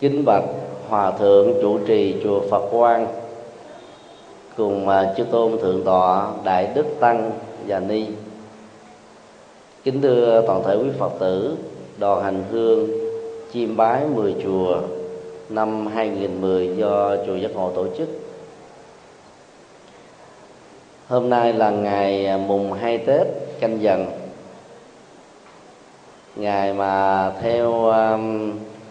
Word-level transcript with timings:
kính 0.00 0.24
bạch, 0.24 0.44
hòa 0.88 1.10
thượng 1.10 1.54
chủ 1.62 1.78
trì 1.86 2.14
chùa 2.24 2.40
Phật 2.50 2.68
Quang, 2.70 3.06
cùng 4.56 4.88
à, 4.88 5.14
chư 5.16 5.24
tôn 5.24 5.58
thượng 5.58 5.82
tọa, 5.84 6.30
đại 6.44 6.68
đức 6.74 6.86
tăng 7.00 7.30
và 7.66 7.80
ni. 7.80 8.06
Kính 9.84 10.02
thưa 10.02 10.42
toàn 10.46 10.62
thể 10.66 10.76
quý 10.76 10.88
phật 10.98 11.12
tử, 11.18 11.56
đoàn 11.98 12.22
hành 12.22 12.44
hương 12.50 12.88
chiêm 13.52 13.76
bái 13.76 14.06
10 14.14 14.34
chùa 14.44 14.80
năm 15.48 15.86
2010 15.86 16.76
do 16.76 17.16
chùa 17.26 17.36
giác 17.36 17.50
ngộ 17.54 17.70
tổ 17.74 17.86
chức. 17.98 18.08
Hôm 21.08 21.30
nay 21.30 21.52
là 21.52 21.70
ngày 21.70 22.26
à, 22.26 22.36
mùng 22.36 22.72
2 22.72 22.98
tết, 22.98 23.26
canh 23.60 23.82
dần. 23.82 24.06
Ngày 26.36 26.72
mà 26.72 27.32
theo 27.42 27.90
à, 27.90 28.18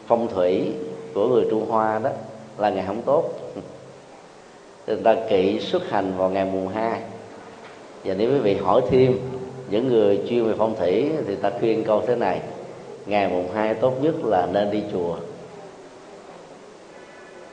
phong 0.07 0.27
thủy 0.27 0.71
của 1.13 1.27
người 1.27 1.45
trung 1.49 1.65
hoa 1.69 1.99
đó 1.99 2.09
là 2.57 2.69
ngày 2.69 2.83
không 2.87 3.01
tốt. 3.01 3.23
Người 4.87 4.97
ta 5.03 5.15
kỵ 5.29 5.59
xuất 5.59 5.89
hành 5.89 6.13
vào 6.17 6.29
ngày 6.29 6.45
mùng 6.45 6.67
2 6.67 7.01
và 8.03 8.13
nếu 8.13 8.31
quý 8.31 8.39
vị 8.39 8.55
hỏi 8.55 8.81
thêm 8.89 9.19
những 9.69 9.87
người 9.87 10.21
chuyên 10.29 10.43
về 10.43 10.53
phong 10.57 10.75
thủy 10.75 11.11
thì 11.27 11.35
ta 11.35 11.51
khuyên 11.59 11.83
câu 11.83 12.03
thế 12.07 12.15
này 12.15 12.41
ngày 13.05 13.27
mùng 13.27 13.51
2 13.53 13.73
tốt 13.73 13.93
nhất 14.01 14.15
là 14.23 14.47
nên 14.51 14.71
đi 14.71 14.83
chùa. 14.93 15.15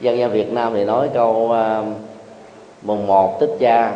Dân 0.00 0.19
gian 0.19 0.31
Việt 0.33 0.53
Nam 0.53 0.73
thì 0.75 0.84
nói 0.84 1.11
câu 1.15 1.33
uh, 1.33 1.87
mùng 2.83 3.06
1 3.06 3.41
tích 3.41 3.50
cha 3.61 3.93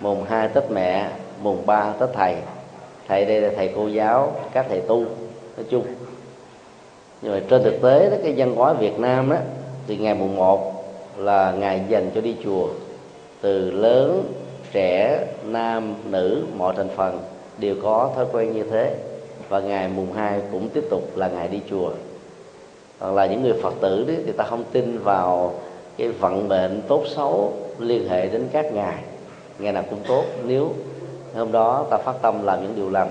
mùng 0.00 0.24
2 0.24 0.48
tích 0.48 0.70
mẹ 0.70 1.08
mùng 1.42 1.66
3 1.66 1.92
tích 1.98 2.10
thầy. 2.14 2.36
Thầy 3.08 3.24
đây 3.24 3.40
là 3.40 3.50
thầy 3.56 3.72
cô 3.76 3.86
giáo 3.86 4.32
các 4.52 4.66
thầy 4.68 4.80
tu 4.80 4.98
nói 5.56 5.66
chung 5.70 5.84
nhưng 7.22 7.32
mà 7.32 7.40
trên 7.48 7.62
thực 7.62 7.82
tế 7.82 8.10
đó, 8.10 8.16
cái 8.22 8.34
văn 8.36 8.54
hóa 8.54 8.72
Việt 8.72 8.98
Nam 8.98 9.30
đó, 9.30 9.36
thì 9.86 9.96
ngày 9.96 10.14
mùng 10.14 10.36
1 10.36 10.84
là 11.16 11.52
ngày 11.52 11.80
dành 11.88 12.10
cho 12.14 12.20
đi 12.20 12.36
chùa. 12.44 12.68
Từ 13.40 13.70
lớn, 13.70 14.32
trẻ, 14.72 15.26
nam, 15.44 15.94
nữ, 16.04 16.42
mọi 16.56 16.74
thành 16.76 16.88
phần 16.96 17.18
đều 17.58 17.74
có 17.82 18.10
thói 18.16 18.26
quen 18.32 18.52
như 18.52 18.62
thế. 18.62 18.94
Và 19.48 19.60
ngày 19.60 19.88
mùng 19.96 20.12
2 20.12 20.40
cũng 20.52 20.68
tiếp 20.68 20.84
tục 20.90 21.16
là 21.16 21.28
ngày 21.28 21.48
đi 21.48 21.60
chùa. 21.70 21.90
Còn 22.98 23.14
là 23.14 23.26
những 23.26 23.42
người 23.42 23.54
phật 23.62 23.74
tử 23.80 24.04
đấy 24.06 24.16
thì 24.26 24.32
ta 24.32 24.44
không 24.44 24.64
tin 24.72 24.98
vào 24.98 25.54
cái 25.96 26.08
vận 26.08 26.48
mệnh 26.48 26.82
tốt 26.88 27.02
xấu 27.06 27.52
liên 27.78 28.08
hệ 28.08 28.26
đến 28.26 28.48
các 28.52 28.72
ngày 28.72 28.94
ngày 29.58 29.72
nào 29.72 29.84
cũng 29.90 29.98
tốt, 30.08 30.24
nếu 30.46 30.72
hôm 31.34 31.52
đó 31.52 31.86
ta 31.90 31.96
phát 31.96 32.14
tâm 32.22 32.46
làm 32.46 32.62
những 32.62 32.72
điều 32.76 32.90
lành. 32.90 33.10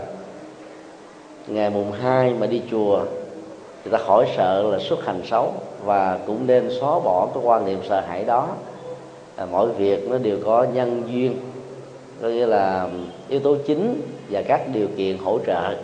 Ngày 1.47 1.69
mùng 1.69 1.91
2 1.91 2.33
mà 2.39 2.47
đi 2.47 2.61
chùa 2.71 3.01
thì 3.83 3.91
ta 3.91 3.97
khỏi 3.97 4.27
sợ 4.37 4.61
là 4.71 4.79
xuất 4.79 5.05
hành 5.05 5.21
xấu 5.25 5.53
và 5.83 6.19
cũng 6.27 6.47
nên 6.47 6.69
xóa 6.79 6.99
bỏ 6.99 7.27
cái 7.33 7.43
quan 7.43 7.65
niệm 7.65 7.79
sợ 7.89 8.01
hãi 8.01 8.25
đó. 8.25 8.47
À, 9.35 9.45
mọi 9.45 9.67
việc 9.67 10.09
nó 10.09 10.17
đều 10.17 10.37
có 10.45 10.63
nhân 10.73 11.03
duyên 11.07 11.39
có 12.21 12.27
nghĩa 12.27 12.45
là 12.45 12.87
yếu 13.29 13.39
tố 13.39 13.55
chính 13.67 14.01
và 14.29 14.41
các 14.47 14.61
điều 14.73 14.87
kiện 14.97 15.17
hỗ 15.17 15.39
trợ. 15.47 15.75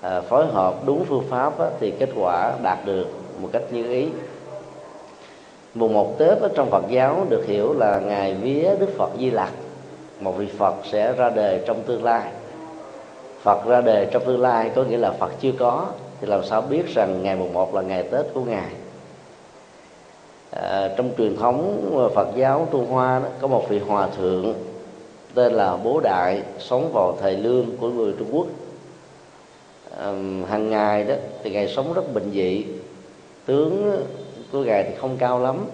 À, 0.00 0.20
phối 0.20 0.46
hợp 0.46 0.74
đúng 0.86 1.04
phương 1.04 1.24
pháp 1.30 1.58
á, 1.58 1.66
thì 1.80 1.92
kết 1.98 2.08
quả 2.16 2.52
đạt 2.62 2.78
được 2.84 3.06
một 3.42 3.48
cách 3.52 3.62
như 3.70 3.92
ý. 3.92 4.08
Mùng 5.74 5.94
một 5.94 6.18
tết 6.18 6.38
ở 6.38 6.48
trong 6.54 6.70
phật 6.70 6.84
giáo 6.88 7.26
được 7.28 7.46
hiểu 7.46 7.74
là 7.78 8.00
ngày 8.00 8.34
vía 8.34 8.74
đức 8.80 8.88
phật 8.98 9.10
di 9.18 9.30
lặc 9.30 9.50
một 10.20 10.32
vị 10.32 10.46
phật 10.58 10.74
sẽ 10.84 11.12
ra 11.12 11.30
đời 11.30 11.60
trong 11.66 11.82
tương 11.82 12.04
lai. 12.04 12.30
Phật 13.42 13.66
ra 13.66 13.80
đời 13.80 14.06
trong 14.12 14.24
tương 14.24 14.40
lai 14.40 14.70
có 14.74 14.82
nghĩa 14.82 14.96
là 14.96 15.10
phật 15.10 15.30
chưa 15.40 15.52
có 15.58 15.86
thì 16.20 16.26
làm 16.26 16.44
sao 16.44 16.62
biết 16.62 16.94
rằng 16.94 17.22
ngày 17.22 17.36
mùng 17.36 17.52
một 17.52 17.74
là 17.74 17.82
ngày 17.82 18.02
tết 18.02 18.26
của 18.34 18.44
ngài? 18.44 18.70
À, 20.50 20.90
trong 20.96 21.10
truyền 21.18 21.36
thống 21.36 21.90
phật 22.14 22.28
giáo 22.36 22.68
trung 22.70 22.86
hoa 22.86 23.18
đó, 23.18 23.28
có 23.40 23.48
một 23.48 23.68
vị 23.68 23.78
hòa 23.78 24.08
thượng 24.16 24.54
tên 25.34 25.52
là 25.52 25.76
bố 25.76 26.00
đại 26.00 26.42
sống 26.58 26.90
vào 26.92 27.16
thời 27.20 27.36
lương 27.36 27.76
của 27.76 27.88
người 27.88 28.14
trung 28.18 28.28
quốc. 28.32 28.46
À, 29.98 30.06
hàng 30.48 30.70
ngày 30.70 31.04
đó 31.04 31.14
thì 31.42 31.50
ngài 31.50 31.68
sống 31.68 31.92
rất 31.92 32.14
bình 32.14 32.30
dị. 32.32 32.64
Tướng 33.46 34.02
của 34.52 34.62
ngài 34.62 34.84
thì 34.84 34.94
không 35.00 35.16
cao 35.18 35.38
lắm 35.38 35.66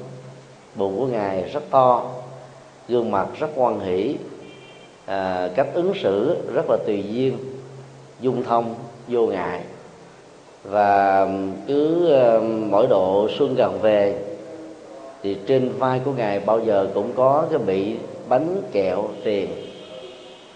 bụng 0.75 0.99
của 0.99 1.07
ngài 1.07 1.43
rất 1.43 1.63
to 1.71 2.11
gương 2.89 3.11
mặt 3.11 3.29
rất 3.39 3.51
quan 3.55 3.81
hỷ 3.81 4.17
à, 5.07 5.49
cách 5.57 5.69
ứng 5.75 5.93
xử 6.03 6.37
rất 6.55 6.71
là 6.71 6.77
tùy 6.87 7.05
duyên 7.11 7.39
dung 8.21 8.45
thông 8.45 8.75
vô 9.09 9.27
ngại 9.27 9.61
và 10.65 11.29
cứ 11.67 12.11
mỗi 12.71 12.87
độ 12.87 13.29
xuân 13.39 13.55
gần 13.55 13.79
về 13.83 14.25
thì 15.23 15.37
trên 15.47 15.73
vai 15.79 16.01
của 16.05 16.13
ngài 16.13 16.41
bao 16.41 16.61
giờ 16.61 16.87
cũng 16.95 17.13
có 17.17 17.45
cái 17.51 17.59
bị 17.59 17.97
bánh 18.29 18.63
kẹo 18.73 19.05
tiền 19.25 19.49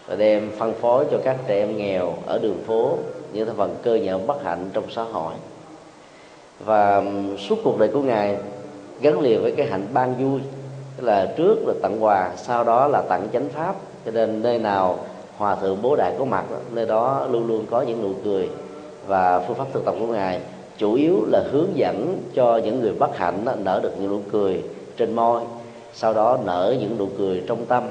và 0.07 0.15
đem 0.15 0.51
phân 0.59 0.75
phối 0.75 1.05
cho 1.11 1.19
các 1.25 1.37
trẻ 1.47 1.55
em 1.55 1.77
nghèo 1.77 2.15
ở 2.27 2.39
đường 2.39 2.59
phố 2.67 2.99
những 3.33 3.47
thành 3.47 3.57
phần 3.57 3.77
cơ 3.83 3.95
nhở 3.95 4.19
bất 4.19 4.45
hạnh 4.45 4.71
trong 4.73 4.85
xã 4.91 5.03
hội. 5.03 5.35
Và 6.65 7.03
suốt 7.39 7.57
cuộc 7.65 7.79
đời 7.79 7.89
của 7.89 8.01
ngài 8.01 8.37
gắn 9.01 9.21
liền 9.21 9.43
với 9.43 9.53
cái 9.53 9.67
hạnh 9.67 9.87
ban 9.93 10.15
vui, 10.15 10.41
tức 10.97 11.05
là 11.05 11.33
trước 11.37 11.57
là 11.67 11.75
tặng 11.83 12.05
quà, 12.05 12.31
sau 12.37 12.65
đó 12.65 12.87
là 12.87 13.03
tặng 13.03 13.29
chánh 13.33 13.49
pháp. 13.49 13.75
Cho 14.05 14.11
nên 14.11 14.43
nơi 14.43 14.59
nào 14.59 14.99
hòa 15.37 15.55
thượng 15.55 15.83
bố 15.83 15.97
đại 15.97 16.15
có 16.19 16.25
mặt 16.25 16.45
nơi 16.71 16.87
đó 16.87 17.27
luôn 17.31 17.47
luôn 17.47 17.67
có 17.71 17.83
những 17.83 18.03
nụ 18.03 18.11
cười 18.25 18.51
và 19.07 19.41
phương 19.41 19.57
pháp 19.57 19.67
thực 19.73 19.85
tập 19.85 19.95
của 20.01 20.07
ngài 20.07 20.41
chủ 20.79 20.95
yếu 20.95 21.25
là 21.29 21.43
hướng 21.53 21.69
dẫn 21.75 22.23
cho 22.35 22.61
những 22.65 22.81
người 22.81 22.93
bất 22.93 23.19
hạnh 23.19 23.45
nở 23.65 23.81
được 23.83 23.93
những 24.01 24.11
nụ 24.11 24.21
cười 24.33 24.63
trên 24.97 25.13
môi, 25.13 25.43
sau 25.95 26.15
đó 26.15 26.39
nở 26.45 26.75
những 26.81 26.97
nụ 26.99 27.09
cười 27.19 27.43
trong 27.49 27.67
tâm, 27.67 27.83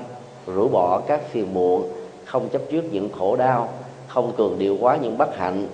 rũ 0.48 0.68
bỏ 0.68 1.02
các 1.08 1.22
phiền 1.32 1.54
muộn, 1.54 1.84
không 2.26 2.50
chấp 2.50 2.62
trước 2.72 2.84
những 2.92 3.10
khổ 3.20 3.36
đau, 3.36 3.70
không 4.08 4.32
cường 4.38 4.60
điệu 4.60 4.78
quá 4.82 4.98
những 5.02 5.18
bất 5.18 5.38
hạnh 5.38 5.68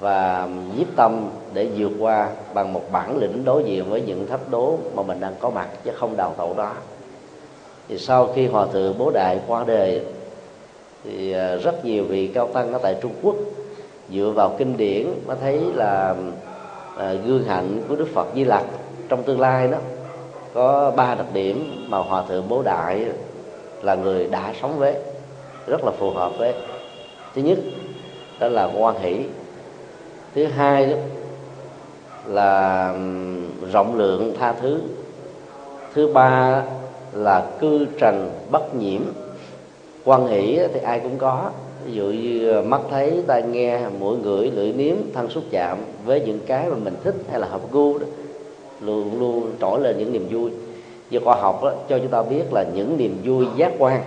và 0.00 0.48
nhiếp 0.76 0.86
tâm 0.96 1.28
để 1.54 1.68
vượt 1.76 1.92
qua 1.98 2.28
bằng 2.54 2.72
một 2.72 2.82
bản 2.92 3.18
lĩnh 3.18 3.44
đối 3.44 3.64
diện 3.64 3.90
với 3.90 4.00
những 4.00 4.26
thách 4.26 4.50
đố 4.50 4.78
mà 4.94 5.02
mình 5.02 5.20
đang 5.20 5.34
có 5.40 5.50
mặt 5.50 5.68
chứ 5.84 5.90
không 5.94 6.16
đào 6.16 6.34
tẩu 6.36 6.54
đó. 6.54 6.72
Thì 7.88 7.98
sau 7.98 8.32
khi 8.34 8.46
hòa 8.46 8.66
thượng 8.72 8.98
bố 8.98 9.10
đại 9.10 9.40
qua 9.46 9.64
đời 9.66 10.00
thì 11.04 11.32
à, 11.32 11.56
rất 11.56 11.84
nhiều 11.84 12.04
vị 12.04 12.26
cao 12.26 12.48
tăng 12.52 12.72
ở 12.72 12.78
tại 12.82 12.96
trung 13.02 13.12
quốc 13.22 13.36
dựa 14.14 14.30
vào 14.30 14.54
kinh 14.58 14.76
điển 14.76 15.06
mới 15.26 15.36
thấy 15.40 15.60
là 15.74 16.14
à, 16.96 17.12
gương 17.12 17.44
hạnh 17.44 17.82
của 17.88 17.96
đức 17.96 18.08
phật 18.14 18.26
di 18.34 18.44
lặc 18.44 18.64
trong 19.08 19.22
tương 19.22 19.40
lai 19.40 19.68
đó 19.68 19.78
có 20.54 20.92
ba 20.96 21.14
đặc 21.14 21.26
điểm 21.32 21.86
mà 21.88 21.98
hòa 21.98 22.22
thượng 22.28 22.48
bố 22.48 22.62
đại 22.62 23.06
là 23.82 23.94
người 23.94 24.26
đã 24.26 24.52
sống 24.60 24.78
với 24.78 24.94
rất 25.66 25.84
là 25.84 25.90
phù 25.98 26.10
hợp 26.10 26.32
với. 26.38 26.54
Thứ 27.34 27.42
nhất 27.42 27.58
đó 28.38 28.48
là 28.48 28.68
quan 28.78 29.00
hỷ. 29.00 29.20
Thứ 30.34 30.46
hai 30.46 30.86
đó 30.86 30.96
là 32.26 32.94
rộng 33.72 33.96
lượng 33.96 34.34
tha 34.38 34.52
thứ. 34.52 34.80
Thứ 35.94 36.12
ba 36.12 36.62
là 37.12 37.46
cư 37.60 37.86
trần 37.98 38.30
bất 38.50 38.74
nhiễm. 38.74 39.00
Quan 40.04 40.26
hỷ 40.26 40.58
thì 40.74 40.80
ai 40.80 41.00
cũng 41.00 41.18
có 41.18 41.50
ví 41.86 41.92
dụ 41.92 42.04
như 42.04 42.48
ờ, 42.50 42.62
mắt 42.62 42.80
thấy 42.90 43.22
tai 43.26 43.42
nghe 43.42 43.80
mũi 43.98 44.16
ngửi 44.16 44.50
lưỡi 44.50 44.72
nếm 44.72 44.96
thân 45.14 45.30
xúc 45.30 45.44
chạm 45.50 45.78
với 46.04 46.20
những 46.20 46.38
cái 46.46 46.68
mà 46.68 46.76
mình 46.76 46.94
thích 47.04 47.14
hay 47.30 47.40
là 47.40 47.46
hợp 47.46 47.72
gu 47.72 47.98
đó 47.98 48.06
luôn 48.80 49.20
luôn 49.20 49.52
trỗi 49.60 49.80
lên 49.80 49.98
những 49.98 50.12
niềm 50.12 50.28
vui. 50.30 50.50
Do 51.10 51.20
khoa 51.24 51.36
học 51.36 51.60
đó, 51.62 51.72
cho 51.88 51.98
chúng 51.98 52.08
ta 52.08 52.22
biết 52.22 52.52
là 52.52 52.64
những 52.74 52.96
niềm 52.96 53.18
vui 53.24 53.46
giác 53.56 53.72
quan 53.78 54.02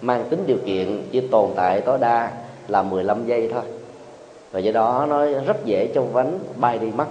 mang 0.00 0.24
tính 0.30 0.44
điều 0.46 0.56
kiện 0.66 1.02
chỉ 1.10 1.20
tồn 1.20 1.50
tại 1.56 1.80
tối 1.80 1.98
đa 2.00 2.32
là 2.68 2.82
15 2.82 3.26
giây 3.26 3.48
thôi. 3.52 3.62
Và 4.52 4.60
do 4.60 4.72
đó 4.72 5.06
nó 5.08 5.26
rất 5.26 5.64
dễ 5.64 5.86
trong 5.94 6.12
vánh 6.12 6.38
bay 6.56 6.78
đi 6.78 6.86
mất. 6.96 7.06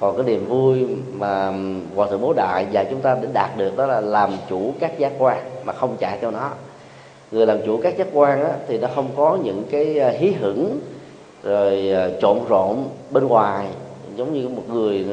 Còn 0.00 0.16
cái 0.16 0.26
niềm 0.26 0.46
vui 0.46 0.86
mà 1.12 1.52
hòa 1.94 2.06
thượng 2.10 2.20
bố 2.20 2.32
đại 2.32 2.66
và 2.72 2.84
chúng 2.84 3.00
ta 3.00 3.16
để 3.22 3.28
đạt 3.32 3.56
được 3.56 3.76
đó 3.76 3.86
là 3.86 4.00
làm 4.00 4.30
chủ 4.48 4.72
các 4.80 4.98
giác 4.98 5.12
quan 5.18 5.38
mà 5.64 5.72
không 5.72 5.96
chạy 5.98 6.18
theo 6.20 6.30
nó 6.30 6.50
người 7.30 7.46
làm 7.46 7.58
chủ 7.66 7.80
các 7.82 7.98
giác 7.98 8.08
quan 8.12 8.44
á, 8.44 8.52
thì 8.68 8.78
nó 8.78 8.88
không 8.94 9.08
có 9.16 9.38
những 9.44 9.64
cái 9.70 9.98
à, 9.98 10.08
hí 10.08 10.30
hửng 10.30 10.80
rồi 11.42 11.90
à, 11.90 12.10
trộn 12.20 12.38
rộn 12.48 12.88
bên 13.10 13.26
ngoài. 13.26 13.66
Giống 14.16 14.34
như 14.34 14.48
một 14.48 14.62
người 14.68 15.06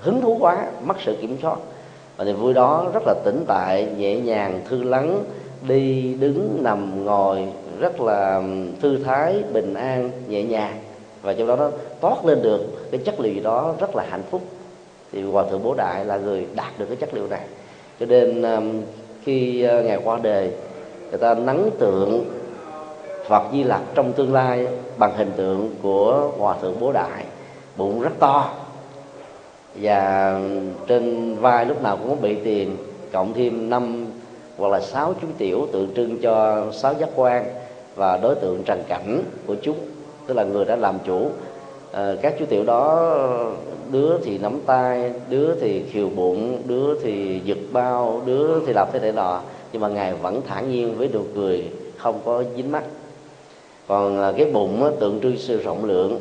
hứng 0.00 0.20
thú 0.22 0.36
quá 0.40 0.66
mất 0.84 0.96
sự 1.04 1.16
kiểm 1.20 1.36
soát. 1.42 1.58
Và 2.16 2.24
niềm 2.24 2.36
vui 2.36 2.54
đó 2.54 2.90
rất 2.94 3.02
là 3.06 3.14
tĩnh 3.24 3.44
tại 3.46 3.88
nhẹ 3.96 4.16
nhàng 4.16 4.60
thư 4.68 4.82
lắng 4.82 5.24
đi 5.68 6.14
đứng 6.20 6.58
nằm 6.62 7.04
ngồi 7.04 7.48
rất 7.80 8.00
là 8.00 8.42
thư 8.80 8.98
thái 9.04 9.42
bình 9.52 9.74
an 9.74 10.10
nhẹ 10.28 10.42
nhàng. 10.42 10.78
Và 11.22 11.34
trong 11.34 11.46
đó 11.46 11.56
nó 11.56 11.70
toát 12.00 12.24
lên 12.24 12.42
được 12.42 12.90
cái 12.90 13.00
chất 13.04 13.20
liệu 13.20 13.42
đó 13.42 13.74
rất 13.80 13.96
là 13.96 14.06
hạnh 14.10 14.22
phúc. 14.30 14.42
Thì 15.12 15.22
hòa 15.22 15.44
thượng 15.50 15.62
bố 15.64 15.74
đại 15.74 16.04
là 16.04 16.16
người 16.16 16.46
đạt 16.54 16.78
được 16.78 16.86
cái 16.86 16.96
chất 16.96 17.14
liệu 17.14 17.26
này. 17.26 17.42
Cho 18.00 18.06
nên 18.06 18.42
khi 19.24 19.60
ngài 19.62 19.84
ngày 19.84 19.98
qua 20.04 20.18
đời, 20.22 20.50
người 21.10 21.18
ta 21.18 21.34
nắng 21.34 21.70
tượng 21.78 22.24
Phật 23.28 23.42
Di 23.52 23.62
Lặc 23.64 23.80
trong 23.94 24.12
tương 24.12 24.32
lai 24.32 24.66
bằng 24.98 25.12
hình 25.16 25.30
tượng 25.36 25.70
của 25.82 26.30
Hòa 26.38 26.56
thượng 26.62 26.80
Bố 26.80 26.92
Đại, 26.92 27.24
bụng 27.76 28.00
rất 28.00 28.12
to. 28.18 28.54
Và 29.74 30.40
trên 30.86 31.34
vai 31.40 31.66
lúc 31.66 31.82
nào 31.82 31.96
cũng 31.96 32.08
có 32.08 32.16
bị 32.22 32.36
tiền, 32.44 32.76
cộng 33.12 33.32
thêm 33.32 33.70
năm 33.70 34.06
hoặc 34.56 34.68
là 34.68 34.80
sáu 34.80 35.14
chú 35.20 35.26
tiểu 35.38 35.66
tượng 35.72 35.94
trưng 35.96 36.18
cho 36.22 36.64
sáu 36.72 36.94
giác 36.94 37.08
quan 37.14 37.44
và 37.94 38.16
đối 38.16 38.34
tượng 38.34 38.62
trần 38.64 38.82
cảnh 38.88 39.22
của 39.46 39.54
chúng, 39.62 39.76
tức 40.26 40.34
là 40.34 40.44
người 40.44 40.64
đã 40.64 40.76
làm 40.76 40.98
chủ 41.06 41.30
à, 41.92 42.14
các 42.22 42.34
chú 42.38 42.44
tiểu 42.44 42.64
đó 42.64 43.14
đứa 43.90 44.18
thì 44.24 44.38
nắm 44.38 44.60
tay 44.66 45.12
đứa 45.28 45.54
thì 45.60 45.82
khiều 45.82 46.08
bụng 46.08 46.62
đứa 46.66 47.00
thì 47.02 47.40
giật 47.44 47.58
bao 47.72 48.22
đứa 48.26 48.60
thì 48.66 48.72
làm 48.72 48.88
thế 48.92 48.98
này 48.98 49.12
nọ 49.12 49.40
nhưng 49.72 49.82
mà 49.82 49.88
ngài 49.88 50.14
vẫn 50.14 50.42
thản 50.46 50.70
nhiên 50.70 50.94
với 50.98 51.08
nụ 51.12 51.20
cười 51.34 51.64
không 51.96 52.20
có 52.24 52.44
dính 52.56 52.72
mắt. 52.72 52.84
Còn 53.86 54.18
ờ, 54.18 54.34
cái 54.36 54.50
bụng 54.52 54.84
á, 54.84 54.90
tượng 55.00 55.20
trưng 55.20 55.36
sự 55.36 55.62
rộng 55.62 55.84
lượng 55.84 56.20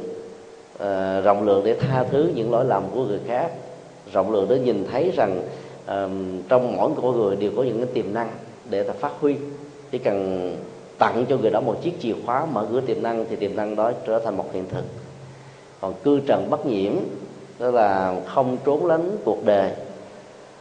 à, 0.79 1.21
rộng 1.21 1.43
lượng 1.43 1.61
để 1.65 1.73
tha 1.73 2.03
thứ 2.11 2.31
những 2.35 2.51
lỗi 2.51 2.65
lầm 2.65 2.83
của 2.93 3.05
người 3.05 3.19
khác. 3.27 3.51
Rộng 4.13 4.31
lượng 4.31 4.47
để 4.49 4.59
nhìn 4.59 4.87
thấy 4.91 5.11
rằng 5.15 5.41
à, 5.85 6.07
trong 6.49 6.77
mỗi 6.77 6.91
con 7.01 7.19
người 7.19 7.35
đều 7.35 7.51
có 7.57 7.63
những 7.63 7.77
cái 7.77 7.87
tiềm 7.93 8.13
năng 8.13 8.29
để 8.69 8.83
ta 8.83 8.93
phát 8.99 9.11
huy. 9.21 9.35
Chỉ 9.91 9.97
cần 9.97 10.55
tặng 10.97 11.25
cho 11.29 11.37
người 11.37 11.51
đó 11.51 11.61
một 11.61 11.75
chiếc 11.83 11.93
chìa 11.99 12.13
khóa 12.25 12.45
mở 12.45 12.65
cửa 12.71 12.81
tiềm 12.81 13.03
năng 13.03 13.25
thì 13.29 13.35
tiềm 13.35 13.55
năng 13.55 13.75
đó 13.75 13.91
trở 14.07 14.19
thành 14.19 14.37
một 14.37 14.45
hiện 14.53 14.65
thực 14.69 14.83
còn 15.81 15.93
cư 16.03 16.19
trần 16.19 16.49
bất 16.49 16.65
nhiễm 16.65 16.93
đó 17.59 17.71
là 17.71 18.15
không 18.25 18.57
trốn 18.65 18.85
lánh 18.85 19.17
cuộc 19.25 19.45
đời. 19.45 19.71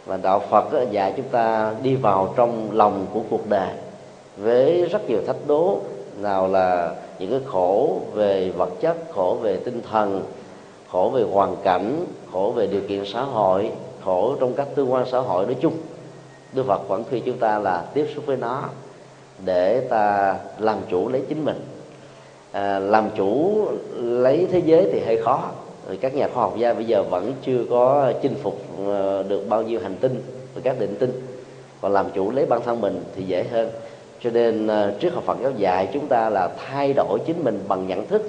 Và 0.07 0.17
đạo 0.17 0.43
phật 0.51 0.65
dạy 0.91 1.13
chúng 1.17 1.29
ta 1.29 1.75
đi 1.83 1.95
vào 1.95 2.35
trong 2.37 2.69
lòng 2.73 3.07
của 3.13 3.21
cuộc 3.31 3.49
đời 3.49 3.71
với 4.37 4.85
rất 4.85 5.09
nhiều 5.09 5.21
thách 5.27 5.47
đố, 5.47 5.79
nào 6.21 6.49
là 6.49 6.95
những 7.19 7.31
cái 7.31 7.41
khổ 7.47 8.01
về 8.15 8.51
vật 8.51 8.71
chất, 8.81 8.97
khổ 9.15 9.39
về 9.43 9.57
tinh 9.57 9.83
thần, 9.91 10.23
khổ 10.91 11.11
về 11.15 11.23
hoàn 11.23 11.57
cảnh, 11.63 12.05
khổ 12.33 12.53
về 12.57 12.67
điều 12.67 12.81
kiện 12.89 13.05
xã 13.05 13.23
hội, 13.23 13.71
khổ 14.05 14.35
trong 14.41 14.55
các 14.55 14.69
tương 14.75 14.93
quan 14.93 15.07
xã 15.11 15.19
hội. 15.19 15.47
Nói 15.47 15.57
chung, 15.61 15.73
đức 16.53 16.67
phật 16.67 16.89
vẫn 16.89 17.05
khuyên 17.09 17.23
chúng 17.27 17.39
ta 17.39 17.59
là 17.59 17.85
tiếp 17.95 18.07
xúc 18.15 18.27
với 18.27 18.37
nó 18.37 18.63
để 19.45 19.81
ta 19.81 20.37
làm 20.59 20.79
chủ 20.91 21.09
lấy 21.09 21.23
chính 21.29 21.45
mình 21.45 21.65
à, 22.57 22.79
làm 22.79 23.11
chủ 23.17 23.65
lấy 24.01 24.47
thế 24.53 24.63
giới 24.65 24.89
thì 24.93 25.01
hơi 25.01 25.23
khó. 25.23 25.51
Ờ, 25.87 25.97
các 26.01 26.15
nhà 26.15 26.29
khoa 26.35 26.43
học 26.43 26.55
gia 26.59 26.75
bây 26.75 26.85
giờ 26.85 27.03
vẫn 27.03 27.33
chưa 27.43 27.65
có 27.71 28.13
chinh 28.23 28.35
phục 28.43 28.61
ờ, 28.87 29.23
được 29.29 29.49
bao 29.49 29.63
nhiêu 29.63 29.81
hành 29.81 29.97
tinh 30.01 30.23
và 30.55 30.61
các 30.65 30.81
định 30.81 30.95
tinh. 30.99 31.13
Còn 31.81 31.93
làm 31.93 32.07
chủ 32.15 32.31
lấy 32.31 32.47
bản 32.47 32.61
thân 32.65 32.81
mình 32.81 33.05
thì 33.17 33.23
dễ 33.23 33.45
hơn. 33.53 33.71
Cho 34.21 34.31
nên 34.31 34.69
trước 35.01 35.15
học 35.15 35.25
Phật 35.27 35.37
giáo 35.43 35.53
dạy 35.57 35.89
chúng 35.93 36.07
ta 36.07 36.31
là 36.31 36.49
thay 36.67 36.93
đổi 36.93 37.19
chính 37.27 37.45
mình 37.45 37.61
bằng 37.69 37.87
nhận 37.87 38.07
thức 38.07 38.23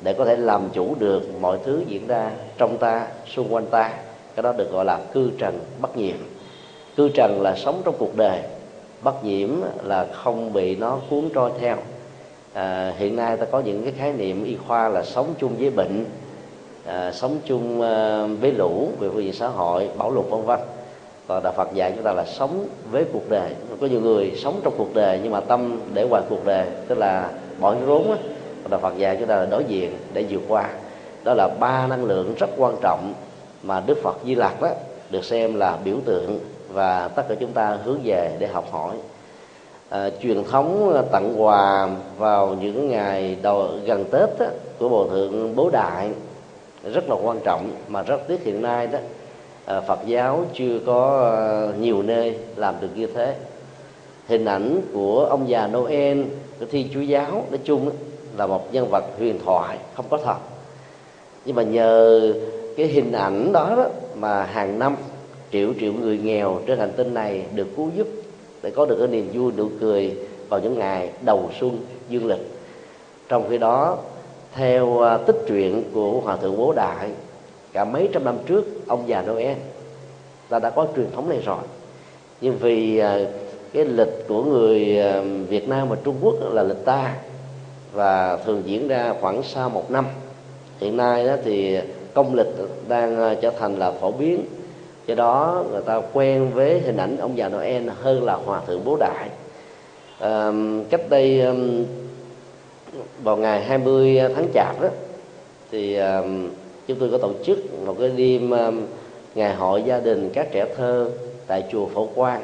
để 0.00 0.12
có 0.12 0.24
thể 0.24 0.36
làm 0.36 0.68
chủ 0.72 0.94
được 0.98 1.22
mọi 1.40 1.58
thứ 1.64 1.82
diễn 1.86 2.06
ra 2.06 2.30
trong 2.58 2.78
ta 2.78 3.06
xung 3.26 3.54
quanh 3.54 3.66
ta. 3.66 3.92
Cái 4.34 4.42
đó 4.42 4.52
được 4.52 4.72
gọi 4.72 4.84
là 4.84 5.00
cư 5.12 5.30
trần 5.38 5.58
bất 5.80 5.96
nhiễm. 5.96 6.16
Cư 6.96 7.08
trần 7.08 7.42
là 7.42 7.54
sống 7.56 7.82
trong 7.84 7.94
cuộc 7.98 8.16
đời 8.16 8.40
bất 9.02 9.24
nhiễm 9.24 9.50
là 9.84 10.06
không 10.12 10.52
bị 10.52 10.76
nó 10.76 10.98
cuốn 11.10 11.28
trôi 11.34 11.50
theo 11.60 11.76
à, 12.58 12.92
hiện 12.98 13.16
nay 13.16 13.36
ta 13.36 13.46
có 13.46 13.60
những 13.60 13.82
cái 13.82 13.92
khái 13.98 14.12
niệm 14.12 14.44
y 14.44 14.56
khoa 14.66 14.88
là 14.88 15.02
sống 15.02 15.34
chung 15.38 15.56
với 15.58 15.70
bệnh 15.70 16.04
à, 16.86 17.12
sống 17.12 17.38
chung 17.44 17.82
à, 17.82 18.26
với 18.40 18.52
lũ 18.52 18.88
về 18.98 19.08
phương 19.12 19.24
diện 19.24 19.32
xã 19.32 19.48
hội 19.48 19.88
bảo 19.96 20.10
lục 20.10 20.30
vân 20.30 20.42
vân. 20.42 20.60
Còn 21.26 21.42
đạo 21.42 21.52
Phật 21.56 21.74
dạy 21.74 21.92
chúng 21.94 22.04
ta 22.04 22.12
là 22.12 22.24
sống 22.24 22.68
với 22.90 23.04
cuộc 23.12 23.28
đời. 23.28 23.50
Có 23.80 23.86
nhiều 23.86 24.00
người 24.00 24.32
sống 24.36 24.60
trong 24.64 24.74
cuộc 24.78 24.94
đời 24.94 25.20
nhưng 25.22 25.32
mà 25.32 25.40
tâm 25.40 25.80
để 25.94 26.06
ngoài 26.08 26.22
cuộc 26.28 26.46
đời 26.46 26.66
tức 26.88 26.98
là 26.98 27.30
bỏ 27.60 27.74
rốn 27.86 28.02
á. 28.10 28.16
Còn 28.62 28.70
đạo 28.70 28.80
Phật 28.80 28.98
dạy 28.98 29.16
chúng 29.18 29.28
ta 29.28 29.36
là 29.36 29.46
đối 29.46 29.64
diện 29.64 29.92
để 30.12 30.24
vượt 30.30 30.42
qua. 30.48 30.70
Đó 31.24 31.34
là 31.34 31.48
ba 31.60 31.86
năng 31.86 32.04
lượng 32.04 32.34
rất 32.38 32.50
quan 32.56 32.74
trọng 32.80 33.14
mà 33.62 33.82
Đức 33.86 33.98
Phật 34.02 34.16
Di 34.24 34.34
Lặc 34.34 34.62
đó 34.62 34.68
được 35.10 35.24
xem 35.24 35.54
là 35.54 35.78
biểu 35.84 35.96
tượng 36.04 36.38
và 36.68 37.08
tất 37.08 37.22
cả 37.28 37.34
chúng 37.40 37.52
ta 37.52 37.78
hướng 37.84 38.00
về 38.04 38.36
để 38.38 38.46
học 38.46 38.64
hỏi 38.70 38.96
à, 39.88 40.10
truyền 40.22 40.44
thống 40.44 40.92
ờ, 40.94 41.02
tặng 41.12 41.42
quà 41.42 41.88
vào 42.18 42.56
những 42.60 42.88
ngày 42.88 43.36
đầu 43.42 43.68
gần 43.84 44.04
Tết 44.10 44.28
đó, 44.38 44.46
của 44.78 44.88
Bồ 44.88 45.08
Thượng 45.08 45.56
Bố 45.56 45.70
Đại 45.70 46.10
rất 46.92 47.08
là 47.08 47.16
quan 47.22 47.40
trọng 47.44 47.70
mà 47.88 48.02
rất 48.02 48.28
tiếc 48.28 48.44
hiện 48.44 48.62
nay 48.62 48.86
đó 48.86 48.98
à, 49.64 49.80
Phật 49.80 49.98
giáo 50.06 50.44
chưa 50.54 50.78
có 50.86 51.32
nhiều 51.80 52.02
nơi 52.02 52.38
làm 52.56 52.74
được 52.80 52.88
như 52.94 53.06
thế. 53.06 53.34
Hình 54.26 54.44
ảnh 54.44 54.80
của 54.92 55.26
ông 55.30 55.48
già 55.48 55.66
Noel 55.66 56.22
của 56.60 56.66
Thiên 56.70 56.88
Chúa 56.94 57.00
giáo 57.00 57.44
nói 57.50 57.58
chung 57.64 57.90
là 58.36 58.46
một 58.46 58.72
nhân 58.72 58.88
vật 58.90 59.04
huyền 59.18 59.38
thoại 59.44 59.78
không 59.94 60.06
có 60.10 60.18
thật. 60.24 60.36
Nhưng 61.44 61.56
mà 61.56 61.62
nhờ 61.62 62.32
cái 62.76 62.86
hình 62.86 63.12
ảnh 63.12 63.52
đó, 63.52 63.74
đó 63.76 63.86
mà 64.14 64.44
hàng 64.44 64.78
năm 64.78 64.96
triệu 65.52 65.72
triệu 65.80 65.92
người 65.92 66.18
nghèo 66.18 66.60
trên 66.66 66.78
hành 66.78 66.92
tinh 66.96 67.14
này 67.14 67.44
được 67.54 67.66
cứu 67.76 67.90
giúp 67.96 68.06
để 68.62 68.70
có 68.70 68.86
được 68.86 68.96
cái 68.98 69.08
niềm 69.08 69.30
vui, 69.32 69.52
nụ 69.56 69.68
cười 69.80 70.16
vào 70.48 70.60
những 70.60 70.78
ngày 70.78 71.10
đầu 71.24 71.50
xuân, 71.60 71.78
dương 72.08 72.26
lịch. 72.26 72.40
Trong 73.28 73.46
khi 73.50 73.58
đó, 73.58 73.98
theo 74.54 75.00
à, 75.00 75.16
tích 75.16 75.36
truyện 75.46 75.82
của 75.94 76.20
hòa 76.20 76.36
thượng 76.36 76.56
bố 76.56 76.72
đại, 76.72 77.08
cả 77.72 77.84
mấy 77.84 78.08
trăm 78.12 78.24
năm 78.24 78.38
trước, 78.46 78.64
ông 78.86 79.04
già 79.06 79.22
noel 79.22 79.56
ta 80.48 80.58
đã 80.58 80.70
có 80.70 80.86
truyền 80.96 81.10
thống 81.14 81.28
này 81.28 81.40
rồi. 81.44 81.62
Nhưng 82.40 82.56
vì 82.58 82.98
à, 82.98 83.18
cái 83.72 83.84
lịch 83.84 84.24
của 84.28 84.42
người 84.42 85.00
à, 85.00 85.20
việt 85.48 85.68
nam 85.68 85.88
và 85.88 85.96
trung 86.04 86.16
quốc 86.22 86.34
là 86.52 86.62
lịch 86.62 86.84
ta 86.84 87.14
và 87.92 88.36
thường 88.36 88.62
diễn 88.64 88.88
ra 88.88 89.14
khoảng 89.20 89.42
sau 89.42 89.70
một 89.70 89.90
năm, 89.90 90.06
hiện 90.80 90.96
nay 90.96 91.26
đó 91.26 91.36
thì 91.44 91.78
công 92.14 92.34
lịch 92.34 92.46
đang 92.88 93.36
trở 93.40 93.50
thành 93.50 93.78
là 93.78 93.90
phổ 93.90 94.10
biến 94.10 94.44
do 95.08 95.14
đó 95.14 95.64
người 95.70 95.82
ta 95.82 96.00
quen 96.12 96.50
với 96.54 96.80
hình 96.80 96.96
ảnh 96.96 97.16
ông 97.16 97.36
già 97.38 97.48
noel 97.48 97.88
hơn 98.02 98.24
là 98.24 98.34
hòa 98.34 98.60
thượng 98.66 98.84
bố 98.84 98.96
đại. 99.00 99.28
À, 100.18 100.52
cách 100.90 101.00
đây 101.10 101.42
vào 103.22 103.36
ngày 103.36 103.64
20 103.64 104.20
tháng 104.34 104.48
chạp 104.54 104.80
đó 104.80 104.88
thì 105.70 105.96
um, 105.96 106.48
chúng 106.86 106.98
tôi 106.98 107.08
có 107.10 107.18
tổ 107.18 107.30
chức 107.44 107.58
một 107.86 107.96
cái 108.00 108.10
đêm 108.16 108.50
um, 108.50 108.82
ngày 109.34 109.54
hội 109.54 109.82
gia 109.82 110.00
đình 110.00 110.30
các 110.34 110.48
trẻ 110.52 110.66
thơ 110.76 111.08
tại 111.46 111.64
chùa 111.72 111.86
Phổ 111.86 112.08
Quang 112.14 112.42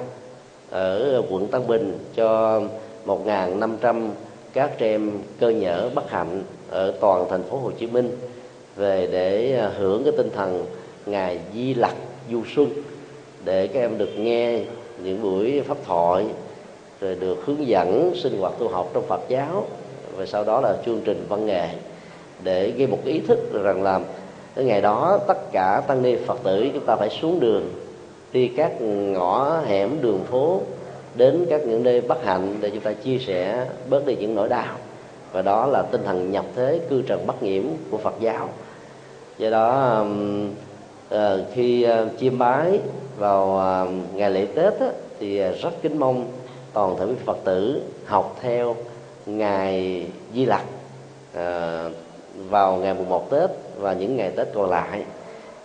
ở 0.71 1.23
quận 1.30 1.47
Tân 1.47 1.66
Bình 1.66 1.99
cho 2.14 2.62
1.500 3.06 4.09
các 4.52 4.78
trẻ 4.78 4.87
em 4.87 5.11
cơ 5.40 5.49
nhở 5.49 5.90
bất 5.94 6.11
hạnh 6.11 6.42
ở 6.71 6.94
toàn 7.00 7.26
thành 7.30 7.42
phố 7.42 7.59
Hồ 7.59 7.71
Chí 7.78 7.87
Minh 7.87 8.18
về 8.76 9.09
để 9.12 9.56
ờ, 9.59 9.73
hưởng 9.78 10.04
cái 10.04 10.12
tinh 10.16 10.30
thần 10.37 10.64
ngày 11.06 11.38
Di 11.54 11.75
Lặc 11.75 11.94
du 12.31 12.43
xuân 12.54 12.71
để 13.45 13.66
các 13.66 13.81
em 13.81 13.99
được 13.99 14.19
nghe 14.19 14.61
những 15.02 15.23
buổi 15.23 15.62
pháp 15.69 15.76
thoại, 15.87 16.26
rồi 17.00 17.14
được 17.14 17.47
hướng 17.47 17.66
dẫn 17.66 18.12
sinh 18.14 18.38
hoạt 18.40 18.52
tu 18.59 18.69
học 18.69 18.90
trong 18.95 19.07
Phật 19.07 19.21
giáo, 19.28 19.66
và 20.16 20.26
sau 20.26 20.45
đó 20.45 20.61
là 20.61 20.76
chương 20.87 21.00
trình 21.04 21.26
văn 21.28 21.47
nghệ 21.47 21.69
để 22.43 22.71
gây 22.71 22.87
một 22.87 22.99
ý 23.04 23.21
thức 23.21 23.38
rằng 23.64 23.83
là 23.83 24.00
cái 24.54 24.64
ngày 24.64 24.81
đó 24.81 25.19
tất 25.26 25.52
cả 25.52 25.83
tăng 25.87 26.02
ni 26.02 26.16
phật 26.16 26.38
tử 26.43 26.69
chúng 26.75 26.87
ta 26.87 26.97
phải 26.97 27.11
xuống 27.11 27.40
đường, 27.40 27.71
đi 28.33 28.49
các 28.49 28.81
ngõ 28.81 29.61
hẻm 29.66 29.97
đường 30.00 30.25
phố, 30.25 30.61
đến 31.14 31.47
các 31.50 31.66
những 31.66 31.83
nơi 31.83 32.00
bất 32.00 32.25
hạnh 32.25 32.54
để 32.61 32.71
chúng 32.71 32.81
ta 32.81 32.93
chia 32.93 33.19
sẻ 33.19 33.66
bớt 33.90 34.07
đi 34.07 34.16
những 34.16 34.35
nỗi 34.35 34.49
đau. 34.49 34.76
Và 35.33 35.43
đó 35.43 35.66
là 35.66 35.83
tinh 35.83 36.00
thần 36.04 36.31
nhập 36.31 36.45
thế, 36.57 36.81
cư 36.90 37.02
trần 37.02 37.26
bất 37.26 37.43
nhiễm 37.43 37.62
của 37.90 37.99
phật 37.99 38.14
giáo. 38.21 38.49
Do 39.38 39.50
đó 39.50 40.04
ờ, 41.14 41.44
khi 41.54 41.83
ờ, 41.83 42.09
chiêm 42.18 42.38
bái 42.38 42.80
vào 43.18 43.59
ờ, 43.59 43.87
ngày 44.14 44.30
lễ 44.30 44.47
tết 44.54 44.75
thì 45.21 45.38
ờ, 45.38 45.52
rất 45.62 45.71
kính 45.83 45.99
mong 45.99 46.26
toàn 46.73 46.97
thể 46.99 47.06
phật 47.25 47.37
tử 47.44 47.83
học 48.04 48.37
theo 48.40 48.76
ngày 49.26 50.06
di 50.35 50.44
lặc 50.44 50.64
à, 51.35 51.85
vào 52.49 52.76
ngày 52.76 52.94
mùng 52.94 53.09
một 53.09 53.30
tết 53.30 53.50
và 53.76 53.92
những 53.92 54.16
ngày 54.16 54.30
tết 54.37 54.49
còn 54.54 54.71
lại 54.71 55.04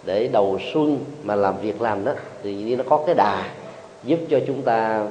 để 0.06 0.28
đầu 0.28 0.60
xuân 0.74 1.00
mà 1.24 1.36
làm 1.36 1.58
việc 1.58 1.82
làm 1.82 2.06
đó 2.06 2.12
thì 2.44 2.56
như 2.56 2.76
nó 2.76 2.84
có 2.90 3.04
cái 3.06 3.16
đà 3.16 3.48
giúp 4.04 4.20
cho 4.30 4.40
chúng 4.48 4.62
ta 4.62 5.08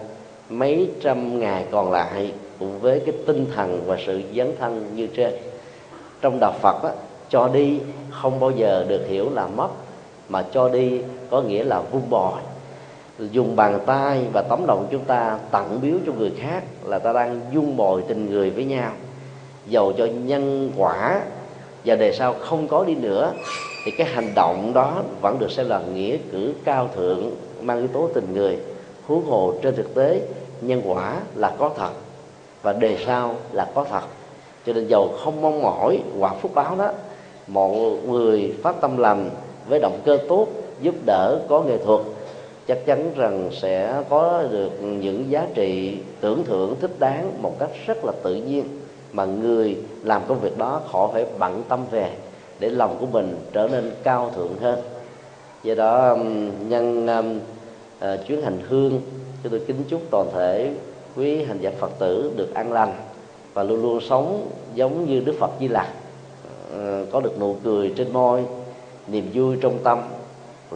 mấy 0.48 0.90
trăm 1.02 1.40
ngày 1.40 1.64
còn 1.70 1.92
lại 1.92 2.32
cùng 2.58 2.80
với 2.80 3.00
cái 3.06 3.14
tinh 3.26 3.46
thần 3.54 3.82
và 3.86 3.96
sự 4.06 4.22
dấn 4.36 4.56
thân 4.58 4.92
như 4.96 5.06
trên. 5.06 5.34
Trong 6.20 6.38
đạo 6.40 6.54
phật 6.60 6.82
á, 6.82 6.90
cho 7.28 7.48
đi 7.48 7.80
không 8.10 8.40
bao 8.40 8.50
giờ 8.50 8.84
được 8.88 9.06
hiểu 9.08 9.30
là 9.34 9.46
mất 9.46 9.68
mà 10.28 10.44
cho 10.52 10.68
đi 10.68 11.00
có 11.30 11.42
nghĩa 11.42 11.64
là 11.64 11.80
vung 11.80 12.10
bồi. 12.10 12.40
Dùng 13.18 13.56
bàn 13.56 13.80
tay 13.86 14.24
và 14.32 14.42
tấm 14.42 14.66
lòng 14.66 14.86
chúng 14.90 15.04
ta 15.04 15.38
tặng 15.50 15.78
biếu 15.82 15.94
cho 16.06 16.12
người 16.12 16.32
khác 16.38 16.62
là 16.84 16.98
ta 16.98 17.12
đang 17.12 17.40
dung 17.52 17.76
bồi 17.76 18.02
tình 18.08 18.30
người 18.30 18.50
với 18.50 18.64
nhau. 18.64 18.92
Dầu 19.66 19.92
cho 19.92 20.06
nhân 20.06 20.72
quả 20.76 21.20
và 21.84 21.94
đề 21.94 22.12
sau 22.12 22.34
không 22.40 22.68
có 22.68 22.84
đi 22.84 22.94
nữa, 22.94 23.32
thì 23.84 23.92
cái 23.98 24.06
hành 24.06 24.34
động 24.34 24.72
đó 24.74 25.02
vẫn 25.20 25.38
được 25.38 25.50
xem 25.50 25.68
là 25.68 25.80
nghĩa 25.94 26.16
cử 26.32 26.54
cao 26.64 26.88
thượng, 26.96 27.30
mang 27.60 27.78
yếu 27.78 27.88
tố 27.88 28.08
tình 28.14 28.34
người, 28.34 28.58
huống 29.06 29.26
hồ 29.26 29.54
trên 29.62 29.76
thực 29.76 29.94
tế 29.94 30.20
nhân 30.60 30.82
quả 30.84 31.20
là 31.34 31.52
có 31.58 31.70
thật 31.76 31.90
và 32.62 32.72
đề 32.72 32.96
sau 33.06 33.34
là 33.52 33.68
có 33.74 33.84
thật. 33.84 34.02
Cho 34.66 34.72
nên 34.72 34.86
dầu 34.86 35.16
không 35.24 35.42
mong 35.42 35.62
mỏi 35.62 35.98
quả 36.18 36.34
phúc 36.34 36.54
báo 36.54 36.76
đó 36.76 36.92
một 37.46 37.96
người 38.08 38.54
phát 38.62 38.80
tâm 38.80 38.96
lành 38.96 39.30
với 39.68 39.80
động 39.80 40.00
cơ 40.04 40.18
tốt 40.28 40.48
giúp 40.82 40.94
đỡ 41.06 41.40
có 41.48 41.62
nghệ 41.62 41.78
thuật 41.78 42.00
chắc 42.68 42.86
chắn 42.86 43.10
rằng 43.16 43.50
sẽ 43.52 44.02
có 44.08 44.42
được 44.50 44.82
những 44.82 45.30
giá 45.30 45.46
trị 45.54 45.96
tưởng 46.20 46.44
thưởng 46.44 46.74
thích 46.80 46.98
đáng 46.98 47.42
một 47.42 47.58
cách 47.58 47.70
rất 47.86 48.04
là 48.04 48.12
tự 48.22 48.34
nhiên. 48.34 48.64
Mà 49.12 49.24
người 49.24 49.76
làm 50.02 50.22
công 50.28 50.40
việc 50.40 50.58
đó 50.58 50.80
khỏi 50.92 51.08
phải 51.12 51.26
bận 51.38 51.62
tâm 51.68 51.84
về 51.90 52.10
để 52.60 52.68
lòng 52.68 52.96
của 53.00 53.06
mình 53.06 53.36
trở 53.52 53.68
nên 53.68 53.92
cao 54.02 54.30
thượng 54.36 54.56
hơn. 54.60 54.78
Do 55.62 55.74
đó 55.74 56.16
nhân 56.68 57.08
uh, 57.98 58.26
chuyến 58.26 58.42
hành 58.42 58.58
hương 58.68 59.00
chúng 59.42 59.50
tôi 59.50 59.60
kính 59.66 59.84
chúc 59.88 60.00
toàn 60.10 60.26
thể 60.34 60.70
quý 61.16 61.42
hành 61.42 61.58
giả 61.60 61.70
phật 61.78 61.90
tử 61.98 62.32
được 62.36 62.54
an 62.54 62.72
lành 62.72 62.92
và 63.54 63.62
luôn 63.62 63.82
luôn 63.82 64.00
sống 64.00 64.48
giống 64.74 65.06
như 65.06 65.20
đức 65.20 65.34
phật 65.38 65.50
di 65.60 65.68
lặc. 65.68 65.88
Uh, 66.74 67.12
có 67.12 67.20
được 67.20 67.40
nụ 67.40 67.56
cười 67.64 67.92
trên 67.96 68.12
môi 68.12 68.44
niềm 69.10 69.30
vui 69.34 69.56
trong 69.60 69.78
tâm 69.84 69.98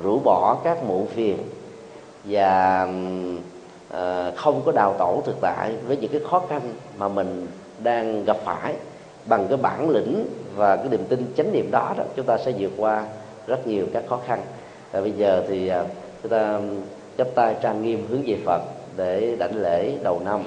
rũ 0.02 0.18
bỏ 0.18 0.58
các 0.64 0.84
muộn 0.84 1.06
phiền 1.06 1.38
và 2.24 2.82
uh, 3.88 4.36
không 4.36 4.62
có 4.64 4.72
đào 4.72 4.94
tổ 4.98 5.22
thực 5.26 5.36
tại 5.40 5.72
với 5.86 5.96
những 5.96 6.12
cái 6.12 6.20
khó 6.30 6.42
khăn 6.48 6.60
mà 6.98 7.08
mình 7.08 7.46
đang 7.78 8.24
gặp 8.24 8.36
phải 8.44 8.74
bằng 9.26 9.46
cái 9.48 9.56
bản 9.56 9.90
lĩnh 9.90 10.26
và 10.56 10.76
cái 10.76 10.88
niềm 10.90 11.04
tin 11.08 11.32
chánh 11.36 11.52
niệm 11.52 11.70
đó 11.70 11.94
đó 11.98 12.04
chúng 12.16 12.26
ta 12.26 12.38
sẽ 12.38 12.52
vượt 12.58 12.72
qua 12.76 13.06
rất 13.46 13.66
nhiều 13.66 13.86
các 13.92 14.04
khó 14.08 14.20
khăn. 14.26 14.40
Và 14.92 15.00
bây 15.00 15.12
giờ 15.12 15.44
thì 15.48 15.68
ờ, 15.68 15.86
chúng 16.22 16.30
ta 16.32 16.60
chấp 17.16 17.28
tay 17.34 17.56
trang 17.62 17.82
nghiêm 17.82 18.06
hướng 18.08 18.22
về 18.26 18.36
Phật 18.44 18.62
để 18.96 19.36
đảnh 19.38 19.56
lễ 19.56 19.92
đầu 20.02 20.20
năm 20.24 20.40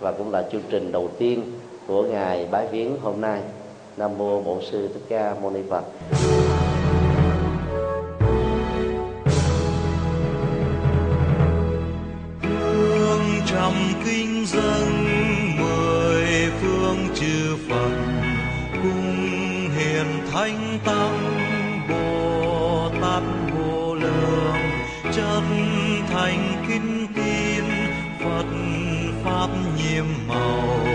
và 0.00 0.12
cũng 0.12 0.32
là 0.32 0.42
chương 0.52 0.62
trình 0.70 0.92
đầu 0.92 1.08
tiên 1.18 1.42
của 1.86 2.02
ngày 2.02 2.46
bái 2.50 2.66
viếng 2.66 3.00
hôm 3.02 3.20
nay. 3.20 3.40
Nam 3.96 4.10
mô 4.18 4.40
bổn 4.40 4.58
sư 4.70 4.88
thích 4.88 5.02
ca 5.08 5.34
mâu 5.42 5.50
ni 5.50 5.60
phật. 5.70 5.84
Năm 13.66 13.92
kinh 14.04 14.46
dân 14.46 15.04
mười 15.60 16.50
phương 16.60 17.08
chư 17.14 17.56
phật 17.68 17.96
cung 18.82 19.70
hiền 19.76 20.06
thánh 20.32 20.78
tăng 20.84 21.40
bồ 21.88 22.90
tát 23.02 23.22
vô 23.54 23.94
lượng 23.94 24.70
chân 25.12 25.42
thành 26.08 26.64
kính 26.68 27.06
tin 27.14 27.64
phật 28.24 28.46
pháp 29.24 29.48
nhiệm 29.76 30.04
màu. 30.28 30.85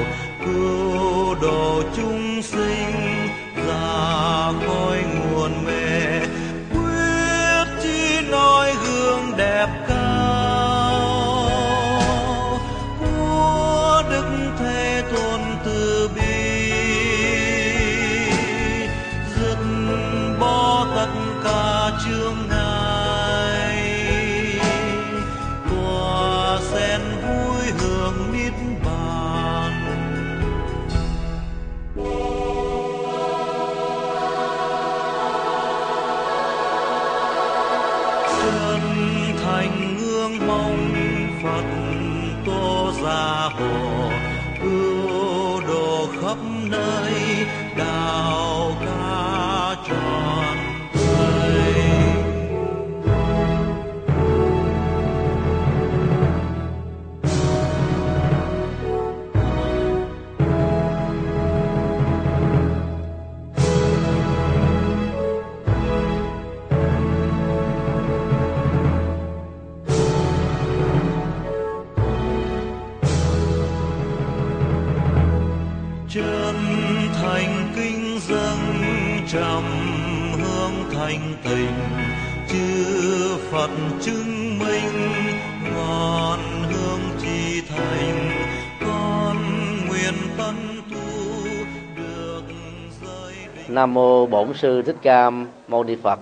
Nam 93.82 93.94
mô 93.94 94.26
bổn 94.26 94.54
sư 94.54 94.82
thích 94.82 94.96
ca 95.02 95.30
mâu 95.68 95.84
ni 95.84 95.96
phật. 95.96 96.20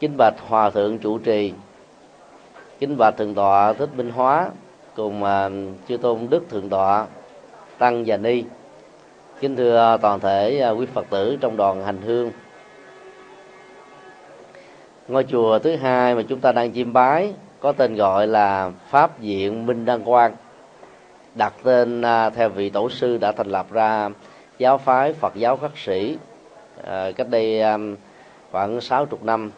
Kính 0.00 0.16
bạch 0.16 0.34
hòa 0.48 0.70
thượng 0.70 0.98
chủ 0.98 1.18
trì. 1.18 1.52
Kính 2.78 2.96
bạch 2.96 3.16
thượng 3.16 3.34
tọa 3.34 3.72
thích 3.72 3.88
minh 3.96 4.10
hóa 4.10 4.48
cùng 4.96 5.24
à, 5.24 5.50
chư 5.88 5.96
tôn 5.96 6.26
đức 6.30 6.48
thượng 6.48 6.68
tọa 6.68 7.06
tăng 7.78 8.04
và 8.06 8.16
ni. 8.16 8.44
Kính 9.40 9.56
thưa 9.56 9.98
toàn 10.02 10.20
thể 10.20 10.60
à, 10.60 10.70
quý 10.70 10.86
phật 10.86 11.06
tử 11.10 11.36
trong 11.40 11.56
đoàn 11.56 11.84
hành 11.84 12.02
hương. 12.02 12.30
Ngôi 15.08 15.24
chùa 15.24 15.58
thứ 15.58 15.76
hai 15.76 16.14
mà 16.14 16.22
chúng 16.28 16.40
ta 16.40 16.52
đang 16.52 16.72
chiêm 16.72 16.92
bái 16.92 17.32
có 17.60 17.72
tên 17.72 17.94
gọi 17.94 18.26
là 18.26 18.70
pháp 18.90 19.18
viện 19.18 19.66
minh 19.66 19.84
đăng 19.84 20.04
quang, 20.04 20.36
đặt 21.34 21.52
tên 21.62 22.02
à, 22.02 22.30
theo 22.30 22.48
vị 22.48 22.70
tổ 22.70 22.90
sư 22.90 23.18
đã 23.18 23.32
thành 23.32 23.48
lập 23.48 23.66
ra 23.70 24.10
giáo 24.58 24.78
phái 24.78 25.12
Phật 25.12 25.34
giáo 25.34 25.56
khắc 25.56 25.78
sĩ 25.78 26.18
à, 26.84 27.10
cách 27.16 27.26
đây 27.30 27.60
um, 27.62 27.96
khoảng 28.52 28.80
sáu 28.80 29.06
chục 29.06 29.24
năm 29.24 29.50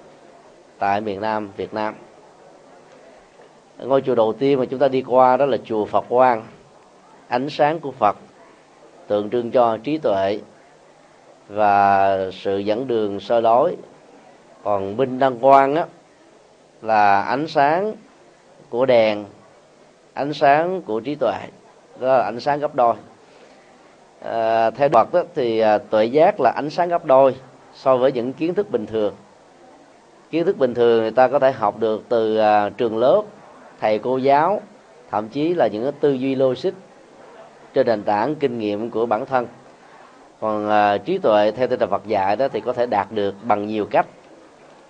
tại 0.78 1.00
miền 1.00 1.20
Nam 1.20 1.50
Việt 1.56 1.74
Nam. 1.74 1.94
Ngôi 3.78 4.02
chùa 4.02 4.14
đầu 4.14 4.32
tiên 4.32 4.58
mà 4.58 4.64
chúng 4.64 4.78
ta 4.78 4.88
đi 4.88 5.02
qua 5.02 5.36
đó 5.36 5.46
là 5.46 5.56
chùa 5.64 5.84
Phật 5.84 6.04
Quang. 6.08 6.42
Ánh 7.28 7.50
sáng 7.50 7.80
của 7.80 7.90
Phật 7.90 8.16
tượng 9.06 9.30
trưng 9.30 9.50
cho 9.50 9.78
trí 9.84 9.98
tuệ 9.98 10.40
và 11.48 12.16
sự 12.32 12.58
dẫn 12.58 12.86
đường 12.86 13.20
soi 13.20 13.42
lối. 13.42 13.76
Còn 14.64 14.96
minh 14.96 15.18
đăng 15.18 15.38
quang 15.38 15.74
á 15.74 15.86
là 16.82 17.22
ánh 17.22 17.48
sáng 17.48 17.94
của 18.70 18.86
đèn 18.86 19.24
ánh 20.14 20.32
sáng 20.32 20.82
của 20.82 21.00
trí 21.00 21.14
tuệ. 21.14 21.38
Đó 22.00 22.18
là 22.18 22.24
ánh 22.24 22.40
sáng 22.40 22.60
gấp 22.60 22.74
đôi 22.74 22.94
à, 24.22 24.70
theo 24.70 24.88
Phật 24.88 25.12
đó, 25.12 25.22
thì 25.34 25.58
à, 25.58 25.78
tuệ 25.78 26.04
giác 26.04 26.40
là 26.40 26.50
ánh 26.50 26.70
sáng 26.70 26.88
gấp 26.88 27.04
đôi 27.04 27.34
so 27.74 27.96
với 27.96 28.12
những 28.12 28.32
kiến 28.32 28.54
thức 28.54 28.70
bình 28.70 28.86
thường. 28.86 29.14
Kiến 30.30 30.44
thức 30.44 30.58
bình 30.58 30.74
thường 30.74 31.00
người 31.00 31.10
ta 31.10 31.28
có 31.28 31.38
thể 31.38 31.52
học 31.52 31.78
được 31.78 32.02
từ 32.08 32.36
à, 32.36 32.68
trường 32.68 32.98
lớp 32.98 33.22
thầy 33.80 33.98
cô 33.98 34.16
giáo 34.16 34.60
thậm 35.10 35.28
chí 35.28 35.54
là 35.54 35.66
những 35.66 35.82
cái 35.82 35.92
tư 36.00 36.12
duy 36.12 36.34
logic 36.34 36.70
trên 37.74 37.86
nền 37.86 38.02
tảng 38.02 38.34
kinh 38.34 38.58
nghiệm 38.58 38.90
của 38.90 39.06
bản 39.06 39.26
thân. 39.26 39.46
Còn 40.40 40.68
à, 40.70 40.98
trí 40.98 41.18
tuệ 41.18 41.50
theo 41.50 41.66
tinh 41.66 41.78
thần 41.78 41.90
Phật 41.90 42.06
dạy 42.06 42.36
đó 42.36 42.48
thì 42.48 42.60
có 42.60 42.72
thể 42.72 42.86
đạt 42.86 43.12
được 43.12 43.34
bằng 43.42 43.66
nhiều 43.66 43.86
cách. 43.86 44.06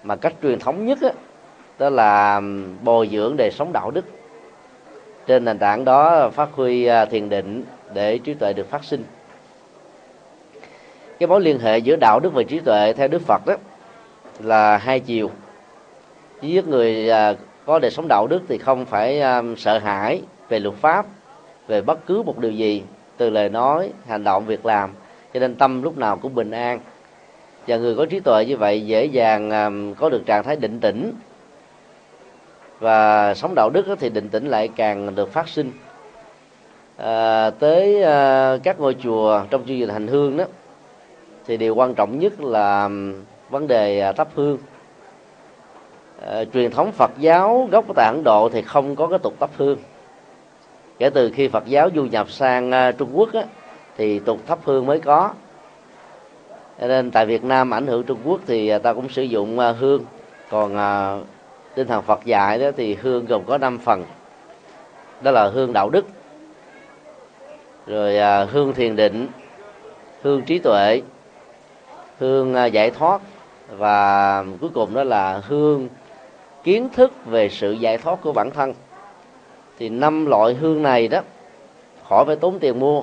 Mà 0.02 0.16
cách 0.16 0.34
truyền 0.42 0.58
thống 0.58 0.86
nhất 0.86 0.98
đó, 1.02 1.08
đó 1.78 1.90
là 1.90 2.40
bồi 2.82 3.08
dưỡng 3.12 3.36
đời 3.36 3.50
sống 3.50 3.72
đạo 3.72 3.90
đức. 3.90 4.04
Trên 5.26 5.44
nền 5.44 5.58
tảng 5.58 5.84
đó 5.84 6.30
phát 6.30 6.48
huy 6.52 6.84
à, 6.84 7.04
thiền 7.04 7.28
định 7.28 7.64
để 7.94 8.18
trí 8.18 8.34
tuệ 8.34 8.52
được 8.52 8.70
phát 8.70 8.84
sinh 8.84 9.04
cái 11.18 11.26
mối 11.26 11.40
liên 11.40 11.58
hệ 11.58 11.78
giữa 11.78 11.96
đạo 11.96 12.20
đức 12.20 12.34
và 12.34 12.42
trí 12.42 12.58
tuệ 12.58 12.92
theo 12.92 13.08
đức 13.08 13.22
phật 13.22 13.46
đó 13.46 13.54
là 14.40 14.76
hai 14.76 15.00
chiều. 15.00 15.30
Với 16.42 16.62
người 16.62 17.10
à, 17.10 17.34
có 17.66 17.78
đời 17.78 17.90
sống 17.90 18.08
đạo 18.08 18.26
đức 18.26 18.42
thì 18.48 18.58
không 18.58 18.86
phải 18.86 19.20
à, 19.20 19.42
sợ 19.56 19.78
hãi 19.78 20.22
về 20.48 20.58
luật 20.58 20.74
pháp 20.74 21.06
về 21.66 21.82
bất 21.82 22.06
cứ 22.06 22.22
một 22.22 22.38
điều 22.38 22.50
gì 22.50 22.82
từ 23.16 23.30
lời 23.30 23.48
nói 23.48 23.92
hành 24.06 24.24
động 24.24 24.46
việc 24.46 24.66
làm 24.66 24.90
cho 25.34 25.40
nên 25.40 25.54
tâm 25.54 25.82
lúc 25.82 25.98
nào 25.98 26.16
cũng 26.16 26.34
bình 26.34 26.50
an. 26.50 26.80
Và 27.66 27.76
người 27.76 27.94
có 27.94 28.06
trí 28.06 28.20
tuệ 28.20 28.44
như 28.44 28.56
vậy 28.56 28.86
dễ 28.86 29.04
dàng 29.04 29.50
à, 29.50 29.70
có 29.98 30.08
được 30.08 30.22
trạng 30.26 30.44
thái 30.44 30.56
định 30.56 30.80
tĩnh. 30.80 31.12
Và 32.80 33.34
sống 33.34 33.54
đạo 33.56 33.70
đức 33.70 33.86
thì 34.00 34.08
định 34.08 34.28
tĩnh 34.28 34.46
lại 34.46 34.68
càng 34.76 35.14
được 35.14 35.32
phát 35.32 35.48
sinh. 35.48 35.72
À, 36.96 37.50
tới 37.50 38.02
à, 38.02 38.56
các 38.62 38.80
ngôi 38.80 38.96
chùa 39.02 39.42
trong 39.50 39.66
chương 39.66 39.78
trình 39.78 39.88
hành 39.88 40.06
hương 40.06 40.36
đó 40.36 40.44
thì 41.48 41.56
điều 41.56 41.74
quan 41.74 41.94
trọng 41.94 42.18
nhất 42.18 42.40
là 42.40 42.90
vấn 43.50 43.66
đề 43.66 44.00
à, 44.00 44.12
thắp 44.12 44.28
hương. 44.34 44.58
À, 46.26 46.44
truyền 46.54 46.70
thống 46.70 46.92
Phật 46.92 47.10
giáo 47.18 47.68
gốc 47.72 47.84
tại 47.96 48.06
Ấn 48.06 48.24
Độ 48.24 48.48
thì 48.52 48.62
không 48.62 48.96
có 48.96 49.06
cái 49.06 49.18
tục 49.18 49.34
thắp 49.40 49.50
hương. 49.56 49.78
Kể 50.98 51.10
từ 51.10 51.30
khi 51.34 51.48
Phật 51.48 51.66
giáo 51.66 51.88
du 51.94 52.04
nhập 52.04 52.30
sang 52.30 52.70
uh, 52.70 52.98
Trung 52.98 53.10
Quốc 53.14 53.32
á, 53.32 53.42
thì 53.96 54.18
tục 54.18 54.38
thắp 54.46 54.58
hương 54.64 54.86
mới 54.86 55.00
có. 55.00 55.30
Nên 56.78 57.10
tại 57.10 57.26
Việt 57.26 57.44
Nam 57.44 57.74
ảnh 57.74 57.86
hưởng 57.86 58.02
Trung 58.02 58.18
Quốc 58.24 58.40
thì 58.46 58.68
à, 58.68 58.78
ta 58.78 58.92
cũng 58.92 59.08
sử 59.08 59.22
dụng 59.22 59.58
uh, 59.58 59.76
hương. 59.78 60.04
Còn 60.50 60.76
uh, 60.76 61.26
tinh 61.74 61.86
thần 61.86 62.02
Phật 62.02 62.24
dạy 62.24 62.58
đó 62.58 62.70
thì 62.76 62.94
hương 62.94 63.26
gồm 63.26 63.44
có 63.46 63.58
5 63.58 63.78
phần. 63.78 64.04
Đó 65.20 65.30
là 65.30 65.48
hương 65.48 65.72
đạo 65.72 65.90
đức 65.90 66.06
rồi 67.86 68.46
hương 68.46 68.74
thiền 68.74 68.96
định 68.96 69.26
hương 70.22 70.42
trí 70.42 70.58
tuệ 70.58 71.00
hương 72.18 72.54
à, 72.54 72.66
giải 72.66 72.90
thoát. 72.90 73.20
Và 73.76 74.44
cuối 74.60 74.70
cùng 74.74 74.94
đó 74.94 75.04
là 75.04 75.42
hương 75.46 75.88
kiến 76.64 76.88
thức 76.92 77.12
về 77.26 77.48
sự 77.48 77.72
giải 77.72 77.98
thoát 77.98 78.18
của 78.22 78.32
bản 78.32 78.50
thân. 78.50 78.74
Thì 79.78 79.88
năm 79.88 80.26
loại 80.26 80.54
hương 80.54 80.82
này 80.82 81.08
đó, 81.08 81.20
khỏi 82.08 82.24
phải 82.26 82.36
tốn 82.36 82.58
tiền 82.58 82.80
mua, 82.80 83.02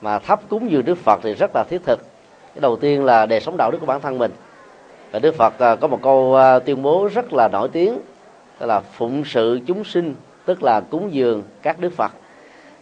mà 0.00 0.18
thắp 0.18 0.40
cúng 0.48 0.70
dường 0.70 0.84
đức 0.84 0.98
phật 0.98 1.20
thì 1.22 1.34
rất 1.34 1.50
là 1.54 1.64
thiết 1.64 1.84
thực. 1.84 2.00
Cái 2.54 2.60
đầu 2.60 2.76
tiên 2.76 3.04
là 3.04 3.26
đời 3.26 3.40
sống 3.40 3.56
đạo 3.56 3.70
đức 3.70 3.78
của 3.78 3.86
bản 3.86 4.00
thân 4.00 4.18
mình. 4.18 4.30
Và 5.10 5.18
đức 5.18 5.34
phật 5.34 5.58
à, 5.58 5.76
có 5.76 5.88
một 5.88 6.02
câu 6.02 6.36
à, 6.36 6.58
tuyên 6.58 6.82
bố 6.82 7.08
rất 7.14 7.32
là 7.32 7.48
nổi 7.48 7.68
tiếng, 7.68 7.98
đó 8.60 8.66
là 8.66 8.80
phụng 8.80 9.24
sự 9.24 9.60
chúng 9.66 9.84
sinh 9.84 10.14
tức 10.44 10.62
là 10.62 10.80
cúng 10.80 11.08
dường 11.12 11.42
các 11.62 11.80
đức 11.80 11.92
phật. 11.92 12.12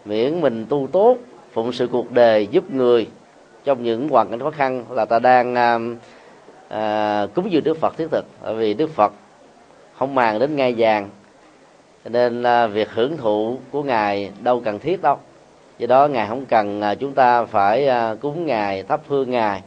Miễn 0.04 0.40
mình 0.40 0.66
tu 0.68 0.88
tốt, 0.92 1.16
phụng 1.52 1.72
sự 1.72 1.86
cuộc 1.86 2.10
đời 2.10 2.46
giúp 2.46 2.70
người 2.70 3.06
trong 3.70 3.82
những 3.82 4.08
hoàn 4.08 4.30
cảnh 4.30 4.40
khó 4.40 4.50
khăn 4.50 4.84
là 4.90 5.04
ta 5.04 5.18
đang 5.18 5.54
à, 5.54 5.78
à, 6.68 7.26
cúng 7.34 7.52
dường 7.52 7.64
đức 7.64 7.78
phật 7.80 7.96
thiết 7.96 8.06
thực. 8.10 8.24
Bởi 8.42 8.54
vì 8.54 8.74
đức 8.74 8.90
phật 8.90 9.12
không 9.98 10.14
màng 10.14 10.38
đến 10.38 10.56
ngai 10.56 10.74
vàng 10.78 11.08
nên 12.04 12.42
à, 12.42 12.66
việc 12.66 12.90
hưởng 12.90 13.16
thụ 13.16 13.58
của 13.70 13.82
ngài 13.82 14.32
đâu 14.40 14.62
cần 14.64 14.78
thiết 14.78 15.02
đâu. 15.02 15.16
Do 15.78 15.86
đó 15.86 16.08
ngài 16.08 16.26
không 16.28 16.46
cần 16.46 16.80
à, 16.80 16.94
chúng 16.94 17.14
ta 17.14 17.44
phải 17.44 17.88
à, 17.88 18.14
cúng 18.14 18.46
ngài 18.46 18.82
thắp 18.82 19.00
hương 19.08 19.30
ngài 19.30 19.62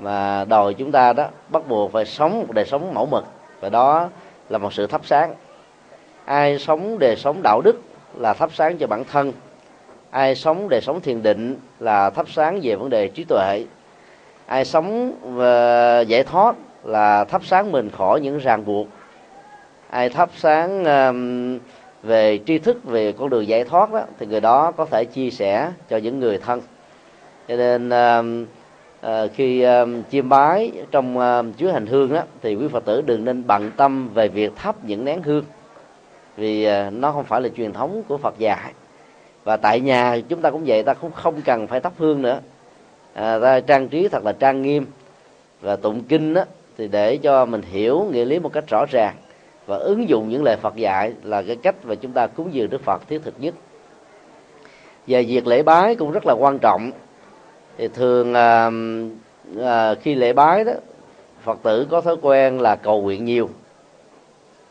mà 0.00 0.44
đòi 0.44 0.74
chúng 0.74 0.92
ta 0.92 1.12
đó 1.12 1.24
bắt 1.48 1.68
buộc 1.68 1.92
phải 1.92 2.04
sống 2.04 2.38
một 2.38 2.52
đời 2.54 2.64
sống 2.64 2.94
mẫu 2.94 3.06
mực. 3.06 3.24
Và 3.60 3.68
đó 3.68 4.08
là 4.48 4.58
một 4.58 4.72
sự 4.72 4.86
thắp 4.86 5.00
sáng. 5.04 5.34
Ai 6.24 6.58
sống 6.58 6.98
đời 6.98 7.16
sống 7.16 7.42
đạo 7.42 7.60
đức 7.64 7.80
là 8.14 8.34
thắp 8.34 8.50
sáng 8.52 8.78
cho 8.78 8.86
bản 8.86 9.04
thân 9.04 9.32
ai 10.10 10.34
sống 10.34 10.68
đời 10.68 10.80
sống 10.80 11.00
thiền 11.00 11.22
định 11.22 11.56
là 11.80 12.10
thắp 12.10 12.26
sáng 12.28 12.60
về 12.62 12.74
vấn 12.74 12.90
đề 12.90 13.08
trí 13.08 13.24
tuệ. 13.24 13.64
Ai 14.46 14.64
sống 14.64 15.14
và 15.22 16.00
giải 16.00 16.24
thoát 16.24 16.56
là 16.84 17.24
thắp 17.24 17.44
sáng 17.44 17.72
mình 17.72 17.90
khỏi 17.90 18.20
những 18.20 18.38
ràng 18.38 18.64
buộc. 18.64 18.86
Ai 19.90 20.08
thắp 20.08 20.30
sáng 20.36 20.84
về 22.02 22.38
tri 22.46 22.58
thức 22.58 22.84
về 22.84 23.12
con 23.12 23.30
đường 23.30 23.48
giải 23.48 23.64
thoát 23.64 23.92
đó 23.92 24.02
thì 24.18 24.26
người 24.26 24.40
đó 24.40 24.70
có 24.70 24.84
thể 24.84 25.04
chia 25.04 25.30
sẻ 25.30 25.72
cho 25.88 25.96
những 25.96 26.20
người 26.20 26.38
thân. 26.38 26.60
Cho 27.48 27.56
nên 27.56 27.90
ờ, 29.00 29.28
khi 29.34 29.66
chiêm 30.10 30.28
bái 30.28 30.72
trong 30.90 31.18
um, 31.18 31.72
hành 31.72 31.86
hương 31.86 32.12
đó 32.12 32.22
thì 32.42 32.54
quý 32.54 32.68
phật 32.68 32.84
tử 32.84 33.02
đừng 33.06 33.24
nên 33.24 33.46
bận 33.46 33.70
tâm 33.76 34.08
về 34.14 34.28
việc 34.28 34.52
thắp 34.56 34.76
những 34.84 35.04
nén 35.04 35.22
hương. 35.22 35.44
Vì 36.36 36.64
ờ, 36.64 36.90
nó 36.90 37.12
không 37.12 37.24
phải 37.24 37.40
là 37.40 37.48
truyền 37.56 37.72
thống 37.72 38.02
của 38.08 38.18
phật 38.18 38.38
dạy 38.38 38.72
và 39.44 39.56
tại 39.56 39.80
nhà 39.80 40.20
chúng 40.28 40.40
ta 40.40 40.50
cũng 40.50 40.62
vậy 40.66 40.82
ta 40.82 40.94
cũng 40.94 41.12
không 41.12 41.42
cần 41.42 41.66
phải 41.66 41.80
thắp 41.80 41.92
hương 41.98 42.22
nữa. 42.22 42.40
À, 43.14 43.38
ta 43.38 43.60
trang 43.60 43.88
trí 43.88 44.08
thật 44.08 44.24
là 44.24 44.32
trang 44.32 44.62
nghiêm 44.62 44.86
và 45.60 45.76
tụng 45.76 46.02
kinh 46.08 46.34
đó, 46.34 46.44
thì 46.78 46.88
để 46.88 47.16
cho 47.16 47.44
mình 47.44 47.62
hiểu 47.62 48.08
nghĩa 48.12 48.24
lý 48.24 48.38
một 48.38 48.52
cách 48.52 48.64
rõ 48.68 48.84
ràng 48.90 49.14
và 49.66 49.76
ứng 49.76 50.08
dụng 50.08 50.28
những 50.28 50.44
lời 50.44 50.56
Phật 50.56 50.76
dạy 50.76 51.12
là 51.22 51.42
cái 51.42 51.56
cách 51.56 51.74
mà 51.84 51.94
chúng 51.94 52.12
ta 52.12 52.26
cúng 52.26 52.54
dường 52.54 52.70
Đức 52.70 52.84
Phật 52.84 53.08
thiết 53.08 53.20
thực 53.24 53.34
nhất. 53.38 53.54
Về 55.06 55.22
việc 55.22 55.46
lễ 55.46 55.62
bái 55.62 55.94
cũng 55.94 56.10
rất 56.10 56.26
là 56.26 56.32
quan 56.32 56.58
trọng. 56.58 56.90
Thì 57.76 57.88
thường 57.88 58.34
à, 58.34 58.70
à, 59.60 59.94
khi 59.94 60.14
lễ 60.14 60.32
bái 60.32 60.64
đó 60.64 60.72
Phật 61.42 61.58
tử 61.62 61.86
có 61.90 62.00
thói 62.00 62.16
quen 62.22 62.60
là 62.60 62.76
cầu 62.76 63.02
nguyện 63.02 63.24
nhiều. 63.24 63.50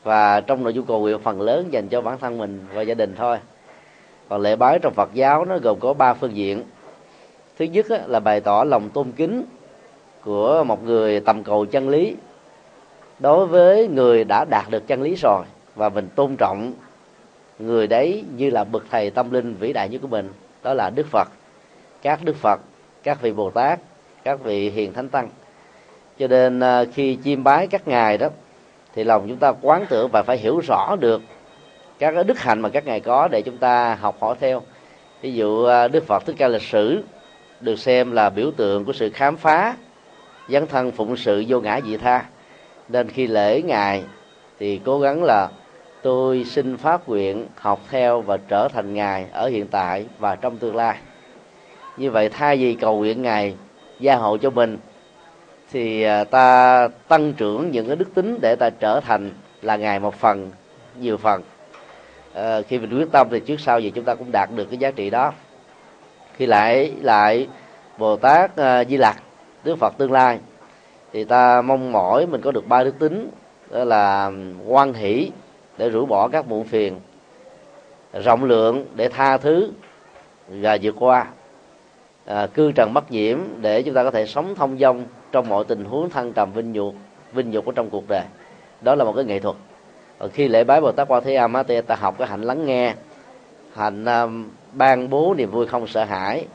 Và 0.04 0.42
trong 0.42 0.64
nội 0.64 0.74
dung 0.74 0.86
cầu 0.86 1.00
nguyện 1.00 1.20
phần 1.24 1.42
lớn 1.42 1.68
dành 1.72 1.88
cho 1.88 2.02
bản 2.02 2.18
thân 2.18 2.38
mình 2.38 2.66
và 2.74 2.82
gia 2.82 2.94
đình 2.94 3.14
thôi 3.18 3.38
còn 4.30 4.42
lễ 4.42 4.56
bái 4.56 4.80
trong 4.80 4.94
Phật 4.94 5.10
giáo 5.14 5.46
nó 5.46 5.58
gồm 5.58 5.80
có 5.80 5.94
ba 5.94 6.14
phương 6.14 6.36
diện. 6.36 6.64
Thứ 7.58 7.66
nhất 7.66 7.86
là 8.08 8.20
bày 8.20 8.42
tỏ 8.42 8.64
lòng 8.64 8.90
tôn 8.90 9.12
kính 9.12 9.44
của 10.24 10.64
một 10.64 10.84
người 10.84 11.20
tầm 11.20 11.44
cầu 11.44 11.66
chân 11.66 11.90
lý 11.90 12.16
đối 13.20 13.46
với 13.46 13.88
người 13.88 14.24
đã 14.24 14.46
đạt 14.50 14.66
được 14.70 14.88
chân 14.88 15.02
lý 15.02 15.16
rồi 15.16 15.44
và 15.76 15.90
mình 15.90 16.08
tôn 16.16 16.36
trọng 16.36 16.74
người 17.60 17.88
đấy 17.88 18.24
như 18.36 18.50
là 18.50 18.64
bậc 18.64 18.84
thầy 18.92 19.10
tâm 19.10 19.32
linh 19.32 19.54
vĩ 19.54 19.74
đại 19.74 19.90
nhất 19.90 20.02
của 20.02 20.08
mình. 20.08 20.30
Đó 20.64 20.74
là 20.74 20.90
đức 20.90 21.08
phật. 21.12 21.28
Các 22.02 22.20
đức 22.24 22.36
phật, 22.36 22.60
các 23.04 23.22
vị 23.22 23.32
bồ 23.32 23.50
tát, 23.50 23.80
các 24.24 24.44
vị 24.44 24.70
hiền 24.70 24.94
thánh 24.94 25.10
tăng. 25.10 25.30
Cho 26.20 26.28
nên 26.28 26.60
à, 26.60 26.84
khi 26.94 27.18
chiêm 27.24 27.44
bái 27.44 27.68
các 27.68 27.88
ngài 27.88 28.18
đó, 28.18 28.30
thì 28.96 29.04
lòng 29.04 29.26
chúng 29.28 29.38
ta 29.38 29.54
quán 29.62 29.86
tưởng 29.90 30.10
và 30.14 30.24
phải 30.24 30.38
hiểu 30.38 30.60
rõ 30.68 30.96
được 31.00 31.22
các 32.00 32.12
cái 32.12 32.24
đức 32.24 32.40
hạnh 32.40 32.62
mà 32.62 32.70
các 32.70 32.86
ngài 32.86 33.00
có 33.00 33.28
để 33.28 33.42
chúng 33.42 33.58
ta 33.58 33.96
học 33.96 34.18
hỏi 34.20 34.36
theo. 34.40 34.62
Ví 35.22 35.34
dụ 35.34 35.66
à, 35.66 35.88
đức 35.88 36.08
phật 36.08 36.26
thích 36.26 36.36
ca 36.38 36.48
lịch 36.48 36.62
sử 36.62 37.04
được 37.62 37.80
xem 37.80 38.12
là 38.12 38.30
biểu 38.30 38.52
tượng 38.52 38.86
của 38.86 38.94
sự 38.94 39.10
khám 39.10 39.38
phá 39.38 39.76
dấn 40.50 40.68
thân 40.68 40.92
phụng 40.92 41.18
sự 41.18 41.44
vô 41.48 41.60
ngã 41.60 41.80
dị 41.86 41.98
tha. 41.98 42.26
Nên 42.90 43.10
khi 43.10 43.28
lễ 43.28 43.62
ngài 43.62 44.04
thì 44.60 44.82
cố 44.86 45.00
gắng 45.00 45.24
là 45.24 45.50
tôi 46.02 46.44
xin 46.44 46.78
phát 46.78 47.10
nguyện 47.10 47.48
học 47.56 47.80
theo 47.90 48.22
và 48.22 48.38
trở 48.48 48.68
thành 48.68 48.94
ngài 48.94 49.26
ở 49.32 49.48
hiện 49.48 49.68
tại 49.68 50.06
và 50.20 50.36
trong 50.36 50.58
tương 50.58 50.76
lai. 50.76 50.98
Như 51.98 52.12
vậy, 52.12 52.30
thay 52.30 52.58
vì 52.58 52.74
cầu 52.74 52.98
nguyện 52.98 53.22
ngài 53.22 53.56
gia 54.00 54.16
hộ 54.16 54.38
cho 54.38 54.50
mình, 54.50 54.78
thì 55.72 56.04
à, 56.04 56.24
ta 56.24 56.88
tăng 57.08 57.34
trưởng 57.34 57.72
những 57.72 57.88
cái 57.88 57.96
đức 57.96 58.14
tính 58.14 58.40
để 58.42 58.56
ta 58.56 58.70
trở 58.70 59.00
thành 59.00 59.32
là 59.62 59.76
ngài 59.76 60.00
một 60.00 60.16
phần, 60.16 60.52
nhiều 61.00 61.18
phần 61.18 61.42
à, 62.38 62.62
khi 62.62 62.80
mình 62.80 63.00
quyết 63.00 63.12
tâm 63.12 63.28
thì 63.32 63.40
trước 63.40 63.60
sau 63.60 63.80
gì 63.80 63.92
chúng 63.96 64.04
ta 64.04 64.16
cũng 64.16 64.32
đạt 64.32 64.50
được 64.56 64.66
cái 64.66 64.78
giá 64.78 64.92
trị 64.92 65.10
đó. 65.10 65.34
Khi 66.34 66.46
lại 66.46 66.94
lại 67.02 67.48
bồ 67.98 68.16
tát 68.16 68.56
à, 68.56 68.84
di 68.84 68.98
lặc 68.98 69.18
đức 69.64 69.76
phật 69.80 69.94
tương 69.98 70.12
lai 70.12 70.40
thì 71.14 71.24
ta 71.24 71.62
mong 71.62 71.92
mỏi 71.92 72.26
mình 72.26 72.42
có 72.42 72.52
được 72.52 72.68
ba 72.68 72.84
đức 72.84 73.00
tính 73.00 73.30
đó 73.70 73.84
là 73.84 74.32
quan 74.68 74.94
hỷ 74.94 75.32
để 75.78 75.90
rũ 75.90 76.06
bỏ 76.06 76.28
các 76.28 76.48
muộn 76.48 76.64
phiền 76.64 77.00
rộng 78.14 78.44
lượng 78.44 78.86
để 78.96 79.10
tha 79.10 79.38
thứ 79.38 79.72
và 80.48 80.78
vượt 80.82 80.96
qua. 81.00 81.28
À, 82.26 82.48
cư 82.48 82.72
trần 82.72 82.94
bất 82.94 83.12
nhiễm 83.12 83.40
để 83.62 83.82
chúng 83.82 83.94
ta 83.94 84.04
có 84.04 84.12
thể 84.12 84.26
sống 84.26 84.56
thông 84.56 84.78
dong 84.78 85.06
trong 85.32 85.50
mọi 85.50 85.66
tình 85.66 85.86
huống 85.86 86.10
thăng 86.10 86.34
trầm 86.34 86.52
vinh 86.54 86.72
nhục 86.72 86.96
vinh 87.34 87.52
nhục 87.52 87.66
ở 87.66 87.72
trong 87.76 87.90
cuộc 87.90 88.04
đời. 88.08 88.24
Đó 88.82 88.96
là 88.96 89.04
một 89.04 89.14
cái 89.16 89.26
nghệ 89.26 89.40
thuật 89.40 89.56
và 90.18 90.28
khi 90.28 90.48
lễ 90.48 90.64
bái 90.64 90.82
bồ 90.82 90.92
tát 90.92 91.08
quan 91.08 91.24
thế 91.24 91.36
âm 91.36 91.54
á 91.54 91.64
ta 91.88 91.96
học 91.96 92.16
cái 92.18 92.28
hạnh 92.28 92.42
lắng 92.42 92.66
nghe 92.66 92.94
hạnh 93.76 94.06
um, 94.06 94.50
ban 94.74 95.10
bố 95.10 95.34
niềm 95.38 95.52
vui 95.52 95.66
không 95.66 95.88
sợ 95.88 96.04
hãi 96.04 96.46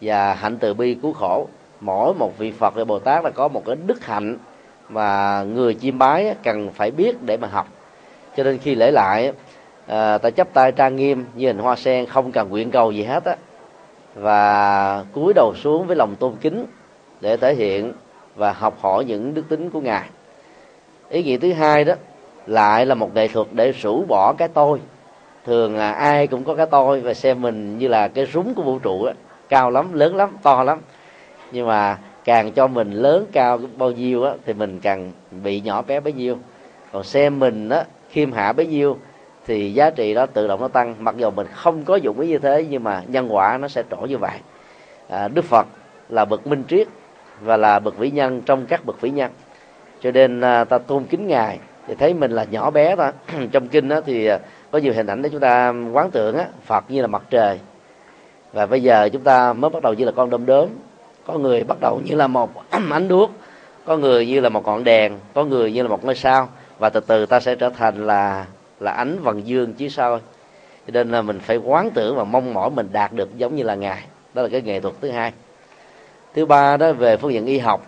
và 0.00 0.34
hạnh 0.34 0.58
từ 0.58 0.74
bi 0.74 0.94
cứu 1.02 1.12
khổ. 1.12 1.48
Mỗi 1.80 2.14
một 2.14 2.38
vị 2.38 2.50
phật 2.50 2.74
hay 2.74 2.84
bồ 2.84 2.98
tát 2.98 3.24
là 3.24 3.30
có 3.30 3.48
một 3.48 3.62
cái 3.66 3.76
đức 3.86 4.04
hạnh 4.04 4.36
mà 4.88 5.42
người 5.42 5.74
chiêm 5.74 5.98
bái 5.98 6.34
cần 6.42 6.70
phải 6.70 6.90
biết 6.90 7.22
để 7.22 7.36
mà 7.36 7.48
học. 7.48 7.68
Cho 8.36 8.44
nên 8.44 8.58
khi 8.58 8.74
lễ 8.74 8.90
lại 8.90 9.32
à, 9.86 10.18
ta 10.18 10.30
chấp 10.30 10.52
tay 10.52 10.72
trang 10.72 10.96
nghiêm 10.96 11.24
như 11.34 11.46
hình 11.46 11.58
hoa 11.58 11.76
sen 11.76 12.06
không 12.06 12.32
cần 12.32 12.48
nguyện 12.48 12.70
cầu 12.70 12.92
gì 12.92 13.02
hết 13.02 13.24
á 13.24 13.36
và 14.14 15.04
cúi 15.12 15.32
đầu 15.34 15.54
xuống 15.54 15.86
với 15.86 15.96
lòng 15.96 16.16
tôn 16.16 16.36
kính 16.40 16.66
để 17.20 17.36
thể 17.36 17.54
hiện 17.54 17.92
và 18.36 18.52
học 18.52 18.78
hỏi 18.80 19.04
những 19.04 19.34
đức 19.34 19.42
tính 19.48 19.70
của 19.70 19.80
ngài. 19.80 20.08
Ý 21.08 21.22
nghĩa 21.22 21.36
thứ 21.36 21.52
hai 21.52 21.84
đó 21.84 21.94
lại 22.46 22.86
là 22.86 22.94
một 22.94 23.14
nghệ 23.14 23.28
thuật 23.28 23.46
để 23.52 23.72
rũ 23.72 24.04
bỏ 24.08 24.34
cái 24.38 24.48
tôi. 24.48 24.80
Thường 25.44 25.76
là 25.76 25.92
ai 25.92 26.26
cũng 26.26 26.44
có 26.44 26.54
cái 26.54 26.66
tôi 26.66 27.00
và 27.00 27.14
xem 27.14 27.42
mình 27.42 27.78
như 27.78 27.88
là 27.88 28.08
cái 28.08 28.26
súng 28.26 28.54
của 28.54 28.62
vũ 28.62 28.78
trụ 28.78 29.02
á 29.02 29.12
cao 29.48 29.70
lắm 29.70 29.92
lớn 29.92 30.16
lắm 30.16 30.36
to 30.42 30.62
lắm. 30.62 30.78
Nhưng 31.52 31.66
mà 31.66 31.98
càng 32.24 32.52
cho 32.52 32.66
mình 32.66 32.92
lớn 32.92 33.26
cao 33.32 33.58
bao 33.76 33.90
nhiêu 33.90 34.24
á 34.24 34.32
thì 34.46 34.52
mình 34.52 34.80
càng 34.80 35.12
bị 35.30 35.60
nhỏ 35.60 35.82
bé 35.82 36.00
bấy 36.00 36.12
nhiêu. 36.12 36.36
Còn 36.92 37.04
xem 37.04 37.38
mình 37.38 37.68
á 37.68 37.84
khiêm 38.10 38.32
hạ 38.32 38.52
bấy 38.52 38.66
nhiêu 38.66 38.98
thì 39.46 39.72
giá 39.72 39.90
trị 39.90 40.14
đó 40.14 40.26
tự 40.26 40.48
động 40.48 40.60
nó 40.60 40.68
tăng. 40.68 40.94
Mặc 40.98 41.14
dù 41.18 41.30
mình 41.30 41.46
không 41.52 41.84
có 41.84 41.96
dụng 41.96 42.20
ý 42.20 42.28
như 42.28 42.38
thế 42.38 42.66
nhưng 42.70 42.84
mà 42.84 43.02
nhân 43.06 43.34
quả 43.34 43.58
nó 43.58 43.68
sẽ 43.68 43.82
trổ 43.90 43.96
như 43.96 44.18
vậy. 44.18 44.38
À, 45.08 45.28
đức 45.28 45.44
phật 45.44 45.66
là 46.08 46.24
bậc 46.24 46.46
minh 46.46 46.64
triết 46.68 46.88
và 47.40 47.56
là 47.56 47.78
bậc 47.78 47.98
vĩ 47.98 48.10
nhân 48.10 48.40
trong 48.40 48.66
các 48.66 48.84
bậc 48.84 49.00
vĩ 49.00 49.10
nhân. 49.10 49.30
Cho 50.00 50.10
nên 50.10 50.40
à, 50.40 50.64
ta 50.64 50.78
tôn 50.78 51.04
kính 51.04 51.26
ngài 51.26 51.58
thì 51.86 51.94
thấy 51.94 52.14
mình 52.14 52.30
là 52.30 52.44
nhỏ 52.44 52.70
bé 52.70 52.96
thôi. 52.96 53.10
Trong 53.52 53.68
kinh 53.68 53.88
đó 53.88 54.00
thì 54.06 54.26
à, 54.26 54.38
có 54.70 54.78
nhiều 54.78 54.92
hình 54.92 55.06
ảnh 55.06 55.22
để 55.22 55.28
chúng 55.28 55.40
ta 55.40 55.74
quán 55.92 56.10
tưởng 56.10 56.36
á, 56.38 56.46
phật 56.64 56.84
như 56.88 57.00
là 57.00 57.06
mặt 57.06 57.22
trời. 57.30 57.60
Và 58.52 58.66
bây 58.66 58.82
giờ 58.82 59.08
chúng 59.12 59.22
ta 59.22 59.52
mới 59.52 59.70
bắt 59.70 59.82
đầu 59.82 59.94
như 59.94 60.04
là 60.04 60.12
con 60.12 60.30
đom 60.30 60.46
đóm. 60.46 60.68
Có 61.26 61.38
người 61.38 61.64
bắt 61.64 61.78
đầu 61.80 62.00
như 62.04 62.14
là 62.14 62.26
một 62.26 62.50
ánh 62.90 63.08
đuốc, 63.08 63.30
có 63.84 63.96
người 63.96 64.26
như 64.26 64.40
là 64.40 64.48
một 64.48 64.66
ngọn 64.66 64.84
đèn, 64.84 65.18
có 65.34 65.44
người 65.44 65.72
như 65.72 65.82
là 65.82 65.88
một 65.88 66.04
ngôi 66.04 66.14
sao. 66.14 66.48
Và 66.78 66.90
từ 66.90 67.00
từ 67.00 67.26
ta 67.26 67.40
sẽ 67.40 67.54
trở 67.54 67.70
thành 67.70 68.06
là 68.06 68.46
là 68.80 68.92
ánh 68.92 69.18
vầng 69.22 69.46
dương 69.46 69.74
chiếu 69.74 69.88
soi 69.88 70.20
cho 70.86 70.92
nên 70.92 71.10
là 71.10 71.22
mình 71.22 71.40
phải 71.40 71.56
quán 71.56 71.90
tưởng 71.90 72.16
và 72.16 72.24
mong 72.24 72.54
mỏi 72.54 72.70
mình 72.70 72.88
đạt 72.92 73.12
được 73.12 73.36
giống 73.36 73.56
như 73.56 73.62
là 73.62 73.74
ngài. 73.74 74.04
Đó 74.34 74.42
là 74.42 74.48
cái 74.48 74.62
nghệ 74.62 74.80
thuật 74.80 74.94
thứ 75.00 75.10
hai. 75.10 75.32
Thứ 76.34 76.46
ba 76.46 76.76
đó, 76.76 76.92
về 76.92 77.16
phương 77.16 77.32
diện 77.32 77.46
y 77.46 77.58
học 77.58 77.86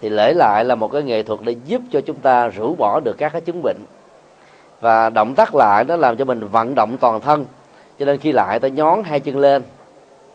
thì 0.00 0.08
lễ 0.08 0.32
lại 0.32 0.64
là 0.64 0.74
một 0.74 0.92
cái 0.92 1.02
nghệ 1.02 1.22
thuật 1.22 1.40
để 1.42 1.56
giúp 1.64 1.82
cho 1.90 2.00
chúng 2.00 2.16
ta 2.16 2.48
rũ 2.48 2.74
bỏ 2.74 3.00
được 3.00 3.18
các 3.18 3.32
cái 3.32 3.40
chứng 3.40 3.62
bệnh. 3.62 3.78
Và 4.80 5.10
động 5.10 5.34
tác 5.34 5.54
lại 5.54 5.84
nó 5.84 5.96
làm 5.96 6.16
cho 6.16 6.24
mình 6.24 6.48
vận 6.48 6.74
động 6.74 6.96
toàn 7.00 7.20
thân. 7.20 7.44
Cho 7.98 8.06
nên 8.06 8.18
khi 8.18 8.32
lại 8.32 8.60
ta 8.60 8.68
nhón 8.68 9.02
hai 9.04 9.20
chân 9.20 9.38
lên 9.38 9.62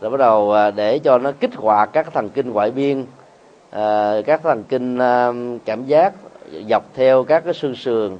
rồi 0.00 0.10
bắt 0.10 0.16
đầu 0.16 0.52
à, 0.52 0.70
để 0.70 0.98
cho 0.98 1.18
nó 1.18 1.32
kích 1.40 1.54
hoạt 1.54 1.90
các 1.92 2.12
thần 2.12 2.28
kinh 2.28 2.52
ngoại 2.52 2.70
biên 2.70 3.06
à, 3.70 4.12
các 4.26 4.40
thần 4.42 4.64
kinh 4.64 4.98
à, 4.98 5.32
cảm 5.64 5.84
giác 5.84 6.12
dọc 6.68 6.84
theo 6.94 7.24
các 7.24 7.44
cái 7.44 7.54
xương 7.54 7.76
sườn 7.76 8.18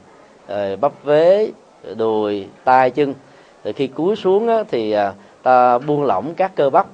bắp 0.81 0.92
vế 1.05 1.50
đùi 1.96 2.48
tay 2.64 2.90
chân. 2.90 3.14
Rồi 3.64 3.72
khi 3.72 3.87
cúi 3.87 4.16
xuống 4.16 4.48
á, 4.48 4.62
thì 4.70 4.96
ta 5.42 5.78
buông 5.78 6.05
lỏng 6.05 6.35
các 6.35 6.52
cơ 6.57 6.70
bắp. 6.70 6.87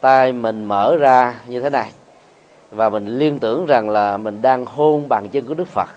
Tay 0.00 0.32
mình 0.32 0.64
mở 0.64 0.96
ra 0.96 1.34
như 1.46 1.60
thế 1.60 1.70
này 1.70 1.90
và 2.70 2.88
mình 2.88 3.18
liên 3.18 3.38
tưởng 3.38 3.66
rằng 3.66 3.90
là 3.90 4.16
mình 4.16 4.42
đang 4.42 4.66
hôn 4.66 5.08
bàn 5.08 5.28
chân 5.28 5.46
của 5.46 5.54
đức 5.54 5.68
phật. 5.68 5.88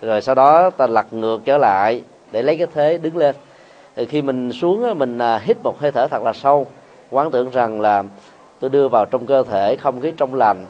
Rồi 0.00 0.22
sau 0.22 0.34
đó 0.34 0.70
ta 0.70 0.86
lật 0.86 1.12
ngược 1.12 1.40
trở 1.44 1.58
lại 1.58 2.02
để 2.32 2.42
lấy 2.42 2.56
cái 2.56 2.66
thế 2.74 2.98
đứng 2.98 3.16
lên. 3.16 3.34
Thì 3.96 4.06
khi 4.06 4.22
mình 4.22 4.52
xuống 4.52 4.98
mình 4.98 5.18
à, 5.18 5.38
hít 5.44 5.56
một 5.62 5.80
hơi 5.80 5.92
thở 5.92 6.06
thật 6.06 6.22
là 6.22 6.32
sâu, 6.32 6.66
quán 7.10 7.30
tưởng 7.30 7.50
rằng 7.50 7.80
là 7.80 8.04
tôi 8.60 8.70
đưa 8.70 8.88
vào 8.88 9.06
trong 9.06 9.26
cơ 9.26 9.42
thể 9.42 9.76
không 9.76 10.00
khí 10.00 10.12
trong 10.16 10.34
lành, 10.34 10.66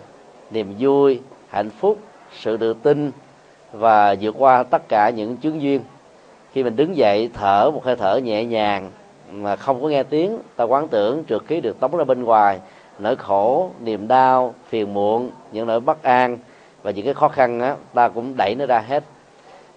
niềm 0.51 0.75
vui, 0.79 1.21
hạnh 1.49 1.71
phúc, 1.71 1.99
sự 2.39 2.57
tự 2.57 2.75
tin 2.83 3.11
và 3.73 4.15
vượt 4.21 4.35
qua 4.39 4.63
tất 4.63 4.89
cả 4.89 5.11
những 5.11 5.37
chướng 5.37 5.63
duyên. 5.63 5.81
Khi 6.53 6.63
mình 6.63 6.77
đứng 6.77 6.97
dậy, 6.97 7.31
thở 7.35 7.71
một 7.75 7.85
hơi 7.85 7.97
thở 7.97 8.17
nhẹ 8.17 8.45
nhàng 8.45 8.91
mà 9.33 9.57
không 9.57 9.83
có 9.83 9.89
nghe 9.89 10.03
tiếng, 10.03 10.39
ta 10.57 10.65
quán 10.65 10.89
tưởng 10.89 11.25
trượt 11.29 11.43
khí 11.47 11.61
được 11.61 11.81
tống 11.81 11.97
ra 11.97 12.05
bên 12.05 12.23
ngoài 12.23 12.61
nỗi 12.99 13.17
khổ, 13.17 13.71
niềm 13.85 14.09
đau, 14.09 14.55
phiền 14.69 14.95
muộn, 14.95 15.31
những 15.53 15.67
nỗi 15.67 15.81
bất 15.81 16.03
an 16.03 16.39
và 16.83 16.91
những 16.91 17.05
cái 17.05 17.15
khó 17.15 17.29
khăn 17.29 17.61
á, 17.61 17.77
ta 17.95 18.09
cũng 18.09 18.35
đẩy 18.37 18.55
nó 18.59 18.67
ra 18.67 18.79
hết. 18.79 19.05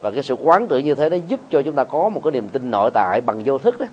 Và 0.01 0.11
cái 0.11 0.23
sự 0.23 0.33
quán 0.33 0.67
tưởng 0.67 0.85
như 0.85 0.95
thế 0.95 1.09
nó 1.09 1.17
giúp 1.27 1.39
cho 1.49 1.61
chúng 1.61 1.75
ta 1.75 1.83
có 1.83 2.09
một 2.09 2.21
cái 2.23 2.31
niềm 2.31 2.49
tin 2.49 2.71
nội 2.71 2.91
tại 2.93 3.21
bằng 3.21 3.41
vô 3.45 3.57
thức 3.57 3.79
đó. 3.79 3.85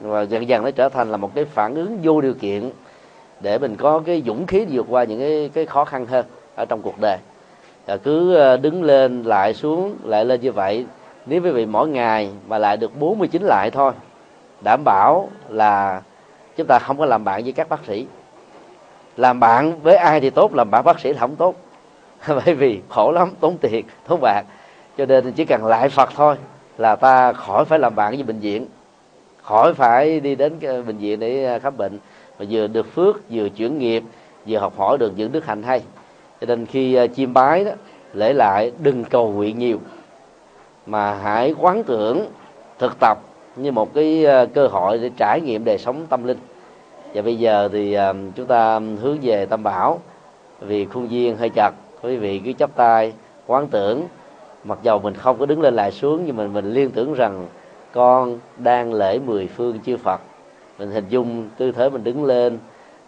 Và 0.00 0.22
dần 0.22 0.48
dần 0.48 0.64
nó 0.64 0.70
trở 0.70 0.88
thành 0.88 1.10
là 1.10 1.16
một 1.16 1.34
cái 1.34 1.44
phản 1.44 1.74
ứng 1.74 1.98
vô 2.02 2.20
điều 2.20 2.34
kiện 2.34 2.70
để 3.40 3.58
mình 3.58 3.76
có 3.76 4.02
cái 4.06 4.22
dũng 4.26 4.46
khí 4.46 4.66
vượt 4.70 4.86
qua 4.88 5.04
những 5.04 5.18
cái 5.18 5.50
cái 5.54 5.66
khó 5.66 5.84
khăn 5.84 6.06
hơn 6.06 6.26
ở 6.54 6.64
trong 6.64 6.82
cuộc 6.82 7.00
đời. 7.00 7.18
Và 7.86 7.96
cứ 7.96 8.34
ờ, 8.34 8.56
đứng 8.56 8.82
lên, 8.82 9.22
lại 9.22 9.54
xuống, 9.54 9.96
lại 10.04 10.24
lên 10.24 10.40
như 10.40 10.52
vậy, 10.52 10.86
nếu 11.26 11.42
quý 11.42 11.50
vị 11.50 11.66
mỗi 11.66 11.88
ngày 11.88 12.30
mà 12.46 12.58
lại 12.58 12.76
được 12.76 13.00
49 13.00 13.42
lại 13.42 13.70
thôi, 13.70 13.92
đảm 14.64 14.84
bảo 14.84 15.28
là 15.48 16.02
chúng 16.56 16.66
ta 16.66 16.78
không 16.78 16.98
có 16.98 17.06
làm 17.06 17.24
bạn 17.24 17.42
với 17.42 17.52
các 17.52 17.68
bác 17.68 17.84
sĩ 17.84 18.06
làm 19.16 19.40
bạn 19.40 19.80
với 19.82 19.96
ai 19.96 20.20
thì 20.20 20.30
tốt, 20.30 20.54
làm 20.54 20.70
bạn 20.70 20.84
bác 20.84 21.00
sĩ 21.00 21.12
là 21.12 21.20
không 21.20 21.36
tốt. 21.36 21.54
Bởi 22.28 22.54
vì 22.54 22.80
khổ 22.88 23.12
lắm, 23.12 23.30
tốn 23.40 23.56
tiền, 23.60 23.84
tốn 24.08 24.20
bạc. 24.20 24.42
Cho 24.98 25.06
nên 25.06 25.32
chỉ 25.32 25.44
cần 25.44 25.66
lại 25.66 25.88
phật 25.88 26.10
thôi 26.16 26.36
là 26.78 26.96
ta 26.96 27.32
khỏi 27.32 27.64
phải 27.64 27.78
làm 27.78 27.94
bạn 27.94 28.14
với 28.14 28.22
bệnh 28.22 28.38
viện. 28.38 28.66
Khỏi 29.42 29.74
phải 29.74 30.20
đi 30.20 30.34
đến 30.34 30.52
ờ, 30.62 30.82
bệnh 30.82 30.96
viện 30.96 31.20
để 31.20 31.44
ờ, 31.44 31.58
khám 31.58 31.76
bệnh. 31.76 31.98
Mà 32.38 32.46
vừa 32.50 32.66
được 32.66 32.94
phước, 32.94 33.30
vừa 33.30 33.48
chuyển 33.48 33.78
nghiệp, 33.78 34.02
vừa 34.46 34.58
học 34.58 34.72
hỏi 34.76 34.98
được 34.98 35.12
những 35.16 35.32
đức 35.32 35.46
hạnh 35.46 35.62
hay. 35.62 35.82
Cho 36.40 36.46
nên 36.46 36.66
khi 36.66 36.94
ờ, 36.94 37.06
chiêm 37.06 37.32
bái 37.32 37.64
đó, 37.64 37.72
lễ 38.12 38.32
lại 38.32 38.72
đừng 38.78 39.04
cầu 39.04 39.32
nguyện 39.32 39.58
nhiều. 39.58 39.78
Mà 40.86 41.14
hãy 41.14 41.54
quán 41.58 41.84
tưởng, 41.84 42.26
thực 42.78 42.96
tập 43.00 43.18
như 43.56 43.72
một 43.72 43.94
cái 43.94 44.26
cơ 44.54 44.66
hội 44.66 44.98
để 44.98 45.10
trải 45.16 45.40
nghiệm 45.40 45.64
đời 45.64 45.78
sống 45.78 46.06
tâm 46.08 46.24
linh 46.24 46.38
và 47.14 47.22
bây 47.22 47.36
giờ 47.36 47.68
thì 47.72 47.92
à, 47.92 48.12
chúng 48.34 48.46
ta 48.46 48.80
hướng 49.00 49.18
về 49.22 49.46
tâm 49.46 49.62
bảo. 49.62 50.00
Vì 50.60 50.84
khuôn 50.84 51.08
viên 51.08 51.36
hơi 51.36 51.48
chặt 51.48 51.70
quý 52.02 52.16
vị 52.16 52.40
cứ 52.44 52.52
chắp 52.52 52.76
tay 52.76 53.12
quán 53.46 53.66
tưởng. 53.66 54.02
Mặc 54.64 54.78
dầu 54.82 54.98
mình 54.98 55.14
không 55.14 55.38
có 55.38 55.46
đứng 55.46 55.60
lên 55.60 55.74
lại 55.74 55.92
xuống 55.92 56.22
nhưng 56.26 56.36
mình 56.36 56.52
mình 56.52 56.72
liên 56.72 56.90
tưởng 56.90 57.14
rằng 57.14 57.46
con 57.92 58.38
đang 58.56 58.92
lễ 58.94 59.18
mười 59.18 59.46
phương 59.46 59.78
chư 59.86 59.96
Phật. 59.96 60.20
Mình 60.78 60.90
hình 60.90 61.04
dung 61.08 61.48
tư 61.56 61.72
thế 61.72 61.90
mình 61.90 62.04
đứng 62.04 62.24
lên 62.24 62.58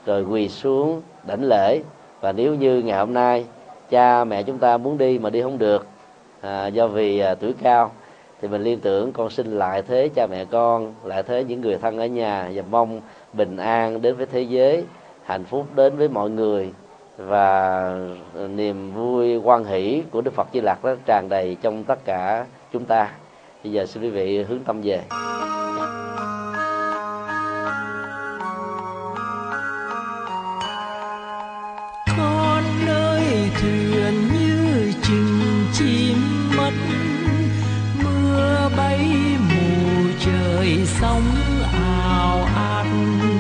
rồi 0.07 0.23
quỳ 0.23 0.49
xuống 0.49 1.03
đảnh 1.27 1.45
lễ. 1.45 1.83
Và 2.21 2.33
nếu 2.33 2.55
như 2.55 2.83
ngày 2.83 2.99
hôm 2.99 3.15
nay 3.15 3.45
cha 3.91 4.25
mẹ 4.25 4.43
chúng 4.43 4.59
ta 4.59 4.77
muốn 4.77 4.99
đi 4.99 5.19
mà 5.19 5.31
đi 5.31 5.43
không 5.43 5.59
được 5.59 5.87
à, 6.41 6.67
do 6.67 6.87
vì 6.87 7.19
à, 7.19 7.35
tuổi 7.35 7.55
cao 7.63 7.91
thì 8.41 8.49
mình 8.49 8.63
liên 8.63 8.81
tưởng 8.81 9.13
con 9.13 9.31
xin 9.31 9.59
lại 9.59 9.83
thế 9.83 10.09
cha 10.15 10.27
mẹ 10.27 10.45
con 10.45 10.95
lại 11.05 11.23
thế 11.23 11.45
những 11.45 11.61
người 11.61 11.77
thân 11.77 11.99
ở 11.99 12.07
nhà. 12.07 12.51
Và 12.55 12.63
mong 12.71 13.01
bình 13.39 13.57
an 13.57 14.03
đến 14.03 14.17
với 14.17 14.27
thế 14.27 14.43
giới, 14.43 14.85
hạnh 15.25 15.45
phúc 15.45 15.67
đến 15.75 15.97
với 15.97 16.09
mọi 16.09 16.31
người 16.31 16.71
và 17.17 17.95
niềm 18.49 18.93
vui, 18.95 19.37
quan 19.37 19.65
hỷ 19.65 20.03
của 20.11 20.21
Đức 20.21 20.35
Phật 20.35 20.49
Di 20.53 20.61
Lặc 20.61 20.85
đó 20.85 20.95
tràn 21.07 21.29
đầy 21.29 21.57
trong 21.63 21.85
tất 21.85 22.05
cả 22.05 22.47
chúng 22.73 22.85
ta. 22.85 23.11
Bây 23.65 23.73
giờ 23.73 23.87
xin 23.87 24.03
quý 24.03 24.11
vị 24.11 24.43
hướng 24.43 24.61
tâm 24.61 24.81
về. 24.83 25.03
Con 32.19 32.65
ơi 32.89 33.51
thuyền 33.61 34.15
như 34.33 34.93
chừng 35.03 35.67
chim 35.73 36.17
mất, 36.57 36.73
mưa 38.05 38.71
bay 38.77 38.99
mù 39.51 40.09
trời 40.21 40.79
sóng 40.87 41.23
ào 41.73 41.88
ạt 42.19 42.87
giấc 42.87 43.38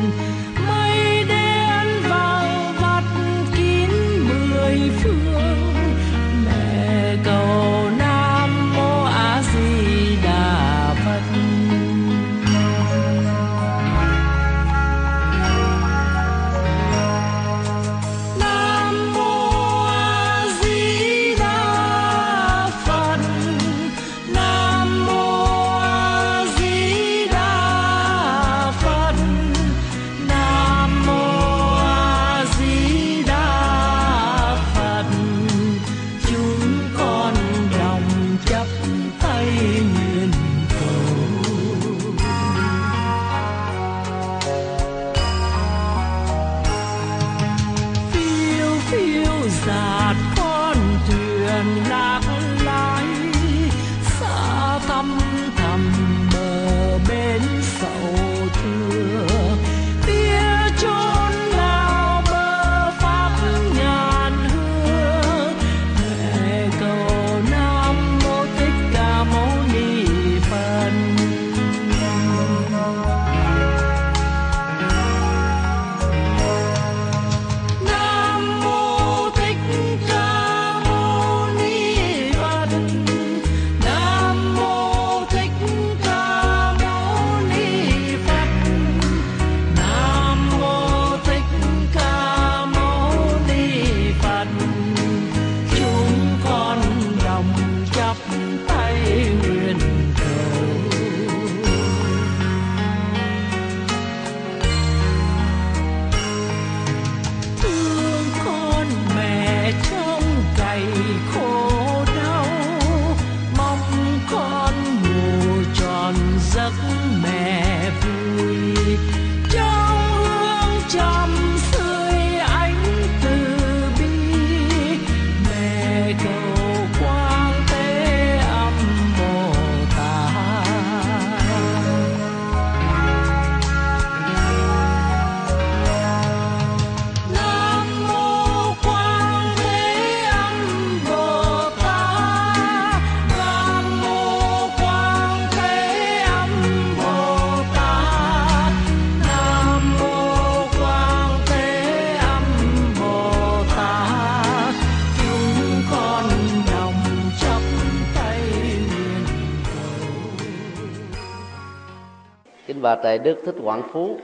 đại 163.18 163.24
đức 163.24 163.42
thích 163.44 163.54
quảng 163.64 163.82
phú 163.92 164.16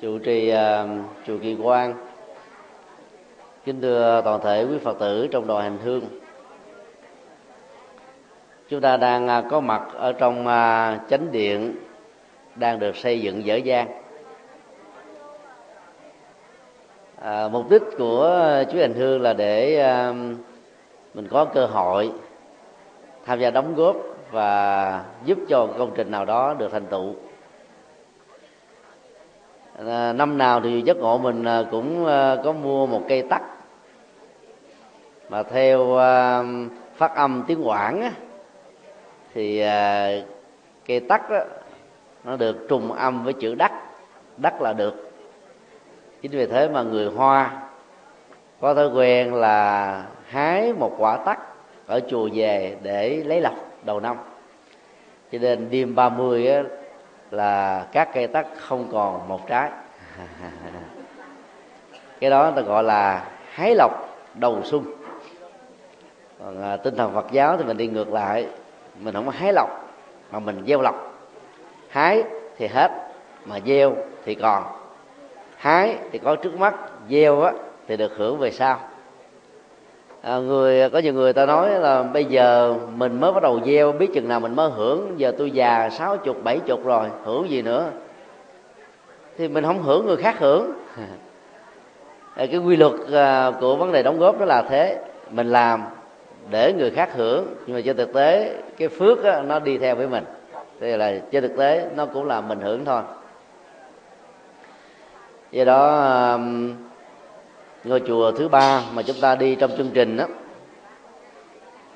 trụ 0.00 0.18
trì 0.18 0.48
à, 0.48 0.82
uh, 0.82 0.88
chùa 1.26 1.38
kỳ 1.42 1.56
quan. 1.62 1.94
Kính 3.64 3.80
thưa 3.80 4.22
toàn 4.24 4.40
thể 4.42 4.66
quý 4.70 4.78
phật 4.78 4.98
tử 4.98 5.28
trong 5.30 5.46
đoàn 5.46 5.62
hành 5.62 5.78
hương. 5.84 6.02
Chúng 8.68 8.80
ta 8.80 8.96
đang 8.96 9.26
uh, 9.26 9.50
có 9.50 9.60
mặt 9.60 9.82
ở 9.94 10.12
trong 10.12 10.40
uh, 10.40 11.08
chánh 11.10 11.32
điện 11.32 11.76
đang 12.54 12.78
được 12.78 12.96
xây 12.96 13.20
dựng 13.20 13.44
dở 13.46 13.56
dang. 13.56 13.88
À, 17.20 17.48
mục 17.48 17.70
đích 17.70 17.82
của 17.98 18.64
chú 18.72 18.78
hành 18.78 18.94
hương 18.94 19.22
là 19.22 19.32
để 19.32 19.80
à, 19.80 20.12
mình 21.14 21.28
có 21.30 21.44
cơ 21.44 21.66
hội 21.66 22.10
tham 23.24 23.40
gia 23.40 23.50
đóng 23.50 23.74
góp 23.74 23.96
và 24.30 25.04
giúp 25.24 25.38
cho 25.48 25.68
công 25.78 25.90
trình 25.94 26.10
nào 26.10 26.24
đó 26.24 26.54
được 26.58 26.68
thành 26.72 26.86
tựu. 26.86 27.14
Ờ, 29.84 30.12
năm 30.12 30.38
nào 30.38 30.60
thì 30.60 30.82
giấc 30.82 30.96
ngộ 30.96 31.18
mình 31.18 31.44
ờ, 31.44 31.66
cũng 31.70 32.06
ờ, 32.06 32.40
có 32.44 32.52
mua 32.52 32.86
một 32.86 33.02
cây 33.08 33.22
tắc. 33.22 33.42
Mà 35.28 35.42
theo 35.42 35.98
phát 36.96 37.14
âm 37.14 37.44
tiếng 37.46 37.68
quảng 37.68 38.02
á, 38.02 38.10
thì 39.34 39.62
cây 40.86 41.00
tắc 41.00 41.30
đó, 41.30 41.40
nó 42.24 42.36
được 42.36 42.68
trùng 42.68 42.92
âm 42.92 43.24
với 43.24 43.32
chữ 43.32 43.54
đắc. 43.54 43.72
Đắc 44.36 44.62
là 44.62 44.72
được. 44.72 45.12
Chính 46.22 46.30
vì 46.30 46.46
thế 46.46 46.68
mà 46.68 46.82
người 46.82 47.06
hoa 47.06 47.62
có 48.60 48.74
thói 48.74 48.88
quen 48.88 49.34
là 49.34 50.04
hái 50.26 50.72
một 50.72 50.94
quả 50.98 51.16
tắc 51.16 51.38
ở 51.86 52.00
chùa 52.08 52.28
về 52.34 52.76
để 52.82 53.22
lấy 53.26 53.40
lọc 53.40 53.54
đầu 53.84 54.00
năm. 54.00 54.16
Cho 55.32 55.38
nên 55.38 55.70
đêm 55.70 55.94
30 55.94 56.48
á, 56.50 56.62
là 57.30 57.86
các 57.92 58.08
cây 58.14 58.26
tắc 58.26 58.46
không 58.56 58.88
còn 58.92 59.28
một 59.28 59.46
trái. 59.46 59.70
Cái 62.20 62.30
đó 62.30 62.50
ta 62.50 62.62
gọi 62.62 62.82
là 62.84 63.24
hái 63.50 63.74
lộc 63.74 63.92
đầu 64.34 64.60
xuân. 64.64 64.84
Còn 66.38 66.62
à, 66.62 66.76
tinh 66.76 66.96
thần 66.96 67.14
Phật 67.14 67.26
giáo 67.30 67.56
thì 67.56 67.64
mình 67.64 67.76
đi 67.76 67.86
ngược 67.86 68.12
lại 68.12 68.46
mình 69.00 69.14
không 69.14 69.26
có 69.26 69.32
hái 69.32 69.52
lộc 69.52 69.68
mà 70.30 70.38
mình 70.38 70.64
gieo 70.66 70.82
lộc. 70.82 70.94
Hái 71.88 72.24
thì 72.56 72.66
hết 72.66 72.90
mà 73.44 73.60
gieo 73.66 73.94
thì 74.24 74.34
còn. 74.34 74.64
Hái 75.56 75.98
thì 76.12 76.18
có 76.18 76.36
trước 76.36 76.58
mắt 76.58 76.74
gieo 77.10 77.40
á 77.40 77.52
thì 77.88 77.96
được 77.96 78.12
hưởng 78.16 78.38
về 78.38 78.50
sau 78.50 78.80
à, 80.22 80.38
người 80.38 80.90
có 80.90 80.98
nhiều 80.98 81.12
người 81.12 81.32
ta 81.32 81.46
nói 81.46 81.70
là 81.70 82.02
bây 82.02 82.24
giờ 82.24 82.74
mình 82.96 83.20
mới 83.20 83.32
bắt 83.32 83.42
đầu 83.42 83.60
gieo 83.66 83.92
biết 83.92 84.10
chừng 84.14 84.28
nào 84.28 84.40
mình 84.40 84.56
mới 84.56 84.70
hưởng. 84.70 85.14
Giờ 85.16 85.32
tôi 85.38 85.50
già 85.50 85.90
sáu 85.90 86.16
chục 86.16 86.44
bảy 86.44 86.58
chục 86.58 86.84
rồi 86.84 87.06
hưởng 87.24 87.50
gì 87.50 87.62
nữa? 87.62 87.90
Thì 89.38 89.48
mình 89.48 89.64
không 89.64 89.82
hưởng 89.82 90.06
người 90.06 90.16
khác 90.16 90.38
hưởng. 90.38 90.72
À, 92.36 92.46
cái 92.46 92.60
quy 92.60 92.76
luật 92.76 92.92
à, 93.12 93.50
của 93.60 93.76
vấn 93.76 93.92
đề 93.92 94.02
đóng 94.02 94.18
góp 94.18 94.40
đó 94.40 94.46
là 94.46 94.62
thế. 94.62 94.98
Mình 95.30 95.52
làm 95.52 95.84
để 96.50 96.72
người 96.72 96.90
khác 96.90 97.10
hưởng 97.14 97.46
nhưng 97.66 97.76
mà 97.76 97.82
trên 97.84 97.96
thực 97.96 98.12
tế 98.12 98.54
cái 98.76 98.88
phước 98.88 99.24
đó, 99.24 99.42
nó 99.42 99.58
đi 99.58 99.78
theo 99.78 99.96
với 99.96 100.08
mình. 100.08 100.24
Thì 100.80 100.96
là 100.96 101.12
trên 101.30 101.42
thực 101.42 101.56
tế 101.56 101.88
nó 101.96 102.06
cũng 102.06 102.26
là 102.26 102.40
mình 102.40 102.60
hưởng 102.60 102.84
thôi. 102.84 103.02
Do 105.50 105.64
đó 105.64 106.00
à, 106.00 106.38
ngôi 107.86 108.02
chùa 108.06 108.32
thứ 108.32 108.48
ba 108.48 108.82
mà 108.94 109.02
chúng 109.02 109.16
ta 109.20 109.34
đi 109.34 109.54
trong 109.54 109.70
chương 109.76 109.90
trình 109.94 110.16
đó 110.16 110.24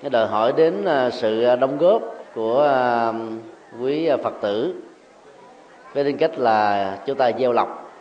cái 0.02 0.10
đòi 0.10 0.26
hỏi 0.26 0.52
đến 0.56 0.84
à, 0.84 1.10
sự 1.10 1.44
à, 1.44 1.56
đóng 1.56 1.78
góp 1.78 2.02
của 2.34 2.62
à, 2.62 3.12
quý 3.80 4.10
phật 4.22 4.34
tử 4.40 4.74
với 5.92 6.04
tính 6.04 6.16
cách 6.16 6.38
là 6.38 6.98
chúng 7.06 7.16
ta 7.16 7.30
gieo 7.38 7.52
lọc 7.52 7.92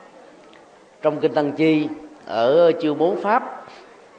trong 1.02 1.19
kinh 1.19 1.34
tăng 1.34 1.52
chi, 1.52 1.88
ở 2.25 2.71
chương 2.82 2.97
bốn 2.97 3.21
pháp, 3.21 3.65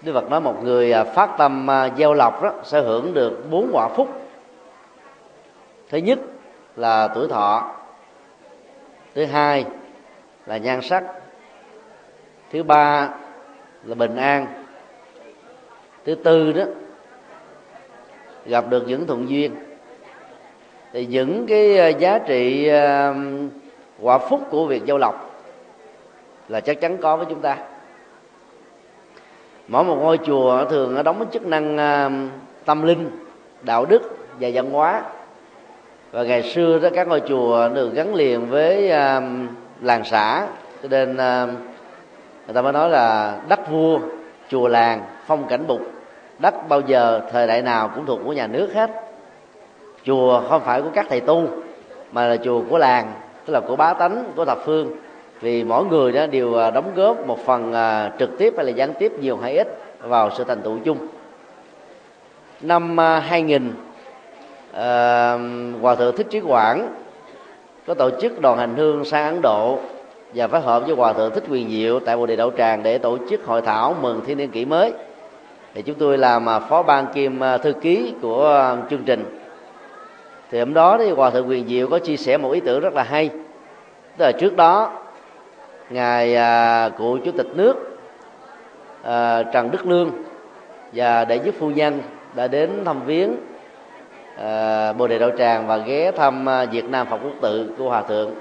Đức 0.03 0.13
Phật 0.15 0.31
nói 0.31 0.41
một 0.41 0.65
người 0.65 0.95
phát 1.15 1.31
tâm 1.39 1.69
gieo 1.97 2.15
lọc 2.15 2.43
đó, 2.43 2.53
sẽ 2.65 2.81
hưởng 2.81 3.15
được 3.15 3.51
bốn 3.51 3.71
quả 3.73 3.89
phúc. 3.89 4.09
Thứ 5.89 5.99
nhất 5.99 6.19
là 6.77 7.09
tuổi 7.09 7.29
thọ, 7.29 7.75
thứ 9.15 9.25
hai 9.25 9.65
là 10.47 10.57
nhan 10.57 10.83
sắc, 10.83 11.05
thứ 12.53 12.63
ba 12.63 13.09
là 13.85 13.95
bình 13.95 14.17
an. 14.17 14.47
Thứ 16.05 16.15
tư 16.15 16.53
đó, 16.53 16.65
gặp 18.47 18.65
được 18.69 18.89
những 18.89 19.07
thuận 19.07 19.31
duyên. 19.31 19.53
Thì 20.93 21.07
những 21.07 21.47
cái 21.47 21.79
à, 21.79 21.89
giá 21.89 22.19
trị 22.19 22.69
à, 22.69 23.15
quả 24.01 24.19
phúc 24.19 24.41
của 24.51 24.67
việc 24.67 24.85
giao 24.85 24.99
lộc 24.99 25.43
là 26.49 26.61
chắc 26.61 26.81
chắn 26.81 26.99
có 26.99 27.17
với 27.17 27.27
chúng 27.29 27.41
ta. 27.41 27.57
Mỗi 29.69 29.85
một 29.85 29.97
ngôi 29.97 30.19
chùa 30.19 30.65
thường 30.65 31.05
đóng 31.05 31.27
chức 31.33 31.47
năng 31.47 31.79
à, 31.79 32.11
tâm 32.65 32.83
linh, 32.83 33.11
đạo 33.63 33.85
đức 33.85 34.03
và 34.41 34.49
văn 34.55 34.71
hóa. 34.71 35.03
Và 36.11 36.23
ngày 36.23 36.43
xưa 36.43 36.79
đó, 36.79 36.89
các 36.95 37.09
ngôi 37.09 37.23
chùa 37.29 37.69
được 37.69 37.95
gắn 37.95 38.15
liền 38.15 38.47
với 38.47 38.89
làng 39.81 40.05
xã, 40.05 40.47
cho 40.83 40.89
nên 40.89 41.17
người 42.47 42.55
ta 42.55 42.63
mới 42.63 42.73
nói 42.73 42.91
là 42.91 43.37
đất 43.49 43.71
vua, 43.71 43.99
chùa 44.49 44.69
làng, 44.69 45.03
phong 45.27 45.49
cảnh 45.49 45.67
bục. 45.67 45.81
Đất 46.39 46.69
bao 46.69 46.81
giờ, 46.81 47.21
thời 47.33 47.47
đại 47.47 47.63
nào 47.63 47.91
cũng 47.95 48.07
thuộc 48.07 48.21
của 48.25 48.33
nhà 48.33 48.47
nước 48.47 48.71
hết. 48.75 48.91
Chùa 50.05 50.43
không 50.49 50.63
phải 50.65 50.83
của 50.83 50.91
các 50.95 51.07
thầy 51.09 51.21
tu, 51.21 51.49
mà 52.13 52.27
là 52.27 52.37
chùa 52.37 52.63
của 52.71 52.79
làng, 52.79 53.13
tức 53.47 53.53
là 53.53 53.61
của 53.61 53.77
bá 53.77 53.95
tánh, 53.95 54.25
của 54.37 54.45
thập 54.45 54.59
phương. 54.65 54.97
Vì 55.41 55.65
mỗi 55.65 55.85
người 55.85 56.13
đó 56.13 56.27
đều 56.27 56.55
à, 56.55 56.71
đóng 56.71 56.93
góp 56.95 57.27
một 57.27 57.39
phần 57.45 57.73
à, 57.73 58.13
trực 58.19 58.39
tiếp 58.39 58.55
hay 58.57 58.67
là 58.67 58.73
gián 58.73 58.95
tiếp 58.99 59.13
nhiều 59.21 59.37
hay 59.37 59.57
ít 59.57 59.69
vào 60.01 60.31
sự 60.31 60.45
thành 60.45 60.63
tựu 60.63 60.79
chung. 60.85 60.99
Năm 62.61 63.01
à, 63.01 63.21
2000 63.21 63.73
hòa 65.81 65.95
thượng 65.95 66.17
thích 66.17 66.27
trí 66.31 66.41
quảng 66.41 66.95
có 67.87 67.95
tổ 67.95 68.11
chức 68.21 68.41
đoàn 68.41 68.59
hành 68.59 68.77
hương 68.77 69.05
sang 69.05 69.25
ấn 69.25 69.43
độ 69.43 69.79
và 70.35 70.49
phối 70.49 70.61
hợp 70.61 70.83
với 70.87 70.95
hòa 70.97 71.13
thượng 71.13 71.35
thích 71.35 71.45
quyền 71.51 71.71
diệu 71.71 72.01
tại 72.01 72.17
bồ 72.17 72.27
đề 72.27 72.37
đậu 72.37 72.51
tràng 72.51 72.83
để 72.83 72.99
tổ 72.99 73.19
chức 73.31 73.45
hội 73.45 73.63
thảo 73.63 73.97
mừng 74.01 74.21
thiên 74.27 74.39
niên 74.39 74.51
kỷ 74.51 74.65
mới. 74.65 74.93
Thì 75.75 75.83
chúng 75.83 75.95
tôi 75.99 76.19
làm 76.19 76.49
à, 76.49 76.59
phó 76.59 76.83
ban 76.83 77.07
kiêm 77.15 77.41
à, 77.41 77.59
thư 77.59 77.73
ký 77.73 78.15
của 78.23 78.49
à, 78.49 78.77
chương 78.91 79.05
trình. 79.05 79.39
Thì 80.51 80.59
hôm 80.59 80.75
đó 80.75 80.99
thì 80.99 81.11
hòa 81.11 81.31
thượng 81.31 81.49
quyền 81.49 81.69
diệu 81.69 81.89
có 81.89 81.99
chia 81.99 82.17
sẻ 82.17 82.37
một 82.37 82.51
ý 82.51 82.61
tưởng 82.61 82.81
rất 82.81 82.95
là 82.95 83.03
hay. 83.03 83.29
Tức 84.17 84.25
là 84.25 84.33
trước 84.33 84.57
đó, 84.57 84.93
ngài 85.91 86.37
cụ 86.99 87.19
chủ 87.25 87.31
tịch 87.31 87.47
nước 87.55 87.99
trần 89.53 89.71
đức 89.71 89.87
lương 89.87 90.11
và 90.93 91.25
đệ 91.25 91.39
nhất 91.39 91.55
phu 91.59 91.71
nhân 91.71 92.01
đã 92.35 92.49
đến 92.49 92.71
thăm 92.85 93.01
viếng 93.07 93.37
bồ 94.99 95.07
đề 95.07 95.19
đậu 95.19 95.31
tràng 95.39 95.67
và 95.67 95.77
ghé 95.77 96.13
thăm 96.13 96.47
việt 96.71 96.85
nam 96.85 97.07
phật 97.11 97.19
quốc 97.23 97.33
tự 97.41 97.75
của 97.79 97.89
hòa 97.89 98.03
thượng 98.03 98.35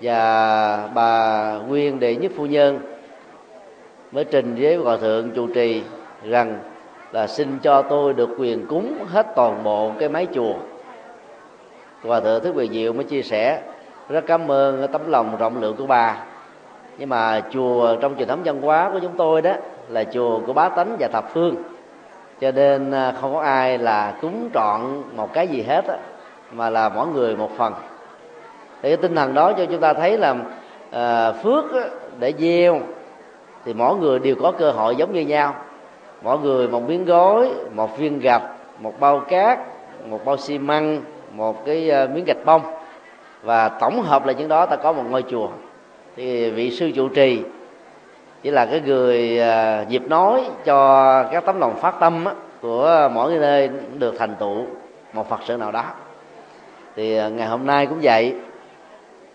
và 0.00 0.88
bà 0.94 1.52
nguyên 1.68 2.00
đệ 2.00 2.16
nhất 2.16 2.32
phu 2.36 2.46
nhân 2.46 2.80
mới 4.12 4.24
trình 4.24 4.56
với 4.58 4.76
hòa 4.76 4.96
thượng 4.96 5.30
trụ 5.30 5.46
trì 5.46 5.82
rằng 6.24 6.58
là 7.12 7.26
xin 7.26 7.58
cho 7.62 7.82
tôi 7.82 8.12
được 8.12 8.30
quyền 8.38 8.66
cúng 8.66 8.94
hết 9.08 9.26
toàn 9.36 9.64
bộ 9.64 9.92
cái 9.98 10.08
mái 10.08 10.26
chùa. 10.34 10.54
Hòa 12.02 12.20
thượng 12.20 12.42
thức 12.42 12.52
quyền 12.56 12.72
diệu 12.72 12.92
mới 12.92 13.04
chia 13.04 13.22
sẻ 13.22 13.62
rất 14.08 14.24
cảm 14.26 14.50
ơn 14.50 14.86
tấm 14.92 15.10
lòng 15.10 15.36
rộng 15.36 15.60
lượng 15.60 15.76
của 15.76 15.86
bà. 15.86 16.16
Nhưng 16.98 17.08
mà 17.08 17.42
chùa 17.50 17.96
trong 17.96 18.16
truyền 18.18 18.28
thống 18.28 18.40
văn 18.44 18.62
hóa 18.62 18.90
của 18.92 18.98
chúng 18.98 19.16
tôi 19.16 19.42
đó 19.42 19.52
là 19.88 20.04
chùa 20.04 20.40
của 20.46 20.52
bá 20.52 20.68
tánh 20.68 20.96
và 20.98 21.08
thập 21.08 21.30
phương. 21.32 21.56
Cho 22.40 22.50
nên 22.50 22.90
à, 22.90 23.12
không 23.20 23.34
có 23.34 23.40
ai 23.40 23.78
là 23.78 24.14
cúng 24.22 24.50
trọn 24.54 25.02
một 25.16 25.32
cái 25.32 25.48
gì 25.48 25.62
hết 25.62 25.84
á, 25.84 25.96
mà 26.52 26.70
là 26.70 26.88
mỗi 26.88 27.06
người 27.06 27.36
một 27.36 27.50
phần 27.56 27.72
thì 28.82 28.88
cái 28.88 28.96
tinh 28.96 29.14
thần 29.14 29.34
đó 29.34 29.52
cho 29.52 29.66
chúng 29.66 29.80
ta 29.80 29.92
thấy 29.92 30.18
là 30.18 30.34
à, 30.90 31.32
phước 31.32 31.74
á, 31.74 31.80
để 32.18 32.32
gieo 32.38 32.80
thì 33.64 33.74
mỗi 33.74 33.96
người 33.96 34.18
đều 34.18 34.34
có 34.42 34.52
cơ 34.52 34.70
hội 34.70 34.96
giống 34.96 35.12
như 35.12 35.20
nhau. 35.20 35.54
Mỗi 36.22 36.38
người 36.38 36.68
một 36.68 36.88
miếng 36.88 37.04
gối 37.04 37.50
một 37.74 37.98
viên 37.98 38.20
gạch 38.20 38.42
một 38.80 39.00
bao 39.00 39.20
cát 39.20 39.58
một 40.08 40.24
bao 40.24 40.36
xi 40.36 40.58
măng 40.58 41.02
một 41.32 41.66
cái 41.66 41.90
uh, 42.04 42.10
miếng 42.10 42.24
gạch 42.24 42.44
bông. 42.44 42.62
Và 43.42 43.68
tổng 43.68 44.02
hợp 44.02 44.26
là 44.26 44.32
những 44.32 44.48
đó 44.48 44.66
ta 44.66 44.76
có 44.76 44.92
một 44.92 45.02
ngôi 45.10 45.24
chùa. 45.30 45.48
Thì 46.16 46.50
vị 46.50 46.70
sư 46.70 46.90
trụ 46.96 47.08
trì 47.08 47.42
chỉ 48.42 48.50
là 48.50 48.66
cái 48.66 48.80
người 48.80 49.38
ờ, 49.38 49.80
uh, 49.82 49.88
dịp 49.88 50.02
nói 50.08 50.44
cho 50.64 51.22
các 51.32 51.44
tấm 51.46 51.60
lòng 51.60 51.76
phát 51.76 51.94
tâm 52.00 52.24
á, 52.24 52.32
của 52.60 53.08
mỗi 53.12 53.32
nơi 53.34 53.70
được 53.98 54.14
thành 54.18 54.34
tựu 54.40 54.66
một 55.12 55.28
phật 55.28 55.40
sự 55.44 55.56
nào 55.56 55.72
đó. 55.72 55.84
Thì 56.96 57.20
uh, 57.26 57.32
ngày 57.32 57.46
hôm 57.46 57.66
nay 57.66 57.86
cũng 57.86 57.98
vậy 58.02 58.34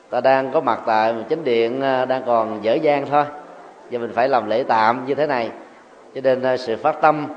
ta 0.09 0.21
đang 0.21 0.51
có 0.51 0.61
mặt 0.61 0.79
tại 0.85 1.13
một 1.13 1.23
chánh 1.29 1.43
điện 1.43 1.81
à, 1.81 2.05
đang 2.05 2.23
còn 2.25 2.63
dở 2.63 2.73
dang 2.73 3.05
thôi. 3.09 3.23
Và 3.91 3.99
mình 3.99 4.11
phải 4.13 4.29
làm 4.29 4.49
lễ 4.49 4.63
tạm 4.63 5.05
như 5.05 5.15
thế 5.15 5.27
này. 5.27 5.51
Cho 6.15 6.21
nên 6.21 6.41
à, 6.41 6.57
sự 6.57 6.75
phát 6.75 7.01
tâm 7.01 7.27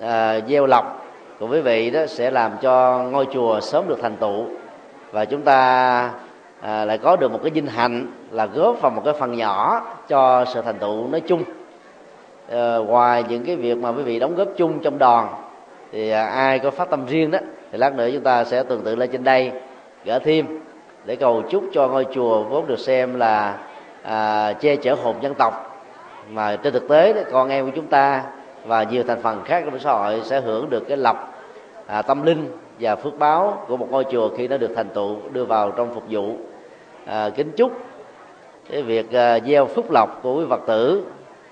à, 0.00 0.40
gieo 0.48 0.66
lọc 0.66 1.06
của 1.38 1.48
quý 1.48 1.60
vị 1.60 1.90
đó 1.90 2.06
sẽ 2.06 2.30
làm 2.30 2.52
cho 2.62 2.98
ngôi 2.98 3.26
chùa 3.32 3.60
sớm 3.60 3.88
được 3.88 3.98
thành 4.02 4.16
tựu. 4.16 4.44
Và 5.12 5.24
chúng 5.24 5.42
ta 5.42 6.10
à, 6.60 6.84
lại 6.84 6.98
có 6.98 7.16
được 7.16 7.32
một 7.32 7.40
cái 7.42 7.50
vinh 7.50 7.66
hạnh 7.66 8.06
là 8.30 8.46
góp 8.46 8.80
vào 8.80 8.90
một 8.90 9.02
cái 9.04 9.14
phần 9.14 9.36
nhỏ 9.36 9.82
cho 10.08 10.44
sự 10.44 10.62
thành 10.62 10.78
tựu 10.78 11.08
nói 11.08 11.20
chung. 11.20 11.44
À, 12.50 12.76
ngoài 12.76 13.24
những 13.28 13.44
cái 13.44 13.56
việc 13.56 13.78
mà 13.78 13.88
quý 13.88 14.02
vị 14.02 14.18
đóng 14.18 14.34
góp 14.34 14.48
chung 14.56 14.78
trong 14.82 14.98
đoàn 14.98 15.28
thì 15.92 16.10
à, 16.10 16.26
ai 16.26 16.58
có 16.58 16.70
phát 16.70 16.90
tâm 16.90 17.06
riêng 17.06 17.30
đó 17.30 17.38
thì 17.72 17.78
lát 17.78 17.94
nữa 17.94 18.08
chúng 18.12 18.22
ta 18.22 18.44
sẽ 18.44 18.62
tương 18.62 18.82
tự 18.82 18.96
lên 18.96 19.10
trên 19.12 19.24
đây 19.24 19.52
gỡ 20.04 20.18
thêm 20.18 20.46
để 21.06 21.16
cầu 21.16 21.42
chúc 21.50 21.64
cho 21.72 21.88
ngôi 21.88 22.06
chùa 22.14 22.42
vốn 22.42 22.66
được 22.66 22.78
xem 22.78 23.18
là 23.18 23.58
à, 24.02 24.52
che 24.52 24.76
chở 24.76 24.94
hồn 24.94 25.16
dân 25.20 25.34
tộc. 25.34 25.84
Mà 26.30 26.56
trên 26.56 26.72
thực 26.72 26.88
tế 26.88 27.24
con 27.32 27.48
em 27.48 27.66
của 27.66 27.72
chúng 27.76 27.86
ta 27.86 28.22
và 28.66 28.82
nhiều 28.82 29.02
thành 29.02 29.22
phần 29.22 29.42
khác 29.44 29.62
trong 29.64 29.78
xã 29.78 29.92
hội 29.92 30.20
sẽ 30.24 30.40
hưởng 30.40 30.70
được 30.70 30.88
cái 30.88 30.96
lọc 30.96 31.34
à, 31.86 32.02
tâm 32.02 32.22
linh 32.22 32.48
và 32.80 32.96
phước 32.96 33.18
báo 33.18 33.64
của 33.68 33.76
một 33.76 33.88
ngôi 33.90 34.04
chùa 34.10 34.28
khi 34.36 34.48
nó 34.48 34.56
được 34.56 34.70
thành 34.76 34.88
tựu 34.88 35.16
đưa 35.32 35.44
vào 35.44 35.70
trong 35.70 35.94
phục 35.94 36.02
vụ. 36.10 36.36
À, 37.06 37.30
kính 37.36 37.50
chúc 37.56 37.72
cái 38.70 38.82
việc 38.82 39.12
à, 39.12 39.38
gieo 39.46 39.66
phúc 39.66 39.90
lộc 39.90 40.22
của 40.22 40.34
quý 40.34 40.44
phật 40.50 40.60
tử 40.66 41.04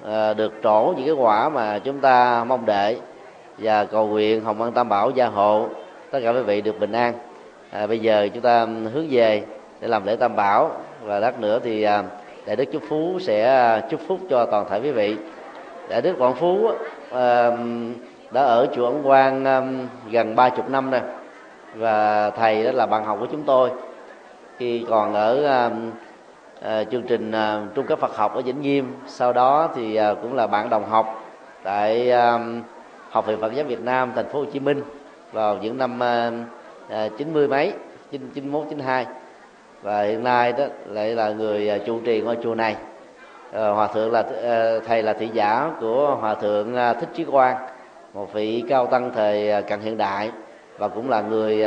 à, 0.06 0.34
được 0.34 0.52
trổ 0.62 0.92
những 0.96 1.06
cái 1.06 1.14
quả 1.14 1.48
mà 1.48 1.78
chúng 1.78 2.00
ta 2.00 2.44
mong 2.44 2.66
đợi. 2.66 3.00
Và 3.58 3.84
cầu 3.84 4.06
nguyện 4.06 4.44
hồng 4.44 4.62
ân 4.62 4.72
tam 4.72 4.88
bảo 4.88 5.10
gia 5.10 5.26
hộ 5.26 5.68
tất 6.10 6.20
cả 6.22 6.30
quý 6.30 6.40
vị 6.40 6.60
được 6.60 6.80
bình 6.80 6.92
an 6.92 7.14
à, 7.74 7.86
bây 7.86 7.98
giờ 7.98 8.28
chúng 8.34 8.42
ta 8.42 8.66
hướng 8.92 9.06
về 9.10 9.42
để 9.80 9.88
làm 9.88 10.06
lễ 10.06 10.16
tam 10.16 10.36
bảo. 10.36 10.70
Và 11.02 11.18
lát 11.18 11.40
nữa 11.40 11.60
thì 11.64 11.82
à, 11.82 12.02
đại 12.46 12.56
đức 12.56 12.64
chúc 12.72 12.82
phú 12.88 13.18
sẽ 13.20 13.44
à, 13.44 13.80
chúc 13.80 14.00
phúc 14.08 14.18
cho 14.30 14.46
toàn 14.46 14.66
thể 14.70 14.80
quý 14.80 14.90
vị. 14.90 15.16
Đại 15.88 16.02
đức 16.02 16.14
quảng 16.18 16.34
phú 16.34 16.70
à, 17.12 17.50
đã 18.30 18.42
ở 18.42 18.66
chùa 18.74 18.86
ấn 18.86 19.02
quang 19.02 19.44
à, 19.44 19.62
gần 20.10 20.36
ba 20.36 20.48
chục 20.48 20.70
năm 20.70 20.90
rồi. 20.90 21.00
Và 21.74 22.30
thầy 22.30 22.64
đó 22.64 22.70
là 22.72 22.86
bạn 22.86 23.04
học 23.04 23.16
của 23.20 23.26
chúng 23.32 23.42
tôi. 23.42 23.70
Khi 24.58 24.86
còn 24.88 25.14
ở 25.14 25.44
à, 25.44 25.70
à, 26.62 26.84
chương 26.84 27.02
trình 27.02 27.32
à, 27.32 27.62
trung 27.74 27.86
cấp 27.86 27.98
Phật 27.98 28.16
học 28.16 28.34
ở 28.34 28.42
Vĩnh 28.42 28.60
Nghiêm. 28.60 28.92
Sau 29.06 29.32
đó 29.32 29.68
thì 29.74 29.96
à, 29.96 30.14
cũng 30.22 30.34
là 30.34 30.46
bạn 30.46 30.70
đồng 30.70 30.84
học 30.84 31.24
tại 31.62 32.10
à, 32.10 32.38
học 33.10 33.26
viện 33.26 33.40
Phật 33.40 33.54
giáo 33.54 33.64
Việt 33.64 33.80
Nam 33.80 34.12
thành 34.14 34.28
phố 34.28 34.38
Hồ 34.38 34.44
Chí 34.44 34.60
Minh 34.60 34.82
vào 35.32 35.58
những 35.62 35.78
năm 35.78 36.02
à, 36.02 36.30
À, 36.88 37.08
chín 37.18 37.32
mươi 37.32 37.48
mấy 37.48 37.72
chín 38.10 38.30
chín 38.34 38.48
mốt 38.48 38.66
chín 38.70 38.78
hai. 38.78 39.06
Và 39.82 40.02
hiện 40.02 40.24
nay 40.24 40.52
đó 40.52 40.64
lại 40.86 41.14
là 41.14 41.30
người 41.30 41.68
à, 41.68 41.78
chủ 41.86 42.00
trì 42.00 42.20
ngôi 42.20 42.36
chùa 42.42 42.54
này. 42.54 42.76
Ờ, 43.52 43.72
hòa 43.72 43.86
thượng 43.86 44.12
là 44.12 44.24
ờ, 44.42 44.80
thầy 44.80 45.02
là 45.02 45.12
thị 45.12 45.28
giả 45.32 45.70
của 45.80 46.16
hòa 46.20 46.34
thượng 46.34 46.76
à, 46.76 46.92
thích 46.92 47.08
trí 47.14 47.24
quang 47.24 47.56
một 48.14 48.32
vị 48.32 48.64
cao 48.68 48.86
tăng 48.86 49.10
thời 49.14 49.48
càng 49.48 49.62
cận 49.68 49.80
hiện 49.80 49.96
đại 49.96 50.30
và 50.78 50.88
cũng 50.88 51.10
là 51.10 51.20
người 51.20 51.64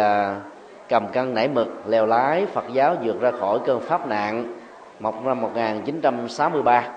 cầm 0.89 1.07
cân 1.07 1.34
nảy 1.34 1.47
mực 1.47 1.68
lèo 1.88 2.05
lái 2.05 2.45
Phật 2.45 2.65
giáo 2.74 2.95
vượt 3.03 3.22
ra 3.22 3.32
khỏi 3.32 3.59
cơn 3.65 3.80
pháp 3.80 4.07
nạn 4.07 4.53
một 4.99 5.26
năm 5.26 5.41
1963 5.41 6.89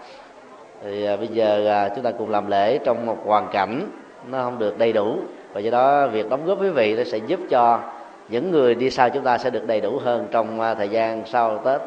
thì 0.82 1.04
à, 1.04 1.16
bây 1.16 1.28
giờ 1.28 1.88
chúng 1.94 2.04
ta 2.04 2.10
cùng 2.18 2.30
làm 2.30 2.50
lễ 2.50 2.78
trong 2.78 3.06
một 3.06 3.18
hoàn 3.24 3.48
cảnh 3.52 3.88
nó 4.30 4.42
không 4.42 4.58
được 4.58 4.78
đầy 4.78 4.92
đủ. 4.92 5.16
Và 5.52 5.60
do 5.60 5.70
đó 5.70 6.06
việc 6.06 6.30
đóng 6.30 6.46
góp 6.46 6.62
quý 6.62 6.70
vị 6.70 6.96
nó 6.96 7.04
sẽ 7.04 7.18
giúp 7.18 7.40
cho 7.50 7.80
những 8.30 8.50
người 8.50 8.74
đi 8.74 8.90
sau 8.90 9.10
chúng 9.10 9.24
ta 9.24 9.38
sẽ 9.38 9.50
được 9.50 9.66
đầy 9.66 9.80
đủ 9.80 9.98
hơn 9.98 10.28
trong 10.30 10.60
à, 10.60 10.74
thời 10.74 10.88
gian 10.88 11.22
sau 11.26 11.62
Tết. 11.64 11.80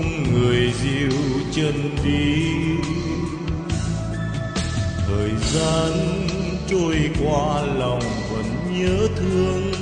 không 0.00 0.32
người 0.32 0.72
dịu 0.82 1.18
chân 1.52 1.90
đi. 2.04 2.46
Thời 5.08 5.30
gian 5.52 5.92
trôi 6.70 7.10
qua 7.24 7.62
lòng 7.78 8.02
vẫn 8.32 8.44
nhớ 8.72 9.08
thương. 9.16 9.72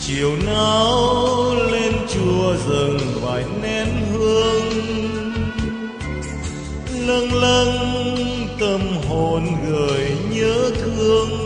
Chiều 0.00 0.30
náo 0.46 1.54
lên 1.72 1.92
chùa 2.14 2.54
dần 2.68 2.98
vài 3.22 3.44
nén 3.62 3.86
hương. 4.12 4.62
Lâng 7.06 7.34
lâng 7.34 7.76
tâm 8.60 8.80
hồn 9.08 9.46
gửi 9.68 10.10
nhớ 10.30 10.70
thương. 10.84 11.37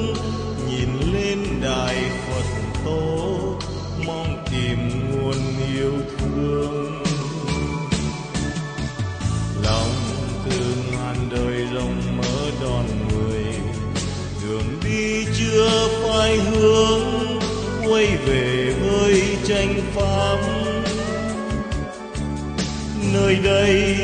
Nơi 23.32 23.40
đây 23.44 23.94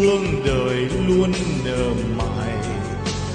hương 0.00 0.44
đời 0.46 0.76
luôn 1.08 1.32
nở 1.64 1.88
mãi, 2.16 2.54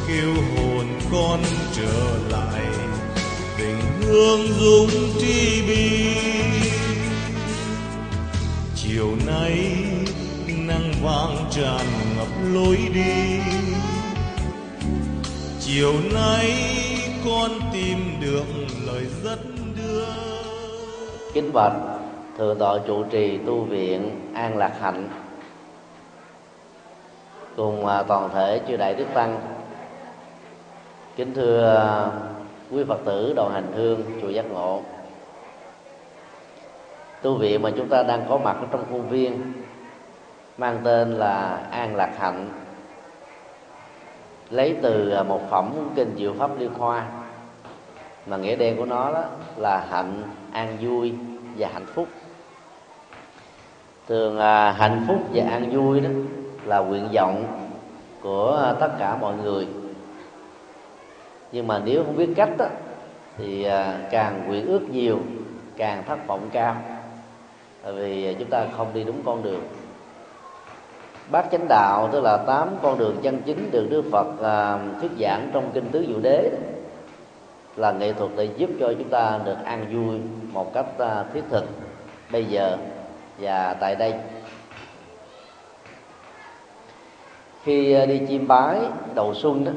kêu 0.07 0.33
hồn 0.33 0.85
con 1.11 1.39
trở 1.75 2.17
lại, 2.29 2.63
tình 3.57 3.79
hương 4.01 4.47
dung 4.59 4.89
tri 5.19 5.61
bi. 5.67 6.15
Chiều 8.75 9.07
nay 9.25 9.75
nắng 10.47 10.93
vàng 11.03 11.49
tràn 11.51 11.85
ngập 12.17 12.27
lối 12.53 12.77
đi, 12.93 13.39
chiều 15.59 15.93
nay 16.13 16.51
con 17.25 17.51
tìm 17.73 17.97
được 18.21 18.45
lời 18.85 19.05
dẫn 19.23 19.73
đưa. 19.77 20.05
Kính 21.33 21.53
bạch 21.53 21.73
thượng 22.37 22.59
tọa 22.59 22.79
trụ 22.87 23.03
trì 23.11 23.37
tu 23.45 23.63
viện 23.63 24.26
an 24.37 24.57
lạc 24.57 24.73
hạnh. 24.79 25.09
Cùng 27.55 27.85
à, 27.85 28.03
toàn 28.03 28.29
thể 28.33 28.61
chư 28.67 28.77
đại 28.77 28.93
đức 28.93 29.05
tăng, 29.13 29.39
kính 31.15 31.33
thưa 31.33 31.75
à, 31.75 31.87
quý 32.71 32.83
phật 32.87 32.99
tử 33.05 33.33
đoàn 33.35 33.51
hành 33.53 33.71
hương 33.75 34.03
chùa 34.21 34.29
giác 34.29 34.45
ngộ. 34.51 34.81
Tu 37.21 37.35
viện 37.35 37.61
mà 37.61 37.71
chúng 37.77 37.89
ta 37.89 38.03
đang 38.03 38.25
có 38.29 38.37
mặt 38.37 38.57
ở 38.61 38.67
trong 38.71 38.85
khuôn 38.91 39.09
viên 39.09 39.53
mang 40.57 40.79
tên 40.83 41.13
là 41.13 41.61
an 41.71 41.95
lạc 41.95 42.11
hạnh, 42.17 42.49
lấy 44.49 44.77
từ 44.81 45.09
à, 45.09 45.23
một 45.23 45.41
phẩm 45.49 45.73
kinh 45.95 46.15
diệu 46.17 46.33
pháp 46.39 46.59
liên 46.59 46.73
hoa 46.73 47.05
mà 48.25 48.37
nghĩa 48.37 48.55
đen 48.55 48.77
của 48.77 48.85
nó 48.85 49.11
đó 49.11 49.23
là 49.57 49.85
hạnh, 49.89 50.23
an 50.51 50.77
vui 50.81 51.13
và 51.57 51.69
hạnh 51.73 51.85
phúc 51.85 52.07
thường 54.07 54.39
à, 54.39 54.71
hạnh 54.71 55.05
phúc 55.07 55.17
và 55.33 55.43
an 55.49 55.69
vui 55.71 55.99
đó 55.99 56.09
là 56.65 56.79
nguyện 56.79 57.07
vọng 57.13 57.45
của 58.21 58.75
tất 58.79 58.89
cả 58.99 59.17
mọi 59.21 59.33
người. 59.43 59.67
Nhưng 61.51 61.67
mà 61.67 61.81
nếu 61.85 62.03
không 62.03 62.17
biết 62.17 62.29
cách 62.35 62.49
đó, 62.57 62.65
thì 63.37 63.63
à, 63.63 63.99
càng 64.11 64.43
nguyện 64.47 64.65
ước 64.65 64.89
nhiều 64.89 65.19
càng 65.77 66.03
thất 66.07 66.27
vọng 66.27 66.49
cao. 66.51 66.75
Tại 67.83 67.93
vì 67.93 68.35
chúng 68.39 68.49
ta 68.49 68.65
không 68.77 68.87
đi 68.93 69.03
đúng 69.03 69.21
con 69.25 69.43
đường. 69.43 69.61
Bát 71.31 71.45
chánh 71.51 71.67
đạo 71.67 72.09
tức 72.11 72.23
là 72.23 72.37
tám 72.37 72.69
con 72.81 72.97
đường 72.97 73.17
chân 73.21 73.41
chính 73.45 73.71
được 73.71 73.87
đức 73.89 74.03
phật 74.11 74.41
à, 74.43 74.79
thuyết 74.99 75.11
giảng 75.19 75.49
trong 75.53 75.71
kinh 75.73 75.89
tứ 75.91 76.05
diệu 76.07 76.19
đế 76.21 76.49
đó, 76.51 76.57
là 77.75 77.91
nghệ 77.91 78.13
thuật 78.13 78.31
để 78.35 78.49
giúp 78.57 78.69
cho 78.79 78.93
chúng 78.93 79.09
ta 79.09 79.39
được 79.45 79.57
an 79.63 79.85
vui 79.93 80.19
một 80.53 80.73
cách 80.73 80.85
à, 80.97 81.25
thiết 81.33 81.43
thực. 81.49 81.65
Bây 82.31 82.45
giờ 82.45 82.77
và 83.37 83.75
tại 83.79 83.95
đây. 83.95 84.13
Khi 87.63 87.93
ờ, 87.93 88.05
đi 88.05 88.21
chiêm 88.27 88.47
bái 88.47 88.79
đầu 89.15 89.33
xuân 89.33 89.65
đó, 89.65 89.71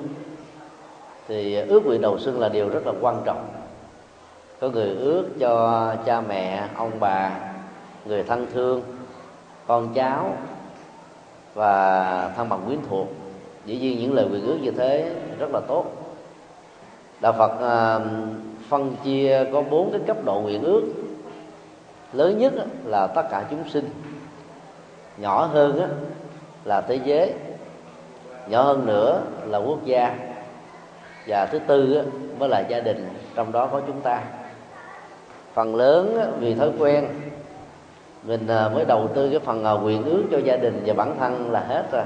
thì 1.28 1.54
ước 1.54 1.86
nguyện 1.86 2.00
đầu 2.00 2.18
xuân 2.18 2.40
là 2.40 2.48
điều 2.48 2.68
rất 2.68 2.86
là 2.86 2.92
quan 3.00 3.22
trọng. 3.24 3.48
Có 4.60 4.68
người 4.68 4.88
ước 4.88 5.24
cho 5.38 5.94
cha 6.04 6.20
mẹ, 6.20 6.68
ông 6.76 6.90
bà, 7.00 7.30
người 8.04 8.22
thân 8.22 8.46
thương, 8.54 8.82
con 9.66 9.94
cháu 9.94 10.36
và 11.54 12.32
thân 12.36 12.48
bằng 12.48 12.60
quyến 12.66 12.78
thuộc. 12.88 13.08
Dĩ 13.66 13.78
nhiên 13.78 13.98
những 13.98 14.14
lời 14.14 14.26
nguyện 14.26 14.46
ước 14.46 14.58
như 14.62 14.70
thế 14.70 15.14
rất 15.38 15.50
là 15.52 15.60
tốt. 15.68 15.84
Đạo 17.20 17.32
phật 17.38 17.58
ờ, 17.60 18.00
phân 18.68 18.96
chia 19.04 19.44
có 19.52 19.62
bốn 19.62 19.90
cái 19.92 20.00
cấp 20.06 20.16
độ 20.24 20.40
nguyện 20.40 20.62
ước 20.62 20.82
lớn 22.12 22.38
nhất 22.38 22.52
là 22.84 23.06
tất 23.06 23.22
cả 23.30 23.44
chúng 23.50 23.68
sinh. 23.68 23.90
Nhỏ 25.16 25.44
hơn 25.44 25.88
là 26.64 26.80
thế 26.80 26.98
giới. 27.04 27.34
Nhỏ 28.48 28.62
hơn 28.62 28.86
nữa 28.86 29.22
là 29.46 29.58
quốc 29.58 29.84
gia. 29.84 30.16
Và 31.26 31.46
thứ 31.46 31.58
tư 31.58 32.02
mới 32.38 32.48
là 32.48 32.60
gia 32.68 32.80
đình. 32.80 33.08
Trong 33.34 33.52
đó 33.52 33.66
có 33.66 33.80
chúng 33.86 34.00
ta. 34.00 34.22
Phần 35.54 35.74
lớn 35.74 36.32
vì 36.40 36.54
thói 36.54 36.70
quen. 36.78 37.08
Mình 38.22 38.46
à, 38.46 38.68
mới 38.68 38.84
đầu 38.84 39.08
tư 39.14 39.30
cái 39.30 39.38
phần 39.38 39.64
à, 39.64 39.72
quyền 39.72 40.04
ước 40.04 40.22
cho 40.30 40.38
gia 40.38 40.56
đình 40.56 40.82
và 40.86 40.94
bản 40.94 41.16
thân 41.18 41.50
là 41.50 41.60
hết 41.60 41.92
rồi. 41.92 42.04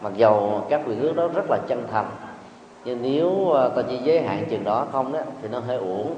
Mặc 0.00 0.12
dầu 0.16 0.64
các 0.70 0.80
quyền 0.86 1.00
ước 1.00 1.16
đó 1.16 1.28
rất 1.34 1.44
là 1.50 1.58
chân 1.68 1.86
thành, 1.92 2.10
nhưng 2.84 3.02
nếu 3.02 3.52
à, 3.52 3.68
ta 3.68 3.82
chỉ 3.88 3.96
giới 3.96 4.22
hạn 4.22 4.44
chừng 4.50 4.64
đó 4.64 4.86
không 4.92 5.12
đó, 5.12 5.18
thì 5.42 5.48
nó 5.52 5.60
hơi 5.60 5.76
uổng. 5.76 6.14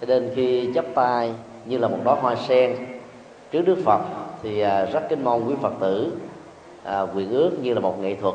Cho 0.00 0.06
nên 0.06 0.30
khi 0.34 0.72
chấp 0.74 0.84
tay 0.94 1.34
như 1.66 1.78
là 1.78 1.88
một 1.88 1.98
đóa 2.04 2.14
hoa 2.14 2.36
sen 2.36 2.76
trước 3.50 3.62
đức 3.62 3.78
phật 3.84 4.00
thì 4.42 4.60
à, 4.60 4.84
rất 4.84 5.02
kính 5.08 5.24
mong 5.24 5.48
quý 5.48 5.54
phật 5.62 5.72
tử 5.80 6.12
à, 6.84 7.00
quyền 7.00 7.30
ước 7.30 7.50
như 7.62 7.74
là 7.74 7.80
một 7.80 8.00
nghệ 8.00 8.14
thuật 8.14 8.34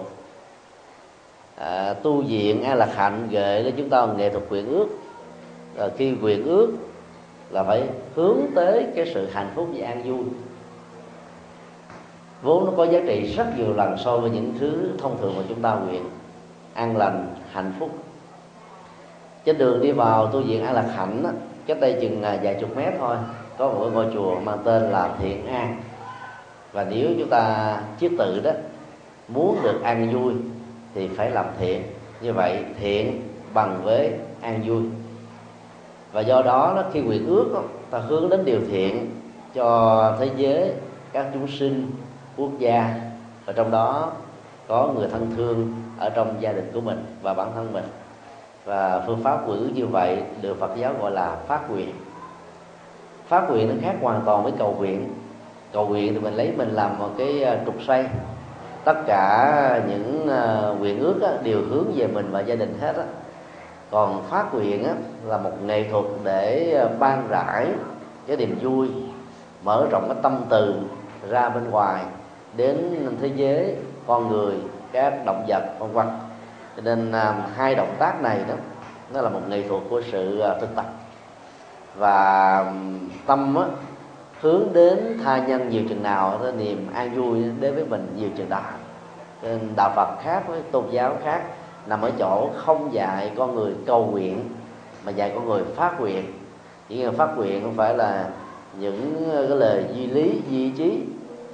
à, 1.58 1.94
tu 1.94 2.22
viện 2.22 2.64
a 2.64 2.76
lạc 2.76 2.96
hạnh 2.96 3.28
gợi 3.32 3.64
cho 3.64 3.72
chúng 3.78 3.90
ta 3.90 4.08
nghệ 4.18 4.30
thuật 4.30 4.44
quyền 4.50 4.68
ước. 4.68 4.88
À, 5.78 5.88
khi 5.98 6.16
quyền 6.22 6.46
ước 6.46 6.72
là 7.50 7.64
phải 7.64 7.84
hướng 8.16 8.38
tới 8.56 8.88
cái 8.96 9.12
sự 9.14 9.28
hạnh 9.34 9.52
phúc 9.56 9.68
và 9.76 9.88
an 9.88 10.04
vui. 10.04 10.26
Vốn 12.42 12.66
nó 12.66 12.72
có 12.78 12.86
giá 12.86 13.00
trị 13.08 13.34
rất 13.38 13.46
nhiều 13.58 13.74
lần 13.74 13.98
so 13.98 14.18
với 14.18 14.30
những 14.30 14.54
thứ 14.60 14.90
thông 14.98 15.18
thường 15.22 15.34
mà 15.38 15.44
chúng 15.50 15.62
ta 15.62 15.76
nguyện 15.76 16.04
an 16.74 16.98
lành 16.98 17.28
hạnh 17.52 17.74
phúc. 17.80 17.90
Trên 19.46 19.58
đường 19.58 19.82
đi 19.82 19.92
vào 19.92 20.28
tu 20.28 20.42
viện 20.42 20.64
an 20.66 20.74
lạc 20.74 20.92
hạnh 20.96 21.24
cách 21.68 21.80
đây 21.80 21.98
chừng 22.02 22.24
à, 22.24 22.40
vài 22.44 22.58
chục 22.62 22.78
mét 22.78 22.94
thôi 23.00 23.16
có 23.58 23.68
một 23.68 23.90
ngôi 23.94 24.06
chùa 24.14 24.40
mang 24.40 24.58
tên 24.64 24.84
là 24.84 25.10
thiện 25.20 25.48
an. 25.48 25.78
Và 26.72 26.86
nếu 26.90 27.10
chúng 27.20 27.30
ta 27.30 27.78
chiết 28.00 28.12
tự 28.18 28.40
đó 28.44 28.52
muốn 29.28 29.58
được 29.64 29.82
an 29.84 30.14
vui 30.14 30.34
thì 30.94 31.08
phải 31.08 31.30
làm 31.30 31.46
thiện. 31.60 31.84
Như 32.22 32.34
vậy 32.34 32.64
thiện 32.80 33.22
bằng 33.54 33.80
với 33.84 34.12
an 34.42 34.62
vui. 34.66 34.84
Và 36.12 36.22
do 36.22 36.42
đó, 36.42 36.74
nó 36.76 36.84
khi 36.94 37.02
nguyện 37.02 37.28
ước 37.28 37.52
đó, 37.54 37.62
ta 37.90 38.00
hướng 38.00 38.30
đến 38.30 38.46
điều 38.46 38.60
thiện 38.72 39.10
cho 39.54 40.16
thế 40.20 40.30
giới 40.36 40.72
các 41.12 41.26
chúng 41.34 41.48
sinh 41.48 41.92
quốc 42.38 42.52
gia. 42.60 42.96
Và 43.46 43.54
trong 43.54 43.72
đó 43.72 44.12
có 44.68 44.94
người 44.96 45.08
thân 45.12 45.32
thương 45.38 45.74
ở 45.98 46.10
trong 46.10 46.36
gia 46.40 46.52
đình 46.52 46.72
của 46.74 46.82
mình 46.82 47.06
và 47.22 47.34
bản 47.34 47.52
thân 47.56 47.74
mình 47.74 47.84
và 48.68 49.04
phương 49.08 49.24
pháp 49.24 49.48
nguyện 49.48 49.74
như 49.74 49.86
vậy 49.86 50.24
được 50.42 50.60
Phật 50.60 50.76
giáo 50.76 50.94
gọi 51.02 51.12
là 51.12 51.36
phát 51.48 51.72
nguyện. 51.72 51.92
Phát 53.28 53.50
nguyện 53.50 53.70
nó 53.70 53.76
khác 53.82 53.96
hoàn 54.02 54.22
toàn 54.26 54.44
với 54.44 54.54
cầu 54.60 54.76
nguyện. 54.78 55.10
Cầu 55.74 55.88
nguyện 55.88 56.14
thì 56.14 56.20
mình 56.20 56.34
lấy 56.34 56.54
mình 56.58 56.70
làm 56.70 57.00
một 57.00 57.10
cái 57.18 57.44
à, 57.44 57.58
trục 57.66 57.76
xoay. 57.88 58.06
Tất 58.84 58.98
cả 59.06 59.82
những 59.88 60.30
à, 60.30 60.74
nguyện 60.80 61.00
ước 61.00 61.40
đều 61.44 61.62
hướng 61.70 61.86
về 61.96 62.08
mình 62.08 62.28
và 62.32 62.40
gia 62.40 62.56
đình 62.56 62.78
hết 62.82 62.96
á. 62.96 63.04
Còn 63.92 64.24
phát 64.30 64.54
nguyện 64.54 64.84
á, 64.84 64.94
là 65.26 65.38
một 65.38 65.52
nghệ 65.66 65.84
thuật 65.92 66.06
để 66.24 66.74
à, 66.74 66.88
ban 67.00 67.28
rải 67.30 67.68
cái 68.28 68.38
niềm 68.38 68.58
vui 68.62 68.90
mở 69.64 69.88
rộng 69.92 70.06
cái 70.08 70.18
tâm 70.22 70.42
từ 70.50 70.76
ra 71.30 71.50
bên 71.50 71.70
ngoài 71.70 72.04
đến 72.58 73.08
thế 73.22 73.30
giới 73.36 73.76
con 74.08 74.30
người 74.30 74.56
các 74.92 75.26
động 75.26 75.46
vật 75.48 75.64
vân 75.80 75.92
vân 75.92 76.08
cho 76.78 76.84
nên 76.84 77.12
à, 77.12 77.34
hai 77.56 77.76
động 77.76 77.96
tác 78.00 78.22
này 78.22 78.40
đó 78.48 78.54
nó 79.14 79.22
là 79.22 79.30
một 79.30 79.42
nghệ 79.50 79.68
thuật 79.68 79.84
của 79.90 80.02
sự 80.12 80.40
à, 80.40 80.56
thực 80.62 80.76
tập. 80.76 80.86
Và 81.96 82.66
tâm 83.26 83.56
á, 83.56 83.66
hướng 84.42 84.64
đến 84.74 85.20
tha 85.24 85.38
nhân 85.38 85.70
nhiều 85.70 85.84
chừng 85.90 86.04
nào 86.04 86.40
đó 86.44 86.52
niềm 86.52 86.88
an 86.94 87.16
vui 87.16 87.44
đến 87.60 87.76
với 87.76 87.86
mình 87.86 88.14
nhiều 88.18 88.30
chừng 88.38 88.50
đó 88.50 88.62
nên 89.42 89.60
đạo 89.76 89.92
phật 89.96 90.18
khác 90.24 90.44
với 90.48 90.62
tôn 90.72 90.84
giáo 90.92 91.18
khác 91.24 91.42
nằm 91.88 92.02
ở 92.02 92.12
chỗ 92.20 92.50
không 92.56 92.94
dạy 92.94 93.32
con 93.38 93.56
người 93.56 93.74
cầu 93.86 94.06
nguyện 94.06 94.44
mà 95.06 95.12
dạy 95.12 95.32
con 95.36 95.46
người 95.46 95.64
phát 95.76 96.00
nguyện. 96.00 96.26
Chỉ 96.90 97.04
là 97.04 97.12
phát 97.12 97.38
nguyện 97.38 97.64
không 97.64 97.74
phải 97.76 97.98
là 97.98 98.30
những 98.80 99.30
ờ, 99.32 99.48
cái 99.48 99.58
lời 99.58 99.84
duy 99.94 100.08
lý 100.08 100.42
duy 100.50 100.70
trí 100.70 101.04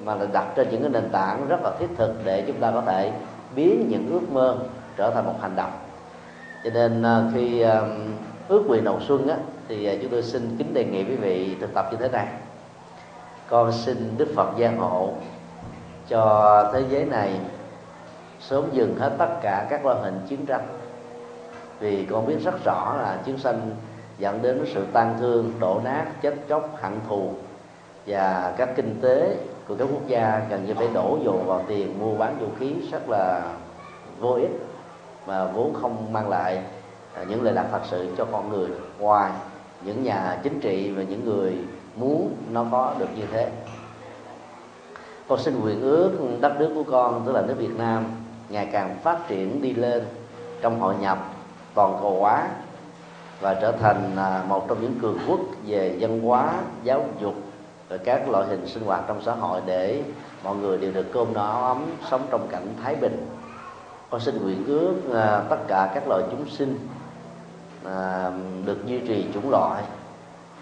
mà 0.06 0.16
là 0.16 0.26
đặt 0.34 0.46
trên 0.56 0.70
những 0.70 0.82
cái 0.82 0.90
nền 0.90 1.10
tảng 1.10 1.48
rất 1.48 1.64
là 1.64 1.72
thiết 1.80 1.88
thực 1.96 2.26
để 2.26 2.44
chúng 2.48 2.60
ta 2.60 2.72
có 2.72 2.82
thể 2.82 3.12
biến 3.56 3.88
những 3.90 4.10
ước 4.12 4.32
mơ 4.32 4.58
trở 4.98 5.12
thành 5.12 5.26
một 5.26 5.36
hành 5.42 5.56
động. 5.56 5.72
Cho 6.64 6.70
nên 6.74 7.04
ờ, 7.04 7.32
khi 7.34 7.66
ước 8.48 8.64
nguyện 8.68 8.84
đầu 8.84 9.00
xuân 9.08 9.28
á, 9.28 9.38
thì 9.68 9.86
ờ, 9.86 9.96
chúng 10.02 10.12
tôi 10.12 10.24
xin 10.24 10.56
kính 10.58 10.74
đề 10.74 10.86
nghị 10.86 11.04
quý 11.04 11.16
vị 11.16 11.56
thực 11.62 11.74
tập 11.74 11.88
như 11.92 11.98
thế 11.98 12.10
này. 12.10 12.28
Con 13.50 13.72
xin 13.72 14.18
đức 14.18 14.28
phật 14.36 14.50
gia 14.58 14.72
hộ 14.72 15.14
cho 16.08 16.72
thế 16.74 16.84
giới 16.90 17.06
này 17.06 17.40
sớm 18.40 18.64
dừng 18.72 18.96
hết 19.00 19.12
tất 19.18 19.30
cả 19.42 19.68
các 19.70 19.86
loại 19.86 20.02
hình 20.02 20.20
chiến 20.28 20.46
tranh. 20.46 20.68
Vì 21.80 22.06
con 22.06 22.26
biết 22.28 22.38
rất 22.44 22.64
rõ 22.66 22.96
là 22.98 23.18
chiến 23.26 23.38
tranh 23.44 23.72
dẫn 24.18 24.42
đến 24.42 24.66
sự 24.74 24.86
tan 24.94 25.16
thương 25.20 25.54
đổ 25.60 25.82
nát 25.84 26.06
chết 26.22 26.36
chóc 26.50 26.78
hận 26.82 26.92
thù 27.08 27.34
và 28.08 28.54
các 28.58 28.70
kinh 28.76 29.00
tế 29.02 29.38
của 29.68 29.76
các 29.76 29.88
quốc 29.92 30.08
gia 30.08 30.42
gần 30.50 30.66
như 30.66 30.74
phải 30.74 30.88
đổ 30.94 31.18
dồn 31.26 31.46
vào 31.46 31.62
tiền 31.68 32.00
mua 32.00 32.16
bán 32.16 32.38
vũ 32.40 32.48
khí 32.60 32.74
rất 32.92 33.10
là 33.10 33.42
vô 34.20 34.34
ích 34.34 34.52
mà 35.26 35.46
vốn 35.46 35.74
không 35.82 36.14
mang 36.14 36.30
lại 36.30 36.64
à, 37.14 37.24
những 37.30 37.44
lợi 37.44 37.54
lạc 37.54 37.66
thật 37.72 37.82
sự 37.92 38.08
cho 38.18 38.26
con 38.32 38.50
người 38.50 38.70
ngoài 39.00 39.32
những 39.86 40.04
nhà 40.04 40.40
chính 40.44 40.60
trị 40.60 40.92
và 40.92 41.04
những 41.04 41.26
người 41.26 41.58
muốn 41.96 42.36
nó 42.52 42.66
có 42.72 42.94
được 43.00 43.10
như 43.16 43.24
thế. 43.32 43.50
Con 45.28 45.40
xin 45.40 45.60
nguyện 45.60 45.82
ước 45.82 46.12
đất 46.42 46.60
nước 46.60 46.72
của 46.76 46.92
con, 46.92 47.24
tức 47.26 47.32
là 47.32 47.42
nước 47.42 47.56
Việt 47.58 47.78
Nam, 47.78 48.06
ngày 48.50 48.70
càng 48.72 48.96
phát 49.04 49.28
triển 49.28 49.62
đi 49.62 49.74
lên 49.74 50.04
trong 50.62 50.80
hội 50.80 50.96
nhập 50.96 51.18
toàn 51.74 51.98
cầu 52.02 52.20
hóa 52.20 52.48
và 53.42 53.54
trở 53.54 53.72
thành 53.72 54.16
à, 54.18 54.44
một 54.48 54.66
trong 54.68 54.82
những 54.82 55.00
cường 55.02 55.20
quốc 55.28 55.40
về 55.66 55.98
văn 56.00 56.20
hóa, 56.20 56.54
giáo 56.84 57.06
dục 57.22 57.34
và 57.90 57.98
các 57.98 58.30
loại 58.30 58.48
hình 58.48 58.68
sinh 58.68 58.84
hoạt 58.84 59.04
trong 59.08 59.22
xã 59.22 59.32
hội 59.32 59.62
để 59.66 60.04
mọi 60.44 60.56
người 60.56 60.78
đều 60.78 60.92
được 60.92 61.06
cơm 61.14 61.34
no 61.34 61.46
áo 61.46 61.64
ấm, 61.64 61.86
sống 62.12 62.22
trong 62.32 62.48
cảnh 62.48 62.68
thái 62.84 62.96
bình 62.96 63.28
con 64.14 64.22
xin 64.22 64.44
nguyện 64.44 64.66
ước 64.68 64.96
à, 65.14 65.42
tất 65.50 65.58
cả 65.68 65.92
các 65.94 66.08
loài 66.08 66.24
chúng 66.32 66.50
sinh 66.50 66.80
à, 67.86 68.32
được 68.66 68.86
duy 68.86 69.00
trì 69.00 69.26
chủng 69.34 69.50
loại 69.50 69.84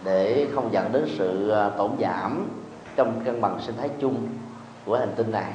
để 0.03 0.47
không 0.55 0.73
dẫn 0.73 0.91
đến 0.91 1.05
sự 1.17 1.49
à, 1.49 1.69
tổn 1.69 1.91
giảm 2.01 2.49
trong 2.95 3.21
cân 3.25 3.41
bằng 3.41 3.59
sinh 3.61 3.75
thái 3.77 3.89
chung 4.01 4.27
của 4.85 4.97
hành 4.97 5.13
tinh 5.15 5.31
này. 5.31 5.53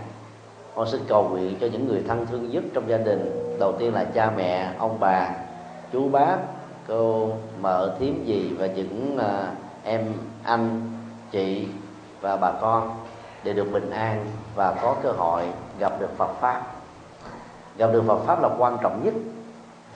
Con 0.75 0.89
xin 0.91 1.01
cầu 1.09 1.29
nguyện 1.29 1.57
cho 1.61 1.67
những 1.73 1.89
người 1.89 2.05
thân 2.09 2.27
thương 2.27 2.51
nhất 2.51 2.65
trong 2.75 2.89
gia 2.89 2.97
đình 2.97 3.57
đầu 3.61 3.73
tiên 3.79 3.95
là 3.95 4.05
cha 4.05 4.31
mẹ 4.37 4.73
ông 4.79 4.97
bà 5.01 5.31
chú 5.93 6.09
bác 6.09 6.37
cô 6.89 7.31
mợ 7.61 7.97
thím 7.99 8.25
gì 8.25 8.55
và 8.59 8.67
những 8.67 9.19
uh, 9.19 9.57
em 9.85 10.13
anh 10.45 10.81
chị 11.31 11.69
và 12.21 12.37
bà 12.37 12.53
con 12.61 12.91
để 13.45 13.53
được 13.53 13.73
bình 13.73 13.91
an 13.91 14.27
và 14.55 14.75
có 14.83 14.97
cơ 15.03 15.13
hội 15.13 15.43
gặp 15.79 16.01
được 16.01 16.11
Phật 16.17 16.31
pháp 16.41 16.76
gặp 17.79 17.93
được 17.93 18.05
Phật 18.07 18.19
pháp 18.27 18.43
là 18.43 18.49
quan 18.59 18.79
trọng 18.83 19.05
nhất. 19.05 19.15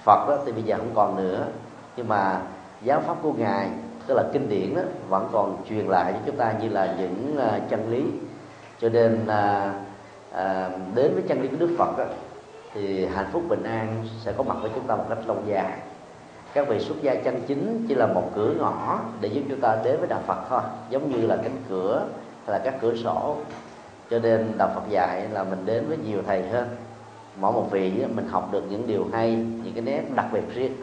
Phật 0.05 0.29
đó 0.29 0.39
thì 0.47 0.53
bây 0.53 0.63
giờ 0.63 0.77
không 0.77 0.91
còn 0.95 1.17
nữa. 1.17 1.47
Nhưng 1.97 2.09
mà 2.09 2.41
giáo 2.83 3.01
pháp 3.07 3.17
của 3.23 3.33
ngài 3.33 3.69
tức 4.07 4.15
là 4.15 4.23
kinh 4.33 4.49
điển 4.49 4.75
đó 4.75 4.83
vẫn 5.09 5.29
còn 5.33 5.57
truyền 5.69 5.87
lại 5.87 6.13
cho 6.13 6.19
chúng 6.27 6.37
ta 6.37 6.53
như 6.61 6.69
là 6.69 6.95
những 6.99 7.37
uh, 7.39 7.71
chân 7.71 7.91
lý. 7.91 8.05
Cho 8.81 8.89
nên 8.89 9.21
uh, 9.23 9.71
uh, 10.31 10.95
đến 10.95 11.15
với 11.15 11.23
chân 11.29 11.43
lý 11.43 11.49
của 11.49 11.57
Đức 11.57 11.75
Phật 11.79 11.99
đó, 11.99 12.05
thì 12.75 13.07
hạnh 13.07 13.27
phúc 13.33 13.43
bình 13.49 13.63
an 13.63 14.05
sẽ 14.25 14.33
có 14.33 14.43
mặt 14.43 14.57
với 14.63 14.71
chúng 14.75 14.85
ta 14.87 14.97
một 14.97 15.05
cách 15.09 15.19
lâu 15.27 15.37
dài. 15.47 15.79
Các 16.55 16.69
vị 16.69 16.79
xuất 16.79 17.03
gia 17.03 17.15
chân 17.15 17.41
chính 17.47 17.87
chỉ 17.89 17.95
là 17.95 18.07
một 18.07 18.31
cửa 18.35 18.55
ngõ 18.59 19.01
để 19.21 19.29
giúp 19.29 19.43
chúng 19.49 19.61
ta 19.61 19.79
đến 19.85 19.99
với 19.99 20.09
đạo 20.09 20.21
Phật 20.27 20.39
thôi 20.49 20.61
giống 20.91 21.11
như 21.11 21.27
là 21.27 21.37
cánh 21.37 21.57
cửa 21.69 22.07
hay 22.47 22.59
là 22.59 22.65
các 22.65 22.75
cửa 22.81 22.95
sổ. 22.95 23.37
Cho 24.11 24.19
nên 24.19 24.53
đạo 24.59 24.71
Phật 24.75 24.89
dạy 24.89 25.29
là 25.33 25.45
mình 25.45 25.67
đến 25.67 25.89
với 25.89 25.97
nhiều 25.97 26.23
thầy 26.27 26.49
hơn 26.49 26.69
mỗi 27.41 27.53
một 27.53 27.67
vị 27.71 28.05
mình 28.15 28.29
học 28.29 28.49
được 28.53 28.63
những 28.71 28.87
điều 28.87 29.07
hay 29.13 29.35
những 29.35 29.73
cái 29.75 29.83
nét 29.83 30.03
đặc 30.15 30.27
biệt 30.33 30.55
riêng. 30.55 30.77